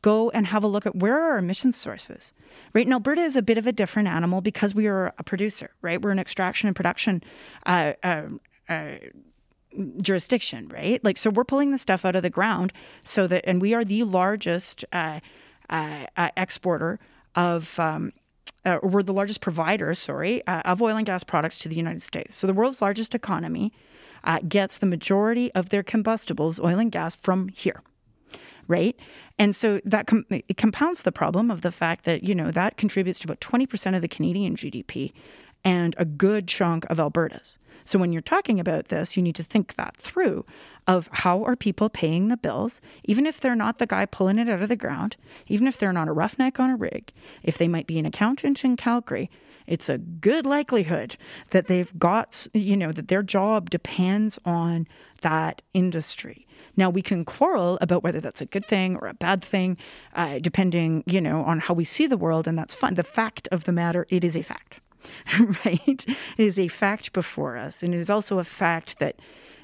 go 0.02 0.30
and 0.30 0.48
have 0.48 0.64
a 0.64 0.68
look 0.68 0.86
at 0.86 0.96
where 0.96 1.18
are 1.18 1.32
our 1.32 1.38
emission 1.38 1.74
sources. 1.74 2.34
Right, 2.74 2.86
and 2.86 2.94
Alberta 2.94 3.22
is 3.22 3.36
a 3.36 3.42
bit 3.42 3.58
of 3.58 3.68
a 3.68 3.72
different 3.72 4.08
animal 4.08 4.42
because 4.42 4.74
we 4.74 4.88
are 4.88 5.14
a 5.18 5.24
producer. 5.24 5.72
Right, 5.82 6.02
we're 6.02 6.12
an 6.12 6.20
extraction 6.20 6.68
and 6.68 6.76
production. 6.76 7.24
Uh, 7.66 7.94
uh, 8.04 8.24
uh, 8.68 8.96
jurisdiction 10.02 10.68
right 10.68 11.04
like 11.04 11.16
so 11.16 11.30
we're 11.30 11.44
pulling 11.44 11.72
the 11.72 11.78
stuff 11.78 12.04
out 12.04 12.16
of 12.16 12.24
the 12.24 12.30
ground 12.30 12.74
so 13.04 13.28
that 13.28 13.44
and 13.46 13.62
we 13.62 13.74
are 13.74 13.86
the 13.86 14.04
largest 14.04 14.84
uh, 14.92 15.20
uh, 15.70 16.06
uh 16.18 16.30
exporter 16.36 17.00
of 17.36 17.80
um, 17.80 18.12
uh, 18.66 18.80
we're 18.84 19.04
the 19.04 19.14
largest 19.14 19.42
provider, 19.42 19.94
sorry, 19.94 20.46
uh, 20.48 20.62
of 20.66 20.82
oil 20.82 20.98
and 20.98 21.06
gas 21.06 21.24
products 21.24 21.60
to 21.60 21.70
the 21.70 21.76
United 21.76 22.02
States. 22.02 22.36
So 22.36 22.48
the 22.48 22.54
world's 22.54 22.82
largest 22.82 23.16
economy 23.16 23.72
uh, 24.24 24.40
gets 24.48 24.78
the 24.78 24.86
majority 24.86 25.52
of 25.54 25.70
their 25.70 25.84
combustibles, 25.84 26.60
oil 26.60 26.80
and 26.80 26.92
gas, 26.92 27.16
from 27.16 27.50
here, 27.50 27.82
right? 28.68 28.98
And 29.38 29.56
so 29.56 29.80
that 29.86 30.08
com- 30.08 30.26
it 30.30 30.58
compounds 30.58 31.04
the 31.04 31.12
problem 31.12 31.50
of 31.50 31.62
the 31.62 31.72
fact 31.72 32.06
that 32.06 32.24
you 32.24 32.36
know 32.36 32.52
that 32.52 32.78
contributes 32.78 33.20
to 33.20 33.28
about 33.28 33.42
twenty 33.42 33.66
percent 33.66 33.96
of 33.96 34.02
the 34.02 34.08
Canadian 34.08 34.56
GDP, 34.56 35.14
and 35.64 35.96
a 35.98 36.06
good 36.06 36.48
chunk 36.48 36.86
of 36.90 37.00
Alberta's. 37.00 37.59
So 37.90 37.98
when 37.98 38.14
you're 38.14 38.22
talking 38.22 38.60
about 38.60 38.90
this, 38.90 39.18
you 39.18 39.24
need 39.24 39.34
to 39.38 39.44
think 39.44 39.74
that 39.74 39.98
through 39.98 40.46
of 40.86 41.10
how 41.12 41.44
are 41.44 41.56
people 41.56 41.90
paying 41.90 42.28
the 42.28 42.38
bills, 42.38 42.82
even 43.04 43.26
if 43.26 43.40
they're 43.40 43.56
not 43.56 43.80
the 43.80 43.88
guy 43.88 44.06
pulling 44.06 44.38
it 44.38 44.48
out 44.48 44.62
of 44.62 44.70
the 44.70 44.76
ground, 44.76 45.16
even 45.48 45.66
if 45.66 45.76
they're 45.76 45.92
not 45.92 46.08
a 46.08 46.12
roughneck 46.12 46.60
on 46.60 46.70
a 46.70 46.76
rig, 46.76 47.12
if 47.42 47.58
they 47.58 47.68
might 47.68 47.88
be 47.88 47.98
an 47.98 48.06
accountant 48.06 48.64
in 48.64 48.78
Calgary, 48.78 49.32
it's 49.66 49.90
a 49.90 49.98
good 49.98 50.46
likelihood 50.46 51.18
that 51.50 51.66
they've 51.66 51.92
got, 51.98 52.46
you 52.54 52.78
know, 52.78 52.92
that 52.92 53.08
their 53.08 53.24
job 53.24 53.72
depends 53.72 54.38
on 54.46 54.88
that 55.22 55.64
industry. 55.74 56.46
Now, 56.78 56.92
we 56.92 57.02
can 57.02 57.26
quarrel 57.26 57.80
about 57.82 58.04
whether 58.04 58.22
that's 58.22 58.40
a 58.40 58.46
good 58.46 58.68
thing 58.68 58.98
or 58.98 59.08
a 59.08 59.16
bad 59.16 59.44
thing, 59.44 59.78
uh, 60.14 60.38
depending, 60.38 61.04
you 61.08 61.22
know, 61.22 61.44
on 61.44 61.60
how 61.62 61.74
we 61.74 61.86
see 61.86 62.06
the 62.06 62.18
world, 62.18 62.48
and 62.48 62.56
that's 62.56 62.76
fine. 62.76 62.94
The 62.94 63.04
fact 63.04 63.48
of 63.52 63.64
the 63.64 63.72
matter, 63.72 64.06
it 64.12 64.24
is 64.24 64.38
a 64.38 64.44
fact. 64.44 64.80
right? 65.66 66.06
It 66.08 66.18
is 66.38 66.60
a 66.60 66.68
fact 66.68 67.14
before 67.14 67.58
us, 67.58 67.84
and 67.84 67.94
it 67.94 68.00
is 68.00 68.10
also 68.10 68.40
a 68.40 68.44
fact 68.44 69.00
that 69.00 69.18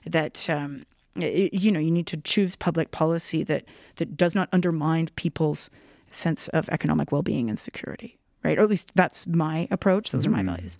that 0.05 0.49
um, 0.49 0.85
it, 1.15 1.53
you 1.53 1.71
know 1.71 1.79
you 1.79 1.91
need 1.91 2.07
to 2.07 2.17
choose 2.17 2.55
public 2.55 2.91
policy 2.91 3.43
that 3.43 3.65
that 3.97 4.17
does 4.17 4.35
not 4.35 4.49
undermine 4.51 5.09
people's 5.15 5.69
sense 6.11 6.47
of 6.49 6.69
economic 6.69 7.11
well-being 7.11 7.49
and 7.49 7.59
security, 7.59 8.17
right? 8.43 8.57
Or 8.57 8.63
at 8.63 8.69
least 8.69 8.91
that's 8.95 9.27
my 9.27 9.67
approach. 9.71 10.11
Those 10.11 10.25
mm-hmm. 10.25 10.33
are 10.33 10.43
my 10.43 10.43
mm. 10.43 10.55
values. 10.55 10.77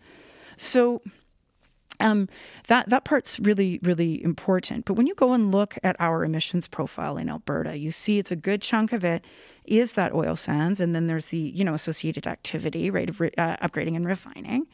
So 0.58 1.02
um, 2.00 2.28
that 2.68 2.90
that 2.90 3.06
part's 3.06 3.40
really 3.40 3.80
really 3.84 4.24
important. 4.24 4.86
But 4.86 4.94
when 4.96 5.08
you 5.08 5.16
go 5.16 5.34
and 5.34 5.52
look 5.52 5.78
at 5.84 5.96
our 6.00 6.24
emissions 6.24 6.68
profile 6.68 7.18
in 7.18 7.30
Alberta, 7.30 7.78
you 7.78 7.92
see 7.92 8.20
it's 8.20 8.32
a 8.32 8.36
good 8.36 8.62
chunk 8.62 8.94
of 8.94 9.04
it 9.04 9.26
is 9.66 9.94
that 9.94 10.14
oil 10.14 10.36
sands, 10.36 10.80
and 10.80 10.94
then 10.96 11.08
there's 11.08 11.28
the 11.28 11.38
you 11.56 11.64
know 11.64 11.74
associated 11.74 12.28
activity, 12.28 12.90
right, 12.90 13.10
of 13.10 13.20
re- 13.22 13.32
uh, 13.38 13.58
upgrading 13.58 13.96
and 13.96 14.06
refining 14.06 14.68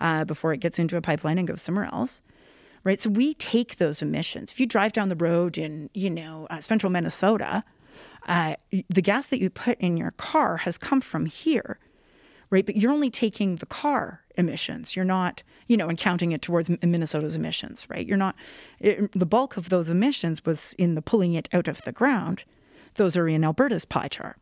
uh, 0.00 0.24
before 0.24 0.52
it 0.52 0.58
gets 0.60 0.78
into 0.78 0.96
a 0.96 1.00
pipeline 1.00 1.38
and 1.38 1.48
goes 1.48 1.62
somewhere 1.62 1.86
else. 1.92 2.20
right? 2.84 3.00
So 3.00 3.10
we 3.10 3.34
take 3.34 3.76
those 3.76 4.02
emissions. 4.02 4.52
If 4.52 4.60
you 4.60 4.66
drive 4.66 4.92
down 4.92 5.08
the 5.08 5.16
road 5.16 5.58
in, 5.58 5.90
you 5.94 6.10
know, 6.10 6.46
uh, 6.50 6.60
central 6.60 6.90
Minnesota, 6.92 7.64
uh, 8.26 8.56
the 8.88 9.02
gas 9.02 9.28
that 9.28 9.40
you 9.40 9.50
put 9.50 9.78
in 9.80 9.96
your 9.96 10.12
car 10.12 10.58
has 10.58 10.78
come 10.78 11.00
from 11.00 11.26
here, 11.26 11.78
right? 12.50 12.64
But 12.64 12.76
you're 12.76 12.92
only 12.92 13.10
taking 13.10 13.56
the 13.56 13.66
car 13.66 14.22
emissions. 14.36 14.96
You're 14.96 15.04
not, 15.04 15.42
you 15.66 15.76
know, 15.76 15.88
and 15.88 15.98
counting 15.98 16.32
it 16.32 16.42
towards 16.42 16.70
Minnesota's 16.82 17.36
emissions, 17.36 17.86
right? 17.88 18.06
You're 18.06 18.16
not, 18.16 18.34
it, 18.80 19.10
the 19.12 19.26
bulk 19.26 19.56
of 19.56 19.68
those 19.68 19.90
emissions 19.90 20.44
was 20.44 20.74
in 20.78 20.94
the 20.94 21.02
pulling 21.02 21.34
it 21.34 21.48
out 21.52 21.68
of 21.68 21.82
the 21.82 21.92
ground. 21.92 22.44
Those 22.96 23.16
are 23.16 23.28
in 23.28 23.44
Alberta's 23.44 23.84
pie 23.84 24.08
chart, 24.08 24.36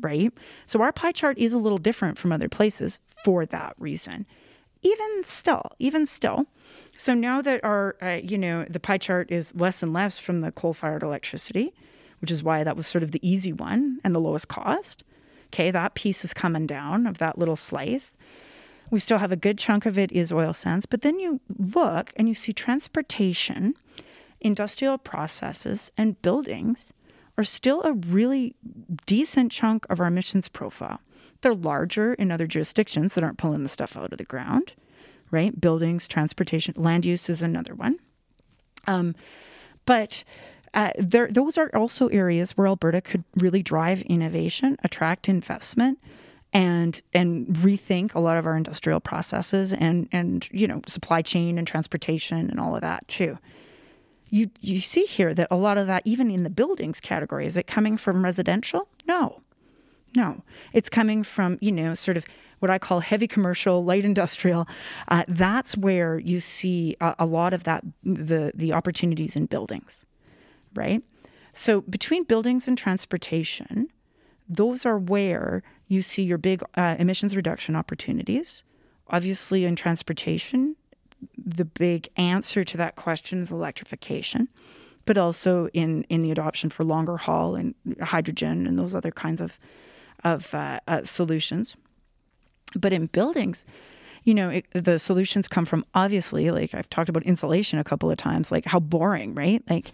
right? 0.00 0.32
So 0.66 0.80
our 0.80 0.92
pie 0.92 1.12
chart 1.12 1.38
is 1.38 1.52
a 1.52 1.58
little 1.58 1.78
different 1.78 2.18
from 2.18 2.32
other 2.32 2.48
places 2.48 3.00
for 3.24 3.46
that 3.46 3.74
reason. 3.78 4.26
Even 4.82 5.22
still, 5.24 5.62
even 5.78 6.04
still, 6.04 6.46
so 6.96 7.14
now 7.14 7.42
that 7.42 7.64
our, 7.64 7.96
uh, 8.00 8.20
you 8.22 8.38
know, 8.38 8.64
the 8.68 8.80
pie 8.80 8.98
chart 8.98 9.30
is 9.30 9.54
less 9.54 9.82
and 9.82 9.92
less 9.92 10.18
from 10.18 10.40
the 10.40 10.52
coal 10.52 10.74
fired 10.74 11.02
electricity, 11.02 11.72
which 12.20 12.30
is 12.30 12.42
why 12.42 12.64
that 12.64 12.76
was 12.76 12.86
sort 12.86 13.02
of 13.02 13.12
the 13.12 13.28
easy 13.28 13.52
one 13.52 13.98
and 14.04 14.14
the 14.14 14.20
lowest 14.20 14.48
cost. 14.48 15.04
Okay, 15.54 15.70
that 15.70 15.94
piece 15.94 16.24
is 16.24 16.34
coming 16.34 16.66
down 16.66 17.06
of 17.06 17.18
that 17.18 17.38
little 17.38 17.54
slice. 17.54 18.12
We 18.90 18.98
still 18.98 19.18
have 19.18 19.30
a 19.30 19.36
good 19.36 19.56
chunk 19.56 19.86
of 19.86 19.96
it 19.96 20.10
is 20.10 20.32
oil 20.32 20.52
sands, 20.52 20.84
but 20.84 21.02
then 21.02 21.20
you 21.20 21.40
look 21.56 22.12
and 22.16 22.26
you 22.26 22.34
see 22.34 22.52
transportation, 22.52 23.74
industrial 24.40 24.98
processes, 24.98 25.92
and 25.96 26.20
buildings 26.22 26.92
are 27.38 27.44
still 27.44 27.82
a 27.82 27.92
really 27.92 28.56
decent 29.06 29.52
chunk 29.52 29.86
of 29.88 30.00
our 30.00 30.08
emissions 30.08 30.48
profile. 30.48 31.00
They're 31.40 31.54
larger 31.54 32.14
in 32.14 32.32
other 32.32 32.48
jurisdictions 32.48 33.14
that 33.14 33.22
aren't 33.22 33.38
pulling 33.38 33.62
the 33.62 33.68
stuff 33.68 33.96
out 33.96 34.10
of 34.10 34.18
the 34.18 34.24
ground, 34.24 34.72
right? 35.30 35.60
Buildings, 35.60 36.08
transportation, 36.08 36.74
land 36.76 37.04
use 37.04 37.28
is 37.28 37.42
another 37.42 37.76
one. 37.76 38.00
Um, 38.88 39.14
but 39.86 40.24
uh, 40.74 40.90
there, 40.98 41.28
those 41.30 41.56
are 41.56 41.70
also 41.74 42.08
areas 42.08 42.52
where 42.52 42.66
Alberta 42.66 43.00
could 43.00 43.24
really 43.36 43.62
drive 43.62 44.02
innovation, 44.02 44.76
attract 44.82 45.28
investment, 45.28 45.98
and 46.52 47.00
and 47.12 47.46
rethink 47.46 48.14
a 48.14 48.20
lot 48.20 48.36
of 48.36 48.46
our 48.46 48.56
industrial 48.56 49.00
processes 49.00 49.72
and 49.72 50.08
and 50.12 50.48
you 50.52 50.66
know 50.66 50.80
supply 50.86 51.22
chain 51.22 51.58
and 51.58 51.66
transportation 51.66 52.50
and 52.50 52.60
all 52.60 52.74
of 52.74 52.80
that 52.80 53.06
too. 53.08 53.38
You 54.30 54.50
you 54.60 54.80
see 54.80 55.04
here 55.04 55.32
that 55.34 55.48
a 55.50 55.56
lot 55.56 55.78
of 55.78 55.86
that, 55.86 56.02
even 56.04 56.30
in 56.30 56.42
the 56.42 56.50
buildings 56.50 57.00
category, 57.00 57.46
is 57.46 57.56
it 57.56 57.66
coming 57.66 57.96
from 57.96 58.24
residential? 58.24 58.88
No, 59.06 59.42
no, 60.16 60.42
it's 60.72 60.88
coming 60.88 61.22
from 61.22 61.58
you 61.60 61.72
know 61.72 61.94
sort 61.94 62.16
of 62.16 62.24
what 62.60 62.70
I 62.70 62.78
call 62.78 63.00
heavy 63.00 63.26
commercial, 63.26 63.84
light 63.84 64.04
industrial. 64.04 64.66
Uh, 65.08 65.24
that's 65.28 65.76
where 65.76 66.18
you 66.18 66.40
see 66.40 66.96
a, 67.00 67.14
a 67.20 67.26
lot 67.26 67.52
of 67.52 67.64
that 67.64 67.84
the 68.02 68.52
the 68.54 68.72
opportunities 68.72 69.36
in 69.36 69.46
buildings, 69.46 70.04
right? 70.76 71.02
So 71.52 71.82
between 71.82 72.24
buildings 72.24 72.66
and 72.68 72.76
transportation, 72.76 73.88
those 74.48 74.84
are 74.84 74.98
where 74.98 75.62
you 75.88 76.02
see 76.02 76.22
your 76.22 76.38
big 76.38 76.62
uh, 76.76 76.96
emissions 76.98 77.36
reduction 77.36 77.76
opportunities. 77.76 78.64
Obviously, 79.08 79.64
in 79.64 79.76
transportation, 79.76 80.76
the 81.36 81.64
big 81.64 82.08
answer 82.16 82.64
to 82.64 82.76
that 82.76 82.96
question 82.96 83.42
is 83.42 83.50
electrification, 83.50 84.48
but 85.04 85.16
also 85.16 85.68
in, 85.68 86.04
in 86.04 86.20
the 86.20 86.30
adoption 86.30 86.70
for 86.70 86.84
longer 86.84 87.18
haul 87.18 87.54
and 87.54 87.74
hydrogen 88.02 88.66
and 88.66 88.78
those 88.78 88.94
other 88.94 89.10
kinds 89.10 89.40
of, 89.40 89.58
of 90.22 90.54
uh, 90.54 90.80
uh, 90.88 91.04
solutions. 91.04 91.76
But 92.76 92.92
in 92.92 93.06
buildings, 93.06 93.64
you 94.24 94.34
know, 94.34 94.48
it, 94.48 94.66
the 94.72 94.98
solutions 94.98 95.48
come 95.48 95.66
from 95.66 95.84
obviously, 95.94 96.50
like 96.50 96.74
I've 96.74 96.90
talked 96.90 97.08
about 97.08 97.22
insulation 97.24 97.78
a 97.78 97.84
couple 97.84 98.10
of 98.10 98.16
times, 98.16 98.50
like 98.50 98.64
how 98.64 98.80
boring, 98.80 99.34
right? 99.34 99.62
Like, 99.68 99.92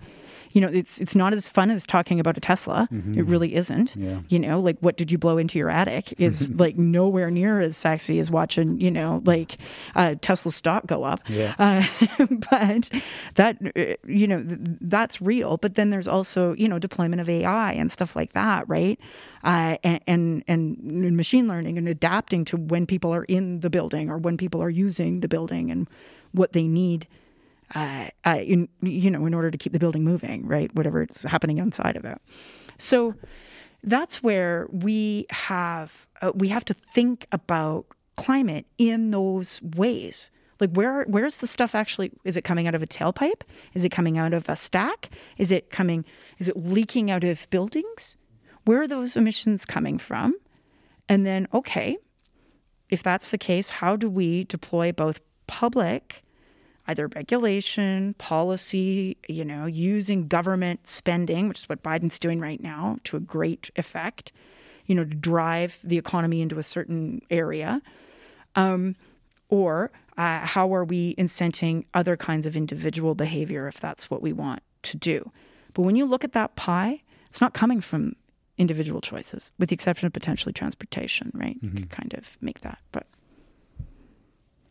you 0.52 0.60
know, 0.60 0.68
it's 0.68 1.00
it's 1.00 1.14
not 1.14 1.32
as 1.32 1.48
fun 1.48 1.70
as 1.70 1.86
talking 1.86 2.18
about 2.18 2.36
a 2.36 2.40
Tesla. 2.40 2.88
Mm-hmm. 2.92 3.18
It 3.18 3.26
really 3.26 3.54
isn't. 3.54 3.94
Yeah. 3.94 4.20
You 4.28 4.38
know, 4.38 4.60
like 4.60 4.78
what 4.80 4.96
did 4.96 5.10
you 5.10 5.18
blow 5.18 5.38
into 5.38 5.58
your 5.58 5.70
attic? 5.70 6.14
It's 6.18 6.50
like 6.64 6.76
nowhere 6.76 7.30
near 7.30 7.60
as 7.60 7.76
sexy 7.76 8.18
as 8.18 8.30
watching, 8.30 8.80
you 8.80 8.90
know, 8.90 9.22
like 9.24 9.58
uh, 9.94 10.16
Tesla 10.20 10.50
stock 10.50 10.86
go 10.86 11.04
up. 11.04 11.20
Yeah. 11.28 11.54
Uh, 11.70 11.84
but 12.50 12.90
that, 13.34 13.56
uh, 13.76 13.94
you 14.06 14.26
know, 14.26 14.42
th- 14.42 14.58
that's 14.80 15.20
real. 15.20 15.56
But 15.56 15.74
then 15.74 15.90
there's 15.90 16.08
also, 16.08 16.54
you 16.54 16.68
know, 16.68 16.78
deployment 16.78 17.20
of 17.20 17.28
AI 17.28 17.72
and 17.72 17.92
stuff 17.92 18.16
like 18.16 18.32
that, 18.32 18.68
right? 18.68 18.98
Uh, 19.44 19.76
and, 19.84 20.00
and 20.06 20.44
and 20.48 21.16
machine 21.16 21.46
learning 21.46 21.78
and 21.78 21.88
adapting 21.88 22.44
to 22.46 22.56
when 22.56 22.86
people 22.86 23.12
are 23.14 23.24
in 23.24 23.60
the 23.60 23.70
building 23.70 24.10
or 24.10 24.18
when 24.18 24.36
people 24.36 24.62
are 24.62 24.70
using 24.70 25.20
the 25.20 25.28
building 25.28 25.70
and 25.70 25.88
what 26.32 26.52
they 26.52 26.66
need 26.66 27.06
uh, 27.74 28.08
uh, 28.24 28.38
in 28.42 28.68
you 28.82 29.10
know 29.10 29.26
in 29.26 29.34
order 29.34 29.50
to 29.50 29.58
keep 29.58 29.72
the 29.72 29.78
building 29.78 30.04
moving, 30.04 30.46
right? 30.46 30.74
Whatever 30.74 31.04
is 31.04 31.22
happening 31.22 31.58
inside 31.58 31.96
of 31.96 32.04
it. 32.04 32.20
So 32.78 33.14
that's 33.82 34.22
where 34.22 34.66
we 34.70 35.26
have 35.30 36.06
uh, 36.22 36.32
we 36.34 36.48
have 36.48 36.64
to 36.66 36.74
think 36.74 37.26
about 37.32 37.86
climate 38.16 38.66
in 38.78 39.10
those 39.10 39.60
ways. 39.62 40.30
Like 40.58 40.70
where 40.72 41.04
where's 41.04 41.38
the 41.38 41.46
stuff 41.46 41.74
actually? 41.74 42.12
Is 42.24 42.36
it 42.36 42.42
coming 42.42 42.66
out 42.66 42.74
of 42.74 42.82
a 42.82 42.86
tailpipe? 42.86 43.42
Is 43.74 43.84
it 43.84 43.90
coming 43.90 44.18
out 44.18 44.34
of 44.34 44.48
a 44.48 44.56
stack? 44.56 45.10
Is 45.38 45.50
it 45.50 45.70
coming? 45.70 46.04
Is 46.38 46.48
it 46.48 46.56
leaking 46.56 47.10
out 47.10 47.24
of 47.24 47.48
buildings? 47.50 48.16
Where 48.64 48.82
are 48.82 48.88
those 48.88 49.16
emissions 49.16 49.64
coming 49.64 49.98
from? 49.98 50.34
And 51.08 51.26
then 51.26 51.48
okay, 51.54 51.96
if 52.90 53.02
that's 53.02 53.30
the 53.30 53.38
case, 53.38 53.70
how 53.70 53.96
do 53.96 54.10
we 54.10 54.44
deploy 54.44 54.92
both 54.92 55.20
public 55.46 56.22
either 56.86 57.06
regulation, 57.08 58.14
policy, 58.14 59.16
you 59.28 59.44
know, 59.44 59.66
using 59.66 60.26
government 60.26 60.88
spending, 60.88 61.48
which 61.48 61.60
is 61.60 61.68
what 61.68 61.82
Biden's 61.82 62.18
doing 62.18 62.40
right 62.40 62.62
now 62.62 62.98
to 63.04 63.16
a 63.16 63.20
great 63.20 63.70
effect, 63.76 64.32
you 64.86 64.94
know, 64.94 65.04
to 65.04 65.14
drive 65.14 65.78
the 65.84 65.98
economy 65.98 66.40
into 66.40 66.58
a 66.58 66.62
certain 66.62 67.22
area. 67.30 67.80
Um, 68.56 68.96
or 69.48 69.90
uh, 70.16 70.40
how 70.40 70.74
are 70.74 70.84
we 70.84 71.14
incenting 71.16 71.84
other 71.94 72.16
kinds 72.16 72.46
of 72.46 72.56
individual 72.56 73.14
behavior 73.14 73.66
if 73.68 73.80
that's 73.80 74.10
what 74.10 74.22
we 74.22 74.32
want 74.32 74.62
to 74.82 74.96
do? 74.96 75.30
But 75.74 75.82
when 75.82 75.96
you 75.96 76.04
look 76.04 76.24
at 76.24 76.32
that 76.32 76.56
pie, 76.56 77.02
it's 77.28 77.40
not 77.40 77.54
coming 77.54 77.80
from 77.80 78.16
individual 78.58 79.00
choices, 79.00 79.50
with 79.58 79.68
the 79.68 79.74
exception 79.74 80.06
of 80.06 80.12
potentially 80.12 80.52
transportation, 80.52 81.30
right? 81.34 81.56
Mm-hmm. 81.62 81.76
You 81.76 81.82
could 81.84 81.90
kind 81.90 82.14
of 82.14 82.36
make 82.40 82.60
that, 82.62 82.80
but. 82.92 83.06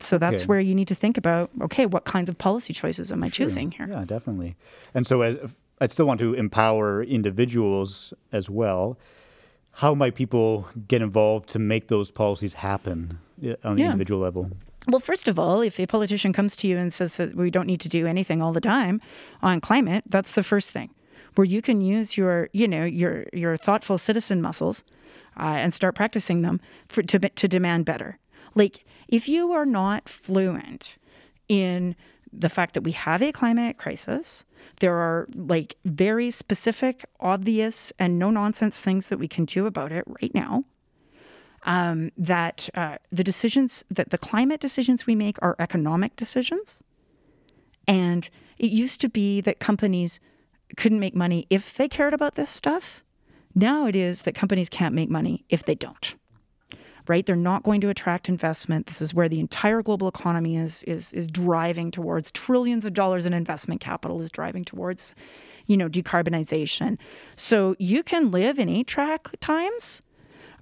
So 0.01 0.17
that's 0.17 0.41
okay. 0.41 0.47
where 0.47 0.59
you 0.59 0.73
need 0.73 0.87
to 0.87 0.95
think 0.95 1.17
about 1.17 1.49
okay, 1.61 1.85
what 1.85 2.05
kinds 2.05 2.29
of 2.29 2.37
policy 2.37 2.73
choices 2.73 3.11
am 3.11 3.23
I 3.23 3.27
sure. 3.27 3.45
choosing 3.45 3.71
here? 3.71 3.87
Yeah, 3.89 4.05
definitely. 4.05 4.55
And 4.93 5.05
so 5.05 5.21
as, 5.21 5.37
I 5.81 5.87
still 5.87 6.05
want 6.05 6.19
to 6.19 6.33
empower 6.33 7.03
individuals 7.03 8.13
as 8.31 8.49
well. 8.49 8.97
How 9.73 9.93
might 9.93 10.15
people 10.15 10.67
get 10.87 11.01
involved 11.01 11.49
to 11.49 11.59
make 11.59 11.87
those 11.87 12.11
policies 12.11 12.55
happen 12.55 13.19
on 13.63 13.75
the 13.75 13.83
yeah. 13.83 13.87
individual 13.87 14.19
level? 14.19 14.51
Well, 14.87 14.99
first 14.99 15.27
of 15.27 15.37
all, 15.37 15.61
if 15.61 15.79
a 15.79 15.85
politician 15.85 16.33
comes 16.33 16.55
to 16.57 16.67
you 16.67 16.77
and 16.77 16.91
says 16.91 17.17
that 17.17 17.35
we 17.35 17.51
don't 17.51 17.67
need 17.67 17.81
to 17.81 17.89
do 17.89 18.07
anything 18.07 18.41
all 18.41 18.51
the 18.51 18.61
time 18.61 19.01
on 19.41 19.61
climate, 19.61 20.03
that's 20.07 20.31
the 20.31 20.43
first 20.43 20.71
thing 20.71 20.89
where 21.35 21.45
you 21.45 21.61
can 21.61 21.81
use 21.81 22.17
your, 22.17 22.49
you 22.53 22.67
know, 22.67 22.83
your 22.83 23.25
your 23.31 23.55
thoughtful 23.55 23.97
citizen 23.97 24.41
muscles 24.41 24.83
uh, 25.39 25.43
and 25.43 25.73
start 25.73 25.95
practicing 25.95 26.41
them 26.41 26.59
for, 26.87 27.03
to 27.03 27.19
to 27.19 27.47
demand 27.47 27.85
better. 27.85 28.17
Like, 28.55 28.85
if 29.07 29.27
you 29.27 29.51
are 29.51 29.65
not 29.65 30.09
fluent 30.09 30.97
in 31.47 31.95
the 32.31 32.49
fact 32.49 32.73
that 32.75 32.81
we 32.81 32.91
have 32.91 33.21
a 33.21 33.31
climate 33.31 33.77
crisis, 33.77 34.43
there 34.79 34.95
are 34.95 35.27
like 35.33 35.77
very 35.85 36.31
specific, 36.31 37.05
obvious, 37.19 37.91
and 37.97 38.19
no 38.19 38.29
nonsense 38.29 38.81
things 38.81 39.07
that 39.07 39.17
we 39.17 39.27
can 39.27 39.45
do 39.45 39.65
about 39.65 39.91
it 39.91 40.05
right 40.21 40.33
now. 40.33 40.63
Um, 41.63 42.11
that 42.17 42.69
uh, 42.73 42.99
the 43.11 43.23
decisions, 43.23 43.83
that 43.91 44.11
the 44.11 44.17
climate 44.17 44.61
decisions 44.61 45.05
we 45.05 45.15
make 45.15 45.37
are 45.41 45.57
economic 45.59 46.15
decisions. 46.15 46.77
And 47.85 48.29
it 48.57 48.71
used 48.71 49.01
to 49.01 49.09
be 49.09 49.41
that 49.41 49.59
companies 49.59 50.19
couldn't 50.77 51.01
make 51.01 51.15
money 51.15 51.47
if 51.49 51.75
they 51.75 51.89
cared 51.89 52.13
about 52.13 52.35
this 52.35 52.49
stuff. 52.49 53.03
Now 53.55 53.87
it 53.87 53.95
is 53.95 54.21
that 54.21 54.35
companies 54.35 54.69
can't 54.69 54.95
make 54.95 55.09
money 55.09 55.43
if 55.49 55.65
they 55.65 55.75
don't 55.75 56.15
right? 57.09 57.25
They're 57.25 57.35
not 57.35 57.63
going 57.63 57.81
to 57.81 57.89
attract 57.89 58.29
investment. 58.29 58.85
This 58.85 59.01
is 59.01 59.13
where 59.13 59.27
the 59.27 59.39
entire 59.39 59.81
global 59.81 60.07
economy 60.07 60.55
is 60.55 60.83
is 60.83 61.11
is 61.11 61.27
driving 61.27 61.89
towards 61.91 62.31
trillions 62.31 62.85
of 62.85 62.93
dollars 62.93 63.25
in 63.25 63.33
investment 63.33 63.81
capital 63.81 64.21
is 64.21 64.31
driving 64.31 64.63
towards, 64.63 65.13
you 65.65 65.75
know, 65.75 65.89
decarbonization. 65.89 66.97
So 67.35 67.75
you 67.79 68.03
can 68.03 68.29
live 68.31 68.59
in 68.59 68.69
eight 68.69 68.87
track 68.87 69.29
times. 69.41 70.03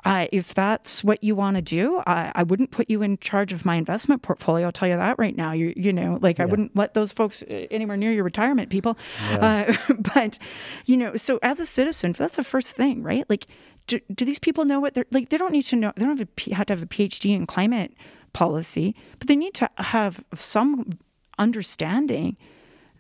Uh, 0.06 0.28
if 0.32 0.54
that's 0.54 1.04
what 1.04 1.22
you 1.22 1.36
want 1.36 1.56
to 1.56 1.62
do, 1.62 2.02
I, 2.08 2.32
I, 2.36 2.44
wouldn't 2.44 2.72
put 2.72 2.90
you 2.90 3.02
in 3.02 3.18
charge 3.18 3.52
of 3.52 3.66
my 3.66 3.76
investment 3.76 4.22
portfolio. 4.22 4.68
I'll 4.68 4.72
tell 4.72 4.88
you 4.88 4.96
that 4.96 5.18
right 5.18 5.36
now. 5.36 5.52
You, 5.52 5.74
you 5.76 5.92
know, 5.92 6.20
like 6.22 6.38
yeah. 6.38 6.44
I 6.44 6.46
wouldn't 6.46 6.76
let 6.78 6.94
those 6.94 7.12
folks 7.12 7.42
uh, 7.42 7.66
anywhere 7.72 7.98
near 7.98 8.14
your 8.14 8.24
retirement, 8.24 8.70
people. 8.70 8.98
Yeah. 9.32 9.76
Uh, 9.90 9.94
but, 10.14 10.38
you 10.86 10.96
know, 10.96 11.18
so 11.18 11.40
as 11.42 11.60
a 11.60 11.66
citizen, 11.66 12.14
that's 12.14 12.38
the 12.38 12.44
first 12.44 12.76
thing, 12.76 13.04
right? 13.04 13.26
Like 13.28 13.48
do, 13.88 14.00
do 14.14 14.26
these 14.26 14.40
people 14.40 14.66
know 14.66 14.80
what 14.80 14.94
they're 14.94 15.06
like? 15.12 15.30
They 15.30 15.38
don't 15.38 15.52
need 15.52 15.64
to 15.64 15.76
know. 15.76 15.94
They 15.96 16.06
don't 16.06 16.18
have, 16.18 16.28
a, 16.28 16.54
have 16.54 16.66
to 16.68 16.74
have 16.74 16.84
a 16.84 16.88
PhD 16.88 17.36
in 17.36 17.48
climate 17.48 17.94
policy, 18.34 18.96
but 19.18 19.28
they 19.28 19.36
need 19.36 19.54
to 19.56 19.70
have 19.78 20.24
some 20.34 21.00
understanding 21.40 22.38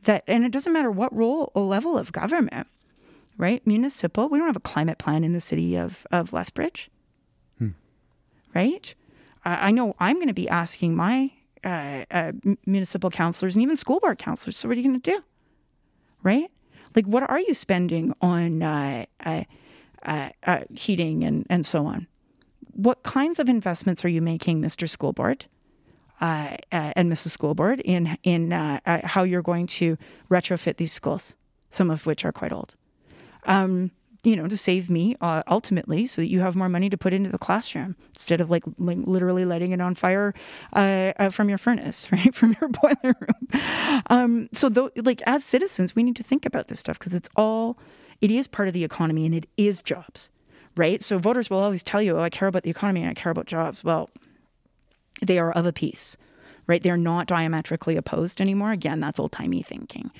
that, 0.03 0.23
and 0.27 0.45
it 0.45 0.51
doesn't 0.51 0.73
matter 0.73 0.89
what 0.89 1.13
role 1.15 1.51
or 1.53 1.65
level 1.65 1.97
of 1.97 2.11
government, 2.11 2.67
right? 3.37 3.65
Municipal, 3.67 4.29
we 4.29 4.37
don't 4.37 4.47
have 4.47 4.55
a 4.55 4.61
climate 4.61 4.97
plan 4.97 5.23
in 5.23 5.33
the 5.33 5.39
city 5.39 5.75
of, 5.75 6.07
of 6.11 6.33
Lethbridge, 6.33 6.89
hmm. 7.57 7.69
right? 8.55 8.95
I 9.43 9.71
know 9.71 9.95
I'm 9.99 10.15
going 10.17 10.27
to 10.27 10.33
be 10.33 10.49
asking 10.49 10.95
my 10.95 11.31
uh, 11.63 12.03
uh, 12.11 12.31
municipal 12.65 13.09
councilors 13.09 13.55
and 13.55 13.61
even 13.61 13.77
school 13.77 13.99
board 13.99 14.17
councilors, 14.17 14.57
so 14.57 14.67
what 14.67 14.77
are 14.77 14.81
you 14.81 14.87
going 14.87 14.99
to 15.01 15.11
do? 15.11 15.23
Right? 16.23 16.51
Like, 16.95 17.05
what 17.05 17.29
are 17.29 17.39
you 17.39 17.53
spending 17.53 18.13
on 18.21 18.61
uh, 18.61 19.05
uh, 20.07 20.29
uh, 20.45 20.49
uh 20.49 20.59
heating 20.73 21.23
and, 21.23 21.45
and 21.49 21.65
so 21.65 21.85
on? 21.85 22.07
What 22.73 23.03
kinds 23.03 23.39
of 23.39 23.49
investments 23.49 24.05
are 24.05 24.09
you 24.09 24.21
making, 24.21 24.61
Mr. 24.61 24.87
School 24.87 25.13
Board? 25.13 25.45
uh, 26.21 26.57
uh, 26.71 26.93
and 26.95 27.11
Mrs. 27.11 27.29
School 27.29 27.53
Board 27.53 27.79
in 27.81 28.17
in 28.23 28.53
uh, 28.53 28.79
uh, 28.85 28.99
how 29.03 29.23
you're 29.23 29.41
going 29.41 29.67
to 29.67 29.97
retrofit 30.29 30.77
these 30.77 30.91
schools, 30.91 31.35
some 31.69 31.89
of 31.89 32.05
which 32.05 32.25
are 32.25 32.31
quite 32.31 32.51
old. 32.51 32.75
Um, 33.45 33.91
you 34.23 34.35
know, 34.35 34.47
to 34.47 34.57
save 34.57 34.89
me 34.89 35.15
uh, 35.21 35.43
ultimately, 35.47 36.05
so 36.05 36.21
that 36.21 36.27
you 36.27 36.41
have 36.41 36.55
more 36.55 36.67
money 36.67 36.89
to 36.89 36.97
put 36.97 37.13
into 37.13 37.29
the 37.29 37.37
classroom 37.37 37.95
instead 38.09 38.41
of 38.41 38.49
like, 38.49 38.63
like 38.77 38.97
literally 39.05 39.45
letting 39.45 39.71
it 39.71 39.79
on 39.79 39.95
fire 39.95 40.33
uh, 40.73 41.29
from 41.29 41.47
your 41.47 41.57
furnace, 41.57 42.11
right, 42.11 42.33
from 42.35 42.55
your 42.59 42.69
boiler 42.69 43.15
room. 43.21 43.61
Um, 44.09 44.49
so, 44.53 44.91
like 44.97 45.21
as 45.25 45.45
citizens, 45.45 45.95
we 45.95 46.03
need 46.03 46.15
to 46.17 46.23
think 46.23 46.45
about 46.45 46.67
this 46.67 46.79
stuff 46.79 46.99
because 46.99 47.13
it's 47.13 47.29
all, 47.35 47.77
it 48.21 48.31
is 48.31 48.47
part 48.47 48.67
of 48.67 48.73
the 48.73 48.83
economy 48.83 49.25
and 49.25 49.35
it 49.35 49.47
is 49.57 49.81
jobs, 49.81 50.29
right? 50.75 51.01
So 51.01 51.17
voters 51.17 51.49
will 51.49 51.59
always 51.59 51.83
tell 51.83 52.01
you, 52.01 52.17
"Oh, 52.17 52.21
I 52.21 52.29
care 52.29 52.47
about 52.47 52.63
the 52.63 52.69
economy 52.69 53.01
and 53.01 53.09
I 53.09 53.13
care 53.13 53.31
about 53.31 53.45
jobs." 53.45 53.83
Well, 53.83 54.09
they 55.21 55.39
are 55.39 55.51
of 55.51 55.65
a 55.65 55.73
piece, 55.73 56.17
right? 56.67 56.81
They're 56.81 56.97
not 56.97 57.27
diametrically 57.27 57.95
opposed 57.95 58.41
anymore. 58.41 58.71
Again, 58.71 58.99
that's 58.99 59.19
old 59.19 59.31
timey 59.31 59.61
thinking. 59.61 60.11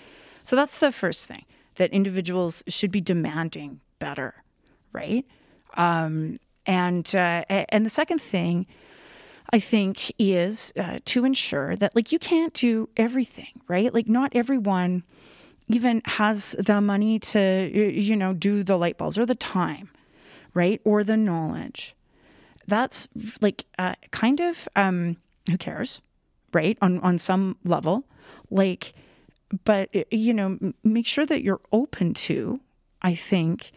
So 0.43 0.55
that's 0.55 0.77
the 0.77 0.91
first 0.91 1.25
thing 1.25 1.45
that 1.75 1.91
individuals 1.91 2.63
should 2.67 2.91
be 2.91 3.01
demanding 3.01 3.81
better, 3.99 4.43
right? 4.91 5.25
Um, 5.75 6.39
and 6.65 7.07
uh, 7.15 7.43
and 7.49 7.85
the 7.85 7.89
second 7.89 8.19
thing 8.19 8.65
I 9.51 9.59
think 9.59 10.11
is 10.19 10.73
uh, 10.77 10.99
to 11.05 11.25
ensure 11.25 11.75
that 11.77 11.95
like 11.95 12.11
you 12.11 12.19
can't 12.19 12.53
do 12.53 12.89
everything, 12.97 13.61
right? 13.67 13.93
Like 13.93 14.07
not 14.07 14.35
everyone 14.35 15.03
even 15.67 16.01
has 16.05 16.55
the 16.59 16.79
money 16.81 17.19
to 17.19 17.69
you 17.73 18.15
know 18.15 18.33
do 18.33 18.63
the 18.63 18.77
light 18.77 18.97
bulbs 18.97 19.17
or 19.17 19.25
the 19.25 19.35
time, 19.35 19.89
right? 20.53 20.81
Or 20.83 21.03
the 21.03 21.17
knowledge 21.17 21.95
that's 22.67 23.07
like 23.41 23.65
uh, 23.79 23.95
kind 24.11 24.39
of 24.41 24.67
um, 24.75 25.17
who 25.49 25.57
cares, 25.57 26.01
right? 26.53 26.77
On 26.81 26.99
on 26.99 27.17
some 27.17 27.55
level, 27.63 28.03
like, 28.51 28.93
but 29.63 29.89
you 30.11 30.33
know, 30.33 30.59
make 30.83 31.07
sure 31.07 31.25
that 31.25 31.41
you're 31.43 31.61
open 31.71 32.13
to. 32.13 32.59
I 33.01 33.15
think 33.15 33.71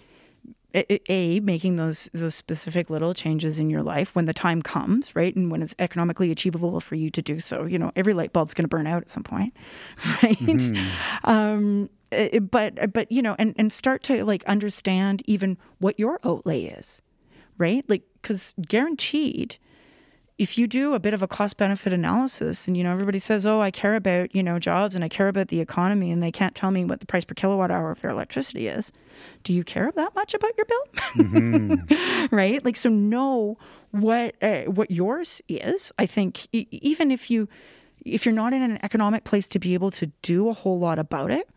a 0.74 1.40
making 1.40 1.76
those 1.76 2.10
those 2.12 2.34
specific 2.34 2.90
little 2.90 3.14
changes 3.14 3.58
in 3.58 3.70
your 3.70 3.82
life 3.82 4.14
when 4.14 4.26
the 4.26 4.34
time 4.34 4.62
comes 4.62 5.14
right 5.16 5.34
and 5.34 5.50
when 5.50 5.62
it's 5.62 5.74
economically 5.78 6.30
achievable 6.30 6.80
for 6.80 6.94
you 6.94 7.10
to 7.10 7.20
do 7.20 7.40
so 7.40 7.64
you 7.64 7.78
know 7.78 7.90
every 7.96 8.14
light 8.14 8.32
bulb's 8.32 8.54
going 8.54 8.64
to 8.64 8.68
burn 8.68 8.86
out 8.86 9.02
at 9.02 9.10
some 9.10 9.24
point 9.24 9.54
right 10.22 10.38
mm-hmm. 10.38 11.30
um, 11.30 11.90
but 12.50 12.92
but 12.92 13.10
you 13.10 13.22
know 13.22 13.36
and 13.38 13.54
and 13.58 13.72
start 13.72 14.02
to 14.02 14.24
like 14.24 14.44
understand 14.44 15.22
even 15.26 15.56
what 15.78 15.98
your 15.98 16.20
outlay 16.24 16.64
is 16.64 17.02
right? 17.60 17.84
Like, 17.88 18.02
because 18.20 18.54
guaranteed, 18.66 19.56
if 20.40 20.56
you 20.56 20.66
do 20.66 20.94
a 20.94 20.98
bit 20.98 21.12
of 21.12 21.22
a 21.22 21.28
cost 21.28 21.58
benefit 21.58 21.92
analysis 21.92 22.66
and 22.66 22.74
you 22.74 22.82
know 22.82 22.90
everybody 22.90 23.18
says 23.18 23.44
oh 23.44 23.60
i 23.60 23.70
care 23.70 23.94
about 23.94 24.34
you 24.34 24.42
know 24.42 24.58
jobs 24.58 24.94
and 24.94 25.04
i 25.04 25.08
care 25.08 25.28
about 25.28 25.48
the 25.48 25.60
economy 25.60 26.10
and 26.10 26.22
they 26.22 26.32
can't 26.32 26.54
tell 26.54 26.70
me 26.70 26.82
what 26.82 26.98
the 26.98 27.06
price 27.06 27.26
per 27.26 27.34
kilowatt 27.34 27.70
hour 27.70 27.90
of 27.90 28.00
their 28.00 28.10
electricity 28.10 28.66
is 28.66 28.90
do 29.44 29.52
you 29.52 29.62
care 29.62 29.92
that 29.92 30.14
much 30.14 30.32
about 30.32 30.52
your 30.56 30.64
bill 30.64 31.26
mm-hmm. 31.26 32.34
right 32.34 32.64
like 32.64 32.76
so 32.76 32.88
know 32.88 33.58
what 33.90 34.34
uh, 34.42 34.62
what 34.62 34.90
yours 34.90 35.42
is 35.46 35.92
i 35.98 36.06
think 36.06 36.48
e- 36.52 36.66
even 36.70 37.10
if 37.10 37.30
you 37.30 37.46
if 38.06 38.24
you're 38.24 38.34
not 38.34 38.54
in 38.54 38.62
an 38.62 38.78
economic 38.82 39.24
place 39.24 39.46
to 39.46 39.58
be 39.58 39.74
able 39.74 39.90
to 39.90 40.06
do 40.22 40.48
a 40.48 40.54
whole 40.54 40.78
lot 40.78 40.98
about 40.98 41.30
it 41.30 41.50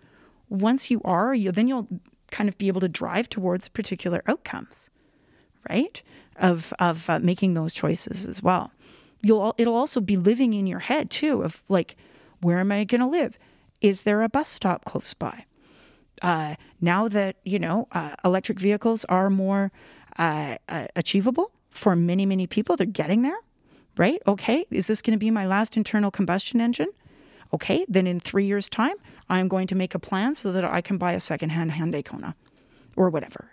once 0.49 0.91
you 0.91 1.01
are 1.05 1.33
you 1.33 1.53
then 1.53 1.69
you'll 1.69 1.87
kind 2.31 2.49
of 2.49 2.57
be 2.57 2.67
able 2.67 2.81
to 2.81 2.89
drive 2.89 3.29
towards 3.29 3.69
particular 3.69 4.21
outcomes 4.27 4.89
right? 5.69 6.01
Of 6.37 6.73
of 6.79 7.09
uh, 7.09 7.19
making 7.19 7.53
those 7.53 7.73
choices 7.73 8.25
as 8.25 8.41
well. 8.41 8.71
You'll 9.21 9.53
it'll 9.57 9.75
also 9.75 10.01
be 10.01 10.17
living 10.17 10.53
in 10.53 10.67
your 10.67 10.79
head 10.79 11.09
too 11.09 11.43
of 11.43 11.61
like, 11.69 11.95
where 12.41 12.59
am 12.59 12.71
I 12.71 12.83
going 12.83 13.01
to 13.01 13.07
live? 13.07 13.37
Is 13.81 14.03
there 14.03 14.21
a 14.23 14.29
bus 14.29 14.49
stop 14.49 14.83
close 14.85 15.13
by? 15.13 15.45
Uh, 16.21 16.55
now 16.81 17.07
that 17.07 17.35
you 17.43 17.59
know 17.59 17.87
uh, 17.91 18.15
electric 18.25 18.59
vehicles 18.59 19.05
are 19.05 19.29
more 19.29 19.71
uh, 20.17 20.57
uh, 20.69 20.87
achievable 20.95 21.51
for 21.71 21.95
many 21.95 22.25
many 22.25 22.47
people, 22.47 22.75
they're 22.75 22.87
getting 22.87 23.21
there, 23.21 23.39
right? 23.97 24.21
Okay, 24.27 24.65
is 24.71 24.87
this 24.87 25.01
going 25.01 25.13
to 25.13 25.17
be 25.17 25.31
my 25.31 25.45
last 25.45 25.77
internal 25.77 26.11
combustion 26.11 26.61
engine? 26.61 26.89
Okay, 27.53 27.85
then 27.87 28.07
in 28.07 28.19
three 28.19 28.45
years' 28.45 28.67
time, 28.69 28.95
I'm 29.29 29.47
going 29.47 29.67
to 29.67 29.75
make 29.75 29.93
a 29.93 29.99
plan 29.99 30.33
so 30.35 30.51
that 30.51 30.63
I 30.65 30.81
can 30.81 30.97
buy 30.97 31.13
a 31.13 31.19
secondhand 31.19 31.71
Hyundai 31.71 32.03
Kona 32.03 32.35
or 32.95 33.09
whatever, 33.09 33.52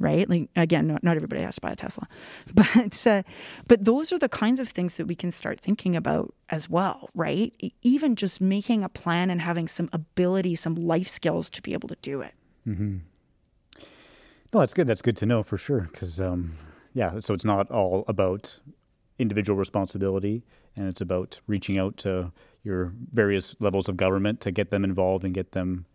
right? 0.00 0.28
Like 0.28 0.48
again, 0.56 0.88
not, 0.88 1.04
not 1.04 1.16
everybody 1.16 1.42
has 1.42 1.56
to 1.56 1.60
buy 1.60 1.70
a 1.70 1.76
Tesla, 1.76 2.08
but 2.54 3.06
uh, 3.06 3.22
but 3.68 3.84
those 3.84 4.12
are 4.12 4.18
the 4.18 4.28
kinds 4.28 4.58
of 4.58 4.70
things 4.70 4.96
that 4.96 5.06
we 5.06 5.14
can 5.14 5.30
start 5.30 5.60
thinking 5.60 5.94
about 5.94 6.34
as 6.48 6.68
well, 6.68 7.10
right? 7.14 7.52
Even 7.82 8.16
just 8.16 8.40
making 8.40 8.82
a 8.82 8.88
plan 8.88 9.30
and 9.30 9.40
having 9.40 9.68
some 9.68 9.88
ability, 9.92 10.56
some 10.56 10.74
life 10.74 11.06
skills 11.06 11.48
to 11.50 11.62
be 11.62 11.72
able 11.74 11.88
to 11.88 11.96
do 12.02 12.22
it. 12.22 12.34
Mm-hmm. 12.66 12.98
No, 14.52 14.60
that's 14.60 14.74
good. 14.74 14.88
That's 14.88 15.02
good 15.02 15.16
to 15.18 15.26
know 15.26 15.42
for 15.42 15.56
sure. 15.56 15.88
Because 15.92 16.20
um, 16.20 16.56
yeah, 16.92 17.20
so 17.20 17.34
it's 17.34 17.44
not 17.44 17.70
all 17.70 18.04
about 18.08 18.60
individual 19.18 19.56
responsibility, 19.56 20.42
and 20.74 20.88
it's 20.88 21.00
about 21.00 21.40
reaching 21.46 21.78
out 21.78 21.96
to 21.98 22.32
your 22.62 22.92
various 23.12 23.54
levels 23.60 23.88
of 23.88 23.96
government 23.96 24.40
to 24.40 24.50
get 24.50 24.70
them 24.70 24.84
involved 24.84 25.24
and 25.24 25.34
get 25.34 25.52
them 25.52 25.86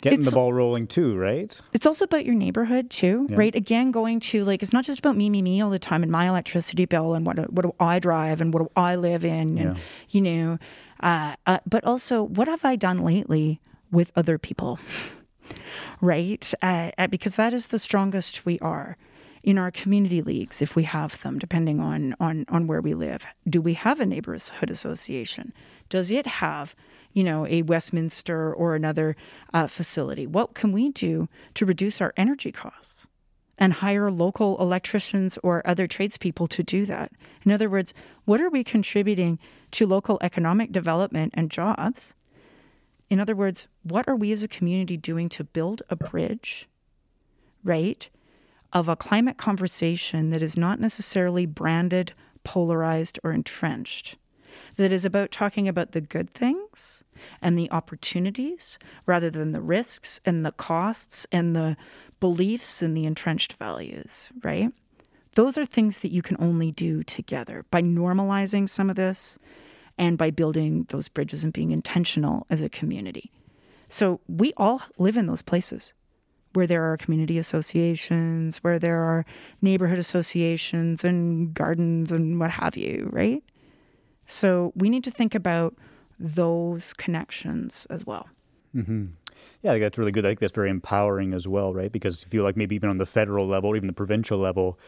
getting 0.00 0.22
the 0.22 0.30
ball 0.30 0.52
rolling 0.52 0.86
too, 0.86 1.16
right? 1.16 1.58
It's 1.72 1.86
also 1.86 2.04
about 2.04 2.24
your 2.24 2.34
neighborhood 2.34 2.90
too, 2.90 3.26
yeah. 3.30 3.36
right? 3.36 3.54
Again, 3.54 3.90
going 3.90 4.20
to 4.20 4.44
like 4.44 4.62
it's 4.62 4.72
not 4.72 4.84
just 4.84 4.98
about 4.98 5.16
me, 5.16 5.30
me, 5.30 5.42
me 5.42 5.60
all 5.60 5.70
the 5.70 5.78
time 5.78 6.02
and 6.02 6.10
my 6.10 6.28
electricity 6.28 6.84
bill 6.84 7.14
and 7.14 7.26
what 7.26 7.52
what 7.52 7.62
do 7.62 7.74
I 7.80 7.98
drive 7.98 8.40
and 8.40 8.52
what 8.52 8.60
do 8.62 8.70
I 8.76 8.96
live 8.96 9.24
in, 9.24 9.58
and 9.58 9.76
yeah. 9.76 9.82
you 10.10 10.20
know, 10.20 10.58
uh, 11.00 11.34
uh, 11.46 11.58
but 11.66 11.84
also 11.84 12.22
what 12.22 12.48
have 12.48 12.64
I 12.64 12.76
done 12.76 13.02
lately 13.02 13.60
with 13.90 14.12
other 14.16 14.38
people, 14.38 14.78
right? 16.00 16.52
Uh, 16.62 16.90
uh, 16.96 17.06
because 17.06 17.36
that 17.36 17.52
is 17.52 17.68
the 17.68 17.78
strongest 17.78 18.46
we 18.46 18.58
are 18.60 18.96
in 19.42 19.58
our 19.58 19.70
community 19.70 20.20
leagues 20.20 20.60
if 20.60 20.76
we 20.76 20.82
have 20.82 21.22
them 21.22 21.38
depending 21.38 21.80
on 21.80 22.14
on 22.20 22.44
on 22.48 22.66
where 22.66 22.80
we 22.80 22.92
live 22.92 23.24
do 23.48 23.60
we 23.60 23.74
have 23.74 24.00
a 24.00 24.04
neighborhood 24.04 24.70
association 24.70 25.52
does 25.88 26.10
it 26.10 26.26
have 26.26 26.74
you 27.12 27.24
know, 27.24 27.46
a 27.46 27.62
Westminster 27.62 28.52
or 28.52 28.74
another 28.74 29.16
uh, 29.52 29.66
facility? 29.66 30.26
What 30.26 30.54
can 30.54 30.72
we 30.72 30.90
do 30.90 31.28
to 31.54 31.66
reduce 31.66 32.00
our 32.00 32.12
energy 32.16 32.52
costs? 32.52 33.06
And 33.58 33.74
hire 33.74 34.10
local 34.10 34.58
electricians 34.58 35.38
or 35.42 35.66
other 35.66 35.86
tradespeople 35.86 36.48
to 36.48 36.62
do 36.62 36.86
that. 36.86 37.12
In 37.44 37.52
other 37.52 37.68
words, 37.68 37.92
what 38.24 38.40
are 38.40 38.48
we 38.48 38.64
contributing 38.64 39.38
to 39.72 39.86
local 39.86 40.18
economic 40.22 40.72
development 40.72 41.34
and 41.36 41.50
jobs? 41.50 42.14
In 43.10 43.20
other 43.20 43.34
words, 43.34 43.66
what 43.82 44.08
are 44.08 44.16
we 44.16 44.32
as 44.32 44.42
a 44.42 44.48
community 44.48 44.96
doing 44.96 45.28
to 45.30 45.44
build 45.44 45.82
a 45.90 45.96
bridge, 45.96 46.68
right, 47.64 48.08
of 48.72 48.88
a 48.88 48.96
climate 48.96 49.36
conversation 49.36 50.30
that 50.30 50.42
is 50.42 50.56
not 50.56 50.80
necessarily 50.80 51.44
branded, 51.44 52.14
polarized, 52.44 53.18
or 53.24 53.32
entrenched? 53.32 54.16
That 54.76 54.92
is 54.92 55.04
about 55.04 55.30
talking 55.30 55.68
about 55.68 55.92
the 55.92 56.00
good 56.00 56.30
things 56.30 57.04
and 57.40 57.58
the 57.58 57.70
opportunities 57.70 58.78
rather 59.06 59.30
than 59.30 59.52
the 59.52 59.60
risks 59.60 60.20
and 60.24 60.44
the 60.44 60.52
costs 60.52 61.26
and 61.30 61.54
the 61.54 61.76
beliefs 62.20 62.82
and 62.82 62.96
the 62.96 63.04
entrenched 63.04 63.54
values, 63.54 64.30
right? 64.42 64.72
Those 65.34 65.56
are 65.56 65.64
things 65.64 65.98
that 65.98 66.10
you 66.10 66.22
can 66.22 66.36
only 66.40 66.72
do 66.72 67.02
together 67.02 67.64
by 67.70 67.82
normalizing 67.82 68.68
some 68.68 68.90
of 68.90 68.96
this 68.96 69.38
and 69.96 70.18
by 70.18 70.30
building 70.30 70.86
those 70.88 71.08
bridges 71.08 71.44
and 71.44 71.52
being 71.52 71.70
intentional 71.70 72.46
as 72.50 72.62
a 72.62 72.68
community. 72.68 73.30
So 73.88 74.20
we 74.28 74.52
all 74.56 74.82
live 74.98 75.16
in 75.16 75.26
those 75.26 75.42
places 75.42 75.92
where 76.52 76.66
there 76.66 76.90
are 76.90 76.96
community 76.96 77.38
associations, 77.38 78.58
where 78.58 78.78
there 78.78 79.00
are 79.02 79.24
neighborhood 79.62 79.98
associations 79.98 81.04
and 81.04 81.54
gardens 81.54 82.10
and 82.10 82.40
what 82.40 82.50
have 82.50 82.76
you, 82.76 83.08
right? 83.12 83.42
So 84.30 84.72
we 84.74 84.88
need 84.88 85.04
to 85.04 85.10
think 85.10 85.34
about 85.34 85.74
those 86.18 86.92
connections 86.94 87.86
as 87.90 88.06
well. 88.06 88.28
Mm-hmm. 88.74 89.06
Yeah, 89.62 89.70
I 89.70 89.74
think 89.74 89.82
that's 89.82 89.98
really 89.98 90.12
good. 90.12 90.24
I 90.24 90.30
think 90.30 90.40
that's 90.40 90.54
very 90.54 90.70
empowering 90.70 91.34
as 91.34 91.48
well, 91.48 91.74
right? 91.74 91.90
Because 91.90 92.22
you 92.22 92.28
feel 92.28 92.44
like 92.44 92.56
maybe 92.56 92.74
even 92.74 92.90
on 92.90 92.98
the 92.98 93.06
federal 93.06 93.46
level, 93.46 93.74
even 93.74 93.86
the 93.86 93.92
provincial 93.92 94.38
level, 94.38 94.78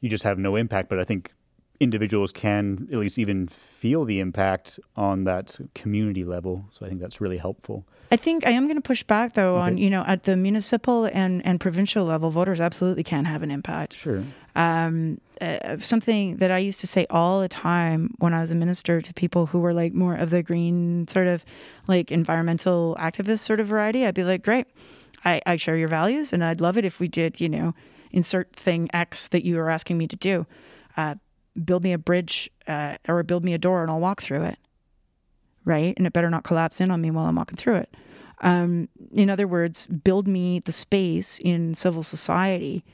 you 0.00 0.08
just 0.08 0.24
have 0.24 0.38
no 0.38 0.56
impact. 0.56 0.88
But 0.88 1.00
I 1.00 1.04
think 1.04 1.32
individuals 1.80 2.30
can 2.30 2.88
at 2.92 2.98
least 2.98 3.18
even 3.18 3.48
feel 3.48 4.04
the 4.04 4.20
impact 4.20 4.78
on 4.96 5.24
that 5.24 5.58
community 5.74 6.24
level. 6.24 6.64
So 6.70 6.86
I 6.86 6.88
think 6.88 7.00
that's 7.00 7.20
really 7.20 7.38
helpful. 7.38 7.84
I 8.12 8.16
think 8.16 8.46
I 8.46 8.50
am 8.50 8.66
going 8.66 8.76
to 8.76 8.82
push 8.82 9.02
back 9.02 9.34
though 9.34 9.56
okay. 9.56 9.72
on 9.72 9.78
you 9.78 9.90
know 9.90 10.04
at 10.06 10.22
the 10.24 10.36
municipal 10.36 11.06
and 11.06 11.44
and 11.44 11.60
provincial 11.60 12.04
level, 12.04 12.30
voters 12.30 12.60
absolutely 12.60 13.02
can 13.02 13.24
have 13.24 13.42
an 13.42 13.50
impact. 13.50 13.96
Sure. 13.96 14.22
Um, 14.54 15.20
uh, 15.40 15.76
something 15.78 16.36
that 16.36 16.50
I 16.50 16.58
used 16.58 16.80
to 16.80 16.86
say 16.86 17.06
all 17.10 17.40
the 17.40 17.48
time 17.48 18.14
when 18.18 18.32
I 18.32 18.40
was 18.40 18.52
a 18.52 18.54
minister 18.54 19.00
to 19.00 19.14
people 19.14 19.46
who 19.46 19.58
were 19.58 19.74
like 19.74 19.92
more 19.92 20.14
of 20.14 20.30
the 20.30 20.42
green 20.42 21.08
sort 21.08 21.26
of 21.26 21.44
like 21.88 22.12
environmental 22.12 22.96
activist 23.00 23.40
sort 23.40 23.58
of 23.60 23.66
variety, 23.66 24.06
I'd 24.06 24.14
be 24.14 24.22
like, 24.22 24.44
great, 24.44 24.66
I, 25.24 25.40
I 25.44 25.56
share 25.56 25.76
your 25.76 25.88
values, 25.88 26.32
and 26.32 26.44
I'd 26.44 26.60
love 26.60 26.78
it 26.78 26.84
if 26.84 27.00
we 27.00 27.08
did, 27.08 27.40
you 27.40 27.48
know, 27.48 27.74
insert 28.12 28.54
thing 28.54 28.88
X 28.92 29.26
that 29.28 29.44
you 29.44 29.58
are 29.58 29.70
asking 29.70 29.98
me 29.98 30.06
to 30.06 30.16
do. 30.16 30.46
Uh, 30.96 31.16
build 31.62 31.82
me 31.82 31.92
a 31.92 31.98
bridge 31.98 32.50
uh, 32.66 32.96
or 33.08 33.22
build 33.22 33.44
me 33.44 33.54
a 33.54 33.58
door 33.58 33.82
and 33.82 33.90
I'll 33.90 34.00
walk 34.00 34.22
through 34.22 34.44
it. 34.44 34.58
Right. 35.64 35.94
And 35.96 36.06
it 36.06 36.12
better 36.12 36.30
not 36.30 36.44
collapse 36.44 36.80
in 36.80 36.90
on 36.90 37.00
me 37.00 37.10
while 37.10 37.26
I'm 37.26 37.36
walking 37.36 37.56
through 37.56 37.76
it. 37.76 37.96
Um, 38.40 38.88
in 39.12 39.30
other 39.30 39.46
words, 39.46 39.86
build 39.86 40.28
me 40.28 40.58
the 40.58 40.72
space 40.72 41.38
in 41.38 41.74
civil 41.74 42.02
society, 42.02 42.84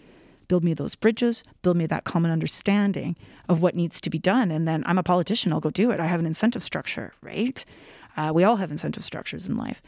build 0.50 0.64
me 0.64 0.74
those 0.74 0.96
bridges, 0.96 1.44
build 1.62 1.76
me 1.76 1.86
that 1.86 2.02
common 2.02 2.32
understanding 2.32 3.16
of 3.48 3.62
what 3.62 3.76
needs 3.76 4.00
to 4.00 4.10
be 4.10 4.18
done. 4.18 4.50
And 4.50 4.66
then 4.66 4.82
I'm 4.84 4.98
a 4.98 5.02
politician, 5.04 5.52
I'll 5.52 5.60
go 5.60 5.70
do 5.70 5.92
it. 5.92 6.00
I 6.00 6.06
have 6.06 6.18
an 6.18 6.26
incentive 6.26 6.64
structure, 6.64 7.14
right? 7.22 7.64
Uh, 8.16 8.32
we 8.34 8.42
all 8.42 8.56
have 8.56 8.72
incentive 8.72 9.04
structures 9.04 9.46
in 9.46 9.56
life. 9.56 9.80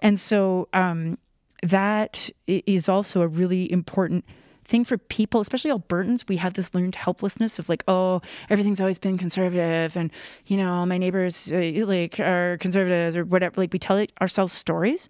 And 0.00 0.20
so 0.20 0.68
um, 0.74 1.16
that 1.62 2.28
is 2.46 2.86
also 2.86 3.22
a 3.22 3.26
really 3.26 3.72
important 3.72 4.26
thing 4.66 4.84
for 4.84 4.98
people, 4.98 5.40
especially 5.40 5.70
Albertans. 5.70 6.28
We 6.28 6.36
have 6.36 6.52
this 6.52 6.74
learned 6.74 6.96
helplessness 6.96 7.58
of 7.58 7.70
like, 7.70 7.82
oh, 7.88 8.20
everything's 8.50 8.80
always 8.80 8.98
been 8.98 9.16
conservative, 9.16 9.96
and 9.96 10.10
you 10.46 10.58
know, 10.58 10.84
my 10.84 10.98
neighbors 10.98 11.50
uh, 11.50 11.72
like 11.86 12.20
are 12.20 12.58
conservatives 12.58 13.16
or 13.16 13.24
whatever. 13.24 13.54
Like 13.56 13.72
we 13.72 13.78
tell 13.78 14.04
ourselves 14.20 14.52
stories, 14.52 15.08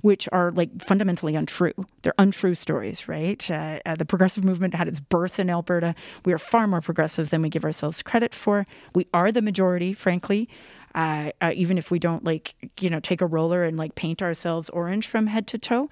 which 0.00 0.28
are 0.32 0.50
like 0.52 0.82
fundamentally 0.82 1.34
untrue. 1.34 1.72
They're 2.02 2.14
untrue 2.18 2.54
stories, 2.54 3.08
right? 3.08 3.50
Uh, 3.50 3.80
uh, 3.84 3.96
the 3.96 4.04
progressive 4.04 4.44
movement 4.44 4.74
had 4.74 4.88
its 4.88 5.00
birth 5.00 5.38
in 5.38 5.50
Alberta. 5.50 5.94
We 6.24 6.32
are 6.32 6.38
far 6.38 6.66
more 6.66 6.80
progressive 6.80 7.30
than 7.30 7.42
we 7.42 7.48
give 7.48 7.64
ourselves 7.64 8.02
credit 8.02 8.34
for. 8.34 8.66
We 8.94 9.06
are 9.12 9.32
the 9.32 9.42
majority, 9.42 9.92
frankly. 9.92 10.48
Uh, 10.94 11.30
uh, 11.40 11.52
even 11.54 11.78
if 11.78 11.92
we 11.92 12.00
don't 12.00 12.24
like 12.24 12.54
you 12.80 12.90
know 12.90 12.98
take 12.98 13.20
a 13.20 13.26
roller 13.26 13.62
and 13.62 13.76
like 13.76 13.94
paint 13.94 14.20
ourselves 14.20 14.68
orange 14.70 15.06
from 15.06 15.28
head 15.28 15.46
to 15.46 15.56
toe 15.56 15.88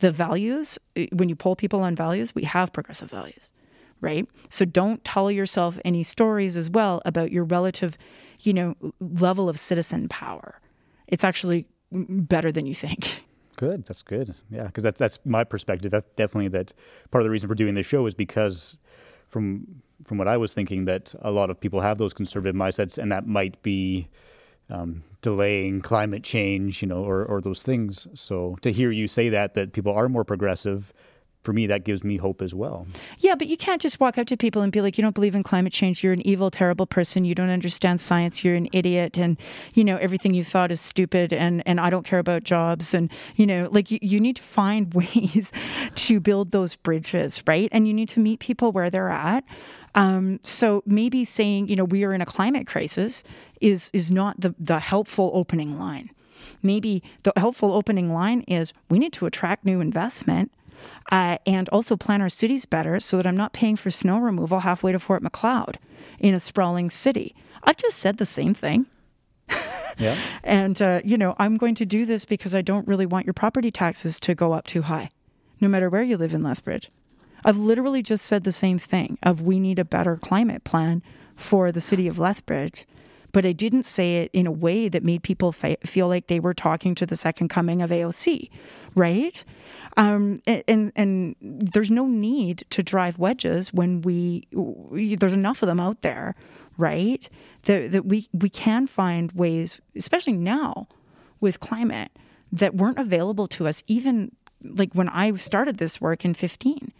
the 0.00 0.10
values, 0.10 0.78
eh, 0.96 1.06
when 1.12 1.28
you 1.28 1.36
poll 1.36 1.54
people 1.54 1.82
on 1.82 1.94
values, 1.94 2.34
we 2.34 2.44
have 2.44 2.72
progressive 2.72 3.08
values, 3.10 3.50
right? 4.00 4.26
So 4.48 4.64
don't 4.64 5.04
tell 5.04 5.30
yourself 5.30 5.78
any 5.84 6.02
stories 6.02 6.56
as 6.56 6.68
well 6.68 7.00
about 7.04 7.30
your 7.30 7.44
relative, 7.44 7.96
you 8.40 8.52
know, 8.52 8.74
level 8.98 9.48
of 9.48 9.58
citizen 9.58 10.08
power. 10.08 10.60
It's 11.06 11.22
actually 11.22 11.66
better 11.92 12.50
than 12.50 12.66
you 12.66 12.74
think. 12.74 13.24
Good. 13.60 13.84
That's 13.84 14.00
good. 14.00 14.34
Yeah, 14.50 14.64
because 14.64 14.82
that's 14.82 14.98
that's 14.98 15.18
my 15.26 15.44
perspective. 15.44 15.92
Definitely 16.16 16.48
that 16.48 16.72
part 17.10 17.20
of 17.20 17.26
the 17.26 17.30
reason 17.30 17.46
for 17.46 17.54
doing 17.54 17.74
this 17.74 17.84
show 17.84 18.06
is 18.06 18.14
because 18.14 18.78
from 19.28 19.82
from 20.02 20.16
what 20.16 20.28
I 20.28 20.38
was 20.38 20.54
thinking 20.54 20.86
that 20.86 21.14
a 21.20 21.30
lot 21.30 21.50
of 21.50 21.60
people 21.60 21.82
have 21.82 21.98
those 21.98 22.14
conservative 22.14 22.56
mindsets, 22.56 22.96
and 22.96 23.12
that 23.12 23.26
might 23.26 23.62
be 23.62 24.08
um, 24.70 25.02
delaying 25.20 25.82
climate 25.82 26.24
change, 26.24 26.80
you 26.80 26.88
know, 26.88 27.04
or, 27.04 27.22
or 27.22 27.42
those 27.42 27.60
things. 27.60 28.06
So 28.14 28.56
to 28.62 28.72
hear 28.72 28.90
you 28.90 29.06
say 29.06 29.28
that, 29.28 29.52
that 29.52 29.74
people 29.74 29.92
are 29.92 30.08
more 30.08 30.24
progressive, 30.24 30.94
for 31.42 31.52
me, 31.54 31.66
that 31.66 31.84
gives 31.84 32.04
me 32.04 32.18
hope 32.18 32.42
as 32.42 32.54
well. 32.54 32.86
Yeah, 33.18 33.34
but 33.34 33.46
you 33.46 33.56
can't 33.56 33.80
just 33.80 33.98
walk 33.98 34.18
up 34.18 34.26
to 34.26 34.36
people 34.36 34.60
and 34.60 34.70
be 34.70 34.80
like, 34.82 34.98
you 34.98 35.02
don't 35.02 35.14
believe 35.14 35.34
in 35.34 35.42
climate 35.42 35.72
change. 35.72 36.04
You're 36.04 36.12
an 36.12 36.26
evil, 36.26 36.50
terrible 36.50 36.86
person. 36.86 37.24
You 37.24 37.34
don't 37.34 37.48
understand 37.48 38.00
science. 38.00 38.44
You're 38.44 38.56
an 38.56 38.68
idiot. 38.72 39.16
And, 39.16 39.38
you 39.72 39.82
know, 39.82 39.96
everything 39.96 40.34
you 40.34 40.44
thought 40.44 40.70
is 40.70 40.80
stupid. 40.80 41.32
And, 41.32 41.62
and 41.66 41.80
I 41.80 41.88
don't 41.88 42.04
care 42.04 42.18
about 42.18 42.44
jobs. 42.44 42.92
And, 42.92 43.10
you 43.36 43.46
know, 43.46 43.68
like 43.70 43.90
you, 43.90 43.98
you 44.02 44.20
need 44.20 44.36
to 44.36 44.42
find 44.42 44.92
ways 45.00 45.50
to 45.94 46.20
build 46.20 46.50
those 46.50 46.76
bridges, 46.76 47.42
right? 47.46 47.70
And 47.72 47.88
you 47.88 47.94
need 47.94 48.10
to 48.10 48.20
meet 48.20 48.40
people 48.40 48.70
where 48.72 48.90
they're 48.90 49.08
at. 49.08 49.44
Um, 49.94 50.40
so 50.44 50.82
maybe 50.86 51.24
saying, 51.24 51.68
you 51.68 51.76
know, 51.76 51.84
we 51.84 52.04
are 52.04 52.12
in 52.12 52.20
a 52.20 52.26
climate 52.26 52.66
crisis 52.66 53.24
is 53.60 53.90
is 53.92 54.10
not 54.10 54.40
the, 54.40 54.54
the 54.58 54.78
helpful 54.78 55.30
opening 55.34 55.78
line. 55.78 56.10
Maybe 56.62 57.02
the 57.22 57.32
helpful 57.36 57.72
opening 57.72 58.12
line 58.12 58.42
is 58.42 58.72
we 58.88 58.98
need 58.98 59.12
to 59.14 59.26
attract 59.26 59.64
new 59.64 59.80
investment 59.80 60.52
uh, 61.10 61.38
and 61.46 61.68
also 61.70 61.96
plan 61.96 62.20
our 62.20 62.28
cities 62.28 62.66
better 62.66 63.00
so 63.00 63.16
that 63.16 63.26
I'm 63.26 63.36
not 63.36 63.52
paying 63.52 63.76
for 63.76 63.90
snow 63.90 64.18
removal 64.18 64.60
halfway 64.60 64.92
to 64.92 64.98
Fort 64.98 65.22
Macleod 65.22 65.78
in 66.18 66.34
a 66.34 66.40
sprawling 66.40 66.90
city. 66.90 67.34
I've 67.64 67.76
just 67.76 67.96
said 67.96 68.18
the 68.18 68.26
same 68.26 68.54
thing. 68.54 68.86
yeah. 69.98 70.16
And, 70.44 70.80
uh, 70.80 71.00
you 71.04 71.18
know, 71.18 71.34
I'm 71.38 71.56
going 71.56 71.74
to 71.76 71.86
do 71.86 72.06
this 72.06 72.24
because 72.24 72.54
I 72.54 72.62
don't 72.62 72.88
really 72.88 73.06
want 73.06 73.26
your 73.26 73.34
property 73.34 73.70
taxes 73.70 74.18
to 74.20 74.34
go 74.34 74.52
up 74.52 74.66
too 74.66 74.82
high, 74.82 75.10
no 75.60 75.68
matter 75.68 75.90
where 75.90 76.02
you 76.02 76.16
live 76.16 76.32
in 76.32 76.42
Lethbridge. 76.42 76.90
I've 77.44 77.58
literally 77.58 78.02
just 78.02 78.24
said 78.24 78.44
the 78.44 78.52
same 78.52 78.78
thing 78.78 79.18
of 79.22 79.40
we 79.42 79.58
need 79.58 79.78
a 79.78 79.84
better 79.84 80.16
climate 80.16 80.64
plan 80.64 81.02
for 81.36 81.72
the 81.72 81.80
city 81.80 82.06
of 82.06 82.18
Lethbridge 82.18 82.86
but 83.32 83.46
I 83.46 83.52
didn't 83.52 83.84
say 83.84 84.18
it 84.18 84.30
in 84.32 84.46
a 84.46 84.52
way 84.52 84.88
that 84.88 85.04
made 85.04 85.22
people 85.22 85.52
feel 85.52 86.08
like 86.08 86.26
they 86.26 86.40
were 86.40 86.54
talking 86.54 86.94
to 86.96 87.06
the 87.06 87.16
second 87.16 87.48
coming 87.48 87.82
of 87.82 87.90
AOC, 87.90 88.50
right? 88.94 89.44
Um, 89.96 90.38
and 90.46 90.92
and 90.94 91.36
there's 91.40 91.90
no 91.90 92.06
need 92.06 92.64
to 92.70 92.82
drive 92.82 93.18
wedges 93.18 93.72
when 93.72 94.02
we, 94.02 94.46
we 94.52 95.14
there's 95.16 95.34
enough 95.34 95.62
of 95.62 95.66
them 95.66 95.80
out 95.80 96.02
there, 96.02 96.34
right? 96.76 97.28
That 97.64 97.92
that 97.92 98.06
we 98.06 98.28
we 98.32 98.48
can 98.48 98.86
find 98.86 99.32
ways, 99.32 99.80
especially 99.96 100.34
now 100.34 100.88
with 101.40 101.60
climate, 101.60 102.10
that 102.52 102.74
weren't 102.74 102.98
available 102.98 103.46
to 103.48 103.66
us 103.66 103.82
even 103.86 104.32
like 104.62 104.92
when 104.92 105.08
I 105.08 105.34
started 105.36 105.78
this 105.78 106.00
work 106.00 106.24
in 106.24 106.34
15 106.34 106.92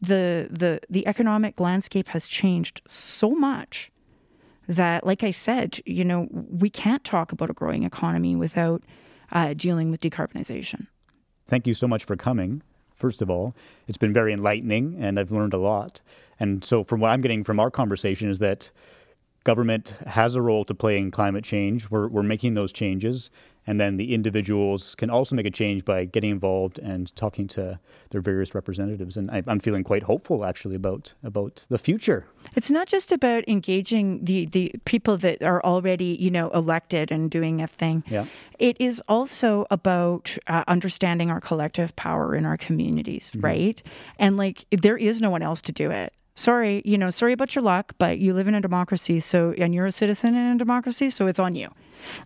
the 0.00 0.48
the 0.50 0.80
the 0.88 1.06
economic 1.06 1.58
landscape 1.58 2.08
has 2.08 2.28
changed 2.28 2.82
so 2.86 3.30
much 3.30 3.90
that 4.68 5.06
like 5.06 5.22
I 5.22 5.30
said, 5.30 5.80
you 5.84 6.04
know, 6.04 6.28
we 6.30 6.70
can't 6.70 7.04
talk 7.04 7.32
about 7.32 7.50
a 7.50 7.54
growing 7.54 7.82
economy 7.82 8.36
without 8.36 8.82
uh, 9.32 9.54
dealing 9.54 9.90
with 9.90 10.00
decarbonization. 10.00 10.86
Thank 11.46 11.66
you 11.66 11.74
so 11.74 11.86
much 11.86 12.04
for 12.04 12.16
coming. 12.16 12.62
First 12.94 13.20
of 13.20 13.28
all, 13.28 13.54
it's 13.86 13.98
been 13.98 14.12
very 14.12 14.32
enlightening 14.32 14.96
and 14.98 15.18
I've 15.18 15.30
learned 15.30 15.52
a 15.52 15.58
lot. 15.58 16.00
And 16.40 16.64
so 16.64 16.84
from 16.84 17.00
what 17.00 17.10
I'm 17.10 17.20
getting 17.20 17.44
from 17.44 17.60
our 17.60 17.70
conversation 17.70 18.28
is 18.28 18.38
that 18.38 18.70
government 19.44 19.94
has 20.06 20.34
a 20.34 20.42
role 20.42 20.64
to 20.64 20.74
play 20.74 20.98
in 20.98 21.10
climate 21.10 21.44
change. 21.44 21.90
We're, 21.90 22.08
we're 22.08 22.22
making 22.22 22.54
those 22.54 22.72
changes. 22.72 23.30
And 23.66 23.80
then 23.80 23.96
the 23.96 24.12
individuals 24.12 24.94
can 24.94 25.08
also 25.08 25.34
make 25.34 25.46
a 25.46 25.50
change 25.50 25.84
by 25.84 26.04
getting 26.04 26.30
involved 26.30 26.78
and 26.78 27.14
talking 27.16 27.46
to 27.48 27.78
their 28.10 28.20
various 28.20 28.54
representatives. 28.54 29.16
And 29.16 29.30
I, 29.30 29.42
am 29.46 29.58
feeling 29.58 29.84
quite 29.84 30.02
hopeful, 30.02 30.44
actually, 30.44 30.74
about 30.74 31.14
about 31.22 31.64
the 31.70 31.78
future. 31.78 32.26
It's 32.54 32.70
not 32.70 32.88
just 32.88 33.10
about 33.10 33.48
engaging 33.48 34.24
the, 34.24 34.44
the 34.46 34.74
people 34.84 35.16
that 35.18 35.42
are 35.42 35.64
already, 35.64 36.16
you 36.20 36.30
know, 36.30 36.50
elected 36.50 37.10
and 37.10 37.30
doing 37.30 37.62
a 37.62 37.66
thing. 37.66 38.04
Yeah. 38.06 38.26
It 38.58 38.76
is 38.78 39.02
also 39.08 39.66
about 39.70 40.36
uh, 40.46 40.64
understanding 40.68 41.30
our 41.30 41.40
collective 41.40 41.96
power 41.96 42.34
in 42.34 42.44
our 42.44 42.58
communities, 42.58 43.30
mm-hmm. 43.30 43.46
right? 43.46 43.82
And 44.18 44.36
like, 44.36 44.66
there 44.70 44.98
is 44.98 45.22
no 45.22 45.30
one 45.30 45.42
else 45.42 45.62
to 45.62 45.72
do 45.72 45.90
it 45.90 46.12
sorry, 46.34 46.82
you 46.84 46.98
know, 46.98 47.10
sorry 47.10 47.32
about 47.32 47.54
your 47.54 47.62
luck, 47.62 47.92
but 47.98 48.18
you 48.18 48.34
live 48.34 48.48
in 48.48 48.54
a 48.54 48.60
democracy, 48.60 49.20
so 49.20 49.54
and 49.58 49.74
you're 49.74 49.86
a 49.86 49.92
citizen 49.92 50.34
in 50.34 50.52
a 50.52 50.58
democracy, 50.58 51.10
so 51.10 51.26
it's 51.26 51.38
on 51.38 51.54
you. 51.54 51.68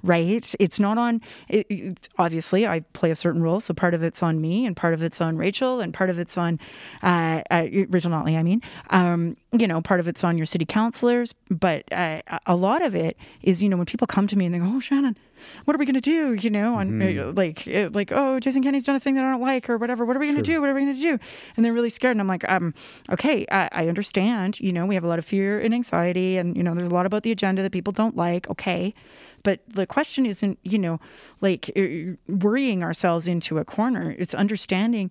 Right? 0.03 0.55
It's 0.59 0.81
not 0.81 0.99
on 0.99 1.21
it, 1.49 2.09
obviously 2.19 2.67
I 2.67 2.81
play 2.81 3.11
a 3.11 3.15
certain 3.15 3.43
role, 3.43 3.61
so 3.61 3.75
part 3.75 3.95
of 3.95 4.03
it's 4.03 4.23
on 4.23 4.41
me 4.41 4.67
and 4.67 4.77
part 4.77 4.95
of 4.95 5.03
it's 5.03 5.21
on 5.21 5.37
Rachel 5.37 5.81
and 5.81 5.93
part 5.95 6.11
of 6.11 6.19
it's 6.19 6.37
on 6.37 6.59
uh, 7.03 7.43
uh, 7.51 7.67
Rachel 7.89 8.11
Notley, 8.11 8.37
I 8.37 8.43
mean. 8.43 8.63
Um, 8.91 9.37
you 9.53 9.67
know, 9.67 9.81
part 9.81 10.01
of 10.01 10.09
it's 10.09 10.25
on 10.25 10.37
your 10.37 10.47
city 10.47 10.65
councilors, 10.65 11.35
but 11.51 11.91
uh, 11.93 12.21
a 12.47 12.55
lot 12.55 12.83
of 12.83 12.95
it 12.95 13.17
is, 13.43 13.63
you 13.63 13.69
know, 13.69 13.77
when 13.77 13.87
people 13.87 14.07
come 14.07 14.27
to 14.27 14.37
me 14.37 14.45
and 14.45 14.55
they 14.55 14.59
go, 14.59 14.67
"Oh, 14.67 14.81
Shannon, 14.81 15.17
what 15.65 15.75
are 15.75 15.79
we 15.79 15.87
going 15.87 15.95
to 15.95 16.01
do? 16.01 16.35
You 16.35 16.51
know, 16.51 16.79
and 16.79 17.01
mm-hmm. 17.01 17.37
like, 17.37 17.67
uh, 17.69 17.91
like, 17.93 18.13
oh, 18.13 18.41
Jason 18.41 18.63
Kenney's 18.63 18.85
done 18.85 18.97
a 18.97 19.01
thing 19.01 19.15
that 19.15 19.25
I 19.25 19.31
don't 19.31 19.41
like, 19.41 19.69
or 19.69 19.77
whatever. 19.77 20.05
What 20.05 20.17
are 20.17 20.21
we 20.21 20.27
going 20.27 20.43
to 20.43 20.45
sure. 20.45 20.57
do? 20.57 20.61
What 20.61 20.71
are 20.71 20.75
we 20.75 20.83
going 20.83 20.95
to 20.95 21.01
do? 21.01 21.19
And 21.57 21.65
they're 21.65 21.73
really 21.73 21.91
scared. 21.91 22.13
And 22.13 22.21
I'm 22.21 22.29
like, 22.29 22.49
um, 22.49 22.75
okay, 23.11 23.47
I, 23.51 23.69
I 23.73 23.89
understand. 23.89 24.61
You 24.61 24.73
know, 24.73 24.87
we 24.87 24.95
have 24.95 25.05
a 25.05 25.09
lot 25.09 25.19
of 25.19 25.25
fear 25.25 25.61
and 25.61 25.75
anxiety, 25.75 26.37
and 26.37 26.57
you 26.57 26.63
know, 26.63 26.75
there's 26.75 26.89
a 26.89 26.95
lot 26.95 27.07
about 27.07 27.23
the 27.23 27.33
agenda 27.33 27.63
that 27.63 27.73
people 27.73 27.93
don't 27.93 28.17
like. 28.17 28.49
Okay, 28.51 28.95
but 29.43 29.61
the 29.69 29.87
question 29.87 30.27
isn't, 30.27 30.59
you 30.63 30.79
know, 30.79 31.01
like 31.41 31.71
uh, 31.77 32.17
worrying 32.27 32.83
ourselves 32.83 33.27
into 33.29 33.59
a 33.59 33.65
corner. 33.65 34.15
It's 34.19 34.35
understanding 34.35 35.11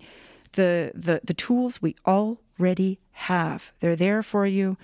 the 0.53 0.91
the 0.93 1.21
the 1.23 1.33
tools 1.33 1.81
we 1.81 1.95
already 2.05 2.99
have. 3.11 3.71
They're 3.79 3.95
there 3.95 4.23
for 4.23 4.45
you. 4.45 4.77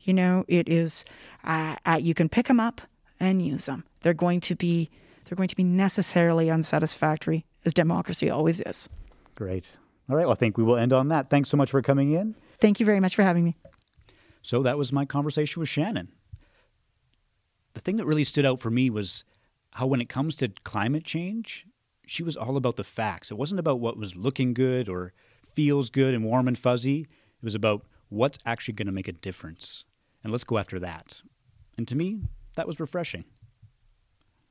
You 0.00 0.14
know, 0.14 0.44
it 0.48 0.68
is. 0.68 1.04
Uh, 1.44 1.76
uh, 1.86 1.98
you 2.00 2.14
can 2.14 2.28
pick 2.28 2.46
them 2.46 2.60
up 2.60 2.80
and 3.20 3.42
use 3.42 3.64
them. 3.64 3.84
They're 4.02 4.14
going 4.14 4.40
to 4.40 4.54
be 4.54 4.90
they're 5.24 5.36
going 5.36 5.48
to 5.48 5.56
be 5.56 5.64
necessarily 5.64 6.50
unsatisfactory, 6.50 7.44
as 7.64 7.74
democracy 7.74 8.30
always 8.30 8.60
is. 8.62 8.88
Great. 9.34 9.76
All 10.08 10.16
right. 10.16 10.24
Well, 10.24 10.32
I 10.32 10.36
think 10.36 10.56
we 10.56 10.64
will 10.64 10.76
end 10.76 10.92
on 10.92 11.08
that. 11.08 11.28
Thanks 11.28 11.50
so 11.50 11.56
much 11.56 11.70
for 11.70 11.82
coming 11.82 12.12
in. 12.12 12.34
Thank 12.60 12.80
you 12.80 12.86
very 12.86 13.00
much 13.00 13.14
for 13.14 13.22
having 13.22 13.44
me. 13.44 13.56
So 14.42 14.62
that 14.62 14.78
was 14.78 14.92
my 14.92 15.04
conversation 15.04 15.60
with 15.60 15.68
Shannon. 15.68 16.08
The 17.74 17.80
thing 17.80 17.96
that 17.96 18.06
really 18.06 18.24
stood 18.24 18.46
out 18.46 18.60
for 18.60 18.70
me 18.70 18.90
was 18.90 19.24
how, 19.72 19.86
when 19.86 20.00
it 20.00 20.08
comes 20.08 20.34
to 20.36 20.48
climate 20.64 21.04
change, 21.04 21.66
she 22.06 22.22
was 22.22 22.36
all 22.36 22.56
about 22.56 22.76
the 22.76 22.84
facts. 22.84 23.30
It 23.30 23.36
wasn't 23.36 23.60
about 23.60 23.80
what 23.80 23.96
was 23.96 24.16
looking 24.16 24.54
good 24.54 24.88
or 24.88 25.12
feels 25.54 25.90
good 25.90 26.14
and 26.14 26.24
warm 26.24 26.48
and 26.48 26.58
fuzzy. 26.58 27.02
It 27.02 27.44
was 27.44 27.54
about 27.54 27.84
what's 28.08 28.38
actually 28.46 28.74
going 28.74 28.86
to 28.86 28.92
make 28.92 29.08
a 29.08 29.12
difference. 29.12 29.84
And 30.24 30.32
let's 30.32 30.44
go 30.44 30.58
after 30.58 30.78
that. 30.80 31.22
And 31.76 31.86
to 31.88 31.94
me, 31.94 32.22
that 32.56 32.66
was 32.66 32.80
refreshing. 32.80 33.24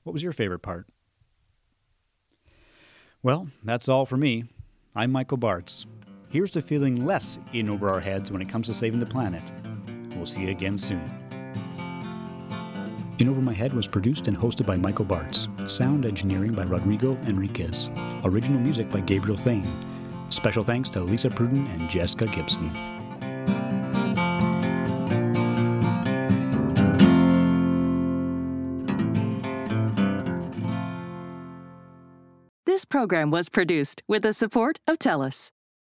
What 0.03 0.13
was 0.13 0.23
your 0.23 0.31
favorite 0.31 0.59
part? 0.59 0.87
Well, 3.23 3.47
that's 3.63 3.89
all 3.89 4.05
for 4.05 4.15
me. 4.15 4.45
I'm 4.95 5.11
Michael 5.11 5.37
Bartz. 5.37 5.85
Here's 6.29 6.51
to 6.51 6.61
feeling 6.61 7.05
less 7.05 7.39
in 7.51 7.69
over 7.69 7.89
our 7.89 7.99
heads 7.99 8.31
when 8.31 8.41
it 8.41 8.49
comes 8.49 8.67
to 8.67 8.73
saving 8.73 8.99
the 8.99 9.05
planet. 9.05 9.51
We'll 10.15 10.25
see 10.25 10.41
you 10.41 10.49
again 10.49 10.77
soon. 10.77 11.26
In 13.19 13.29
Over 13.29 13.41
My 13.41 13.53
Head 13.53 13.73
was 13.73 13.87
produced 13.87 14.27
and 14.27 14.37
hosted 14.37 14.67
by 14.67 14.77
Michael 14.77 15.05
Bartz. 15.05 15.47
Sound 15.67 16.05
engineering 16.05 16.53
by 16.53 16.63
Rodrigo 16.63 17.17
Enriquez. 17.25 17.89
Original 18.23 18.59
music 18.59 18.91
by 18.91 18.99
Gabriel 18.99 19.37
Thane. 19.37 19.67
Special 20.29 20.63
thanks 20.63 20.87
to 20.89 21.01
Lisa 21.01 21.29
Pruden 21.29 21.67
and 21.73 21.89
Jessica 21.89 22.27
Gibson. 22.27 22.71
This 32.67 32.85
program 32.85 33.31
was 33.31 33.49
produced 33.49 34.03
with 34.07 34.21
the 34.21 34.33
support 34.33 34.77
of 34.85 34.99
TELUS. 34.99 35.51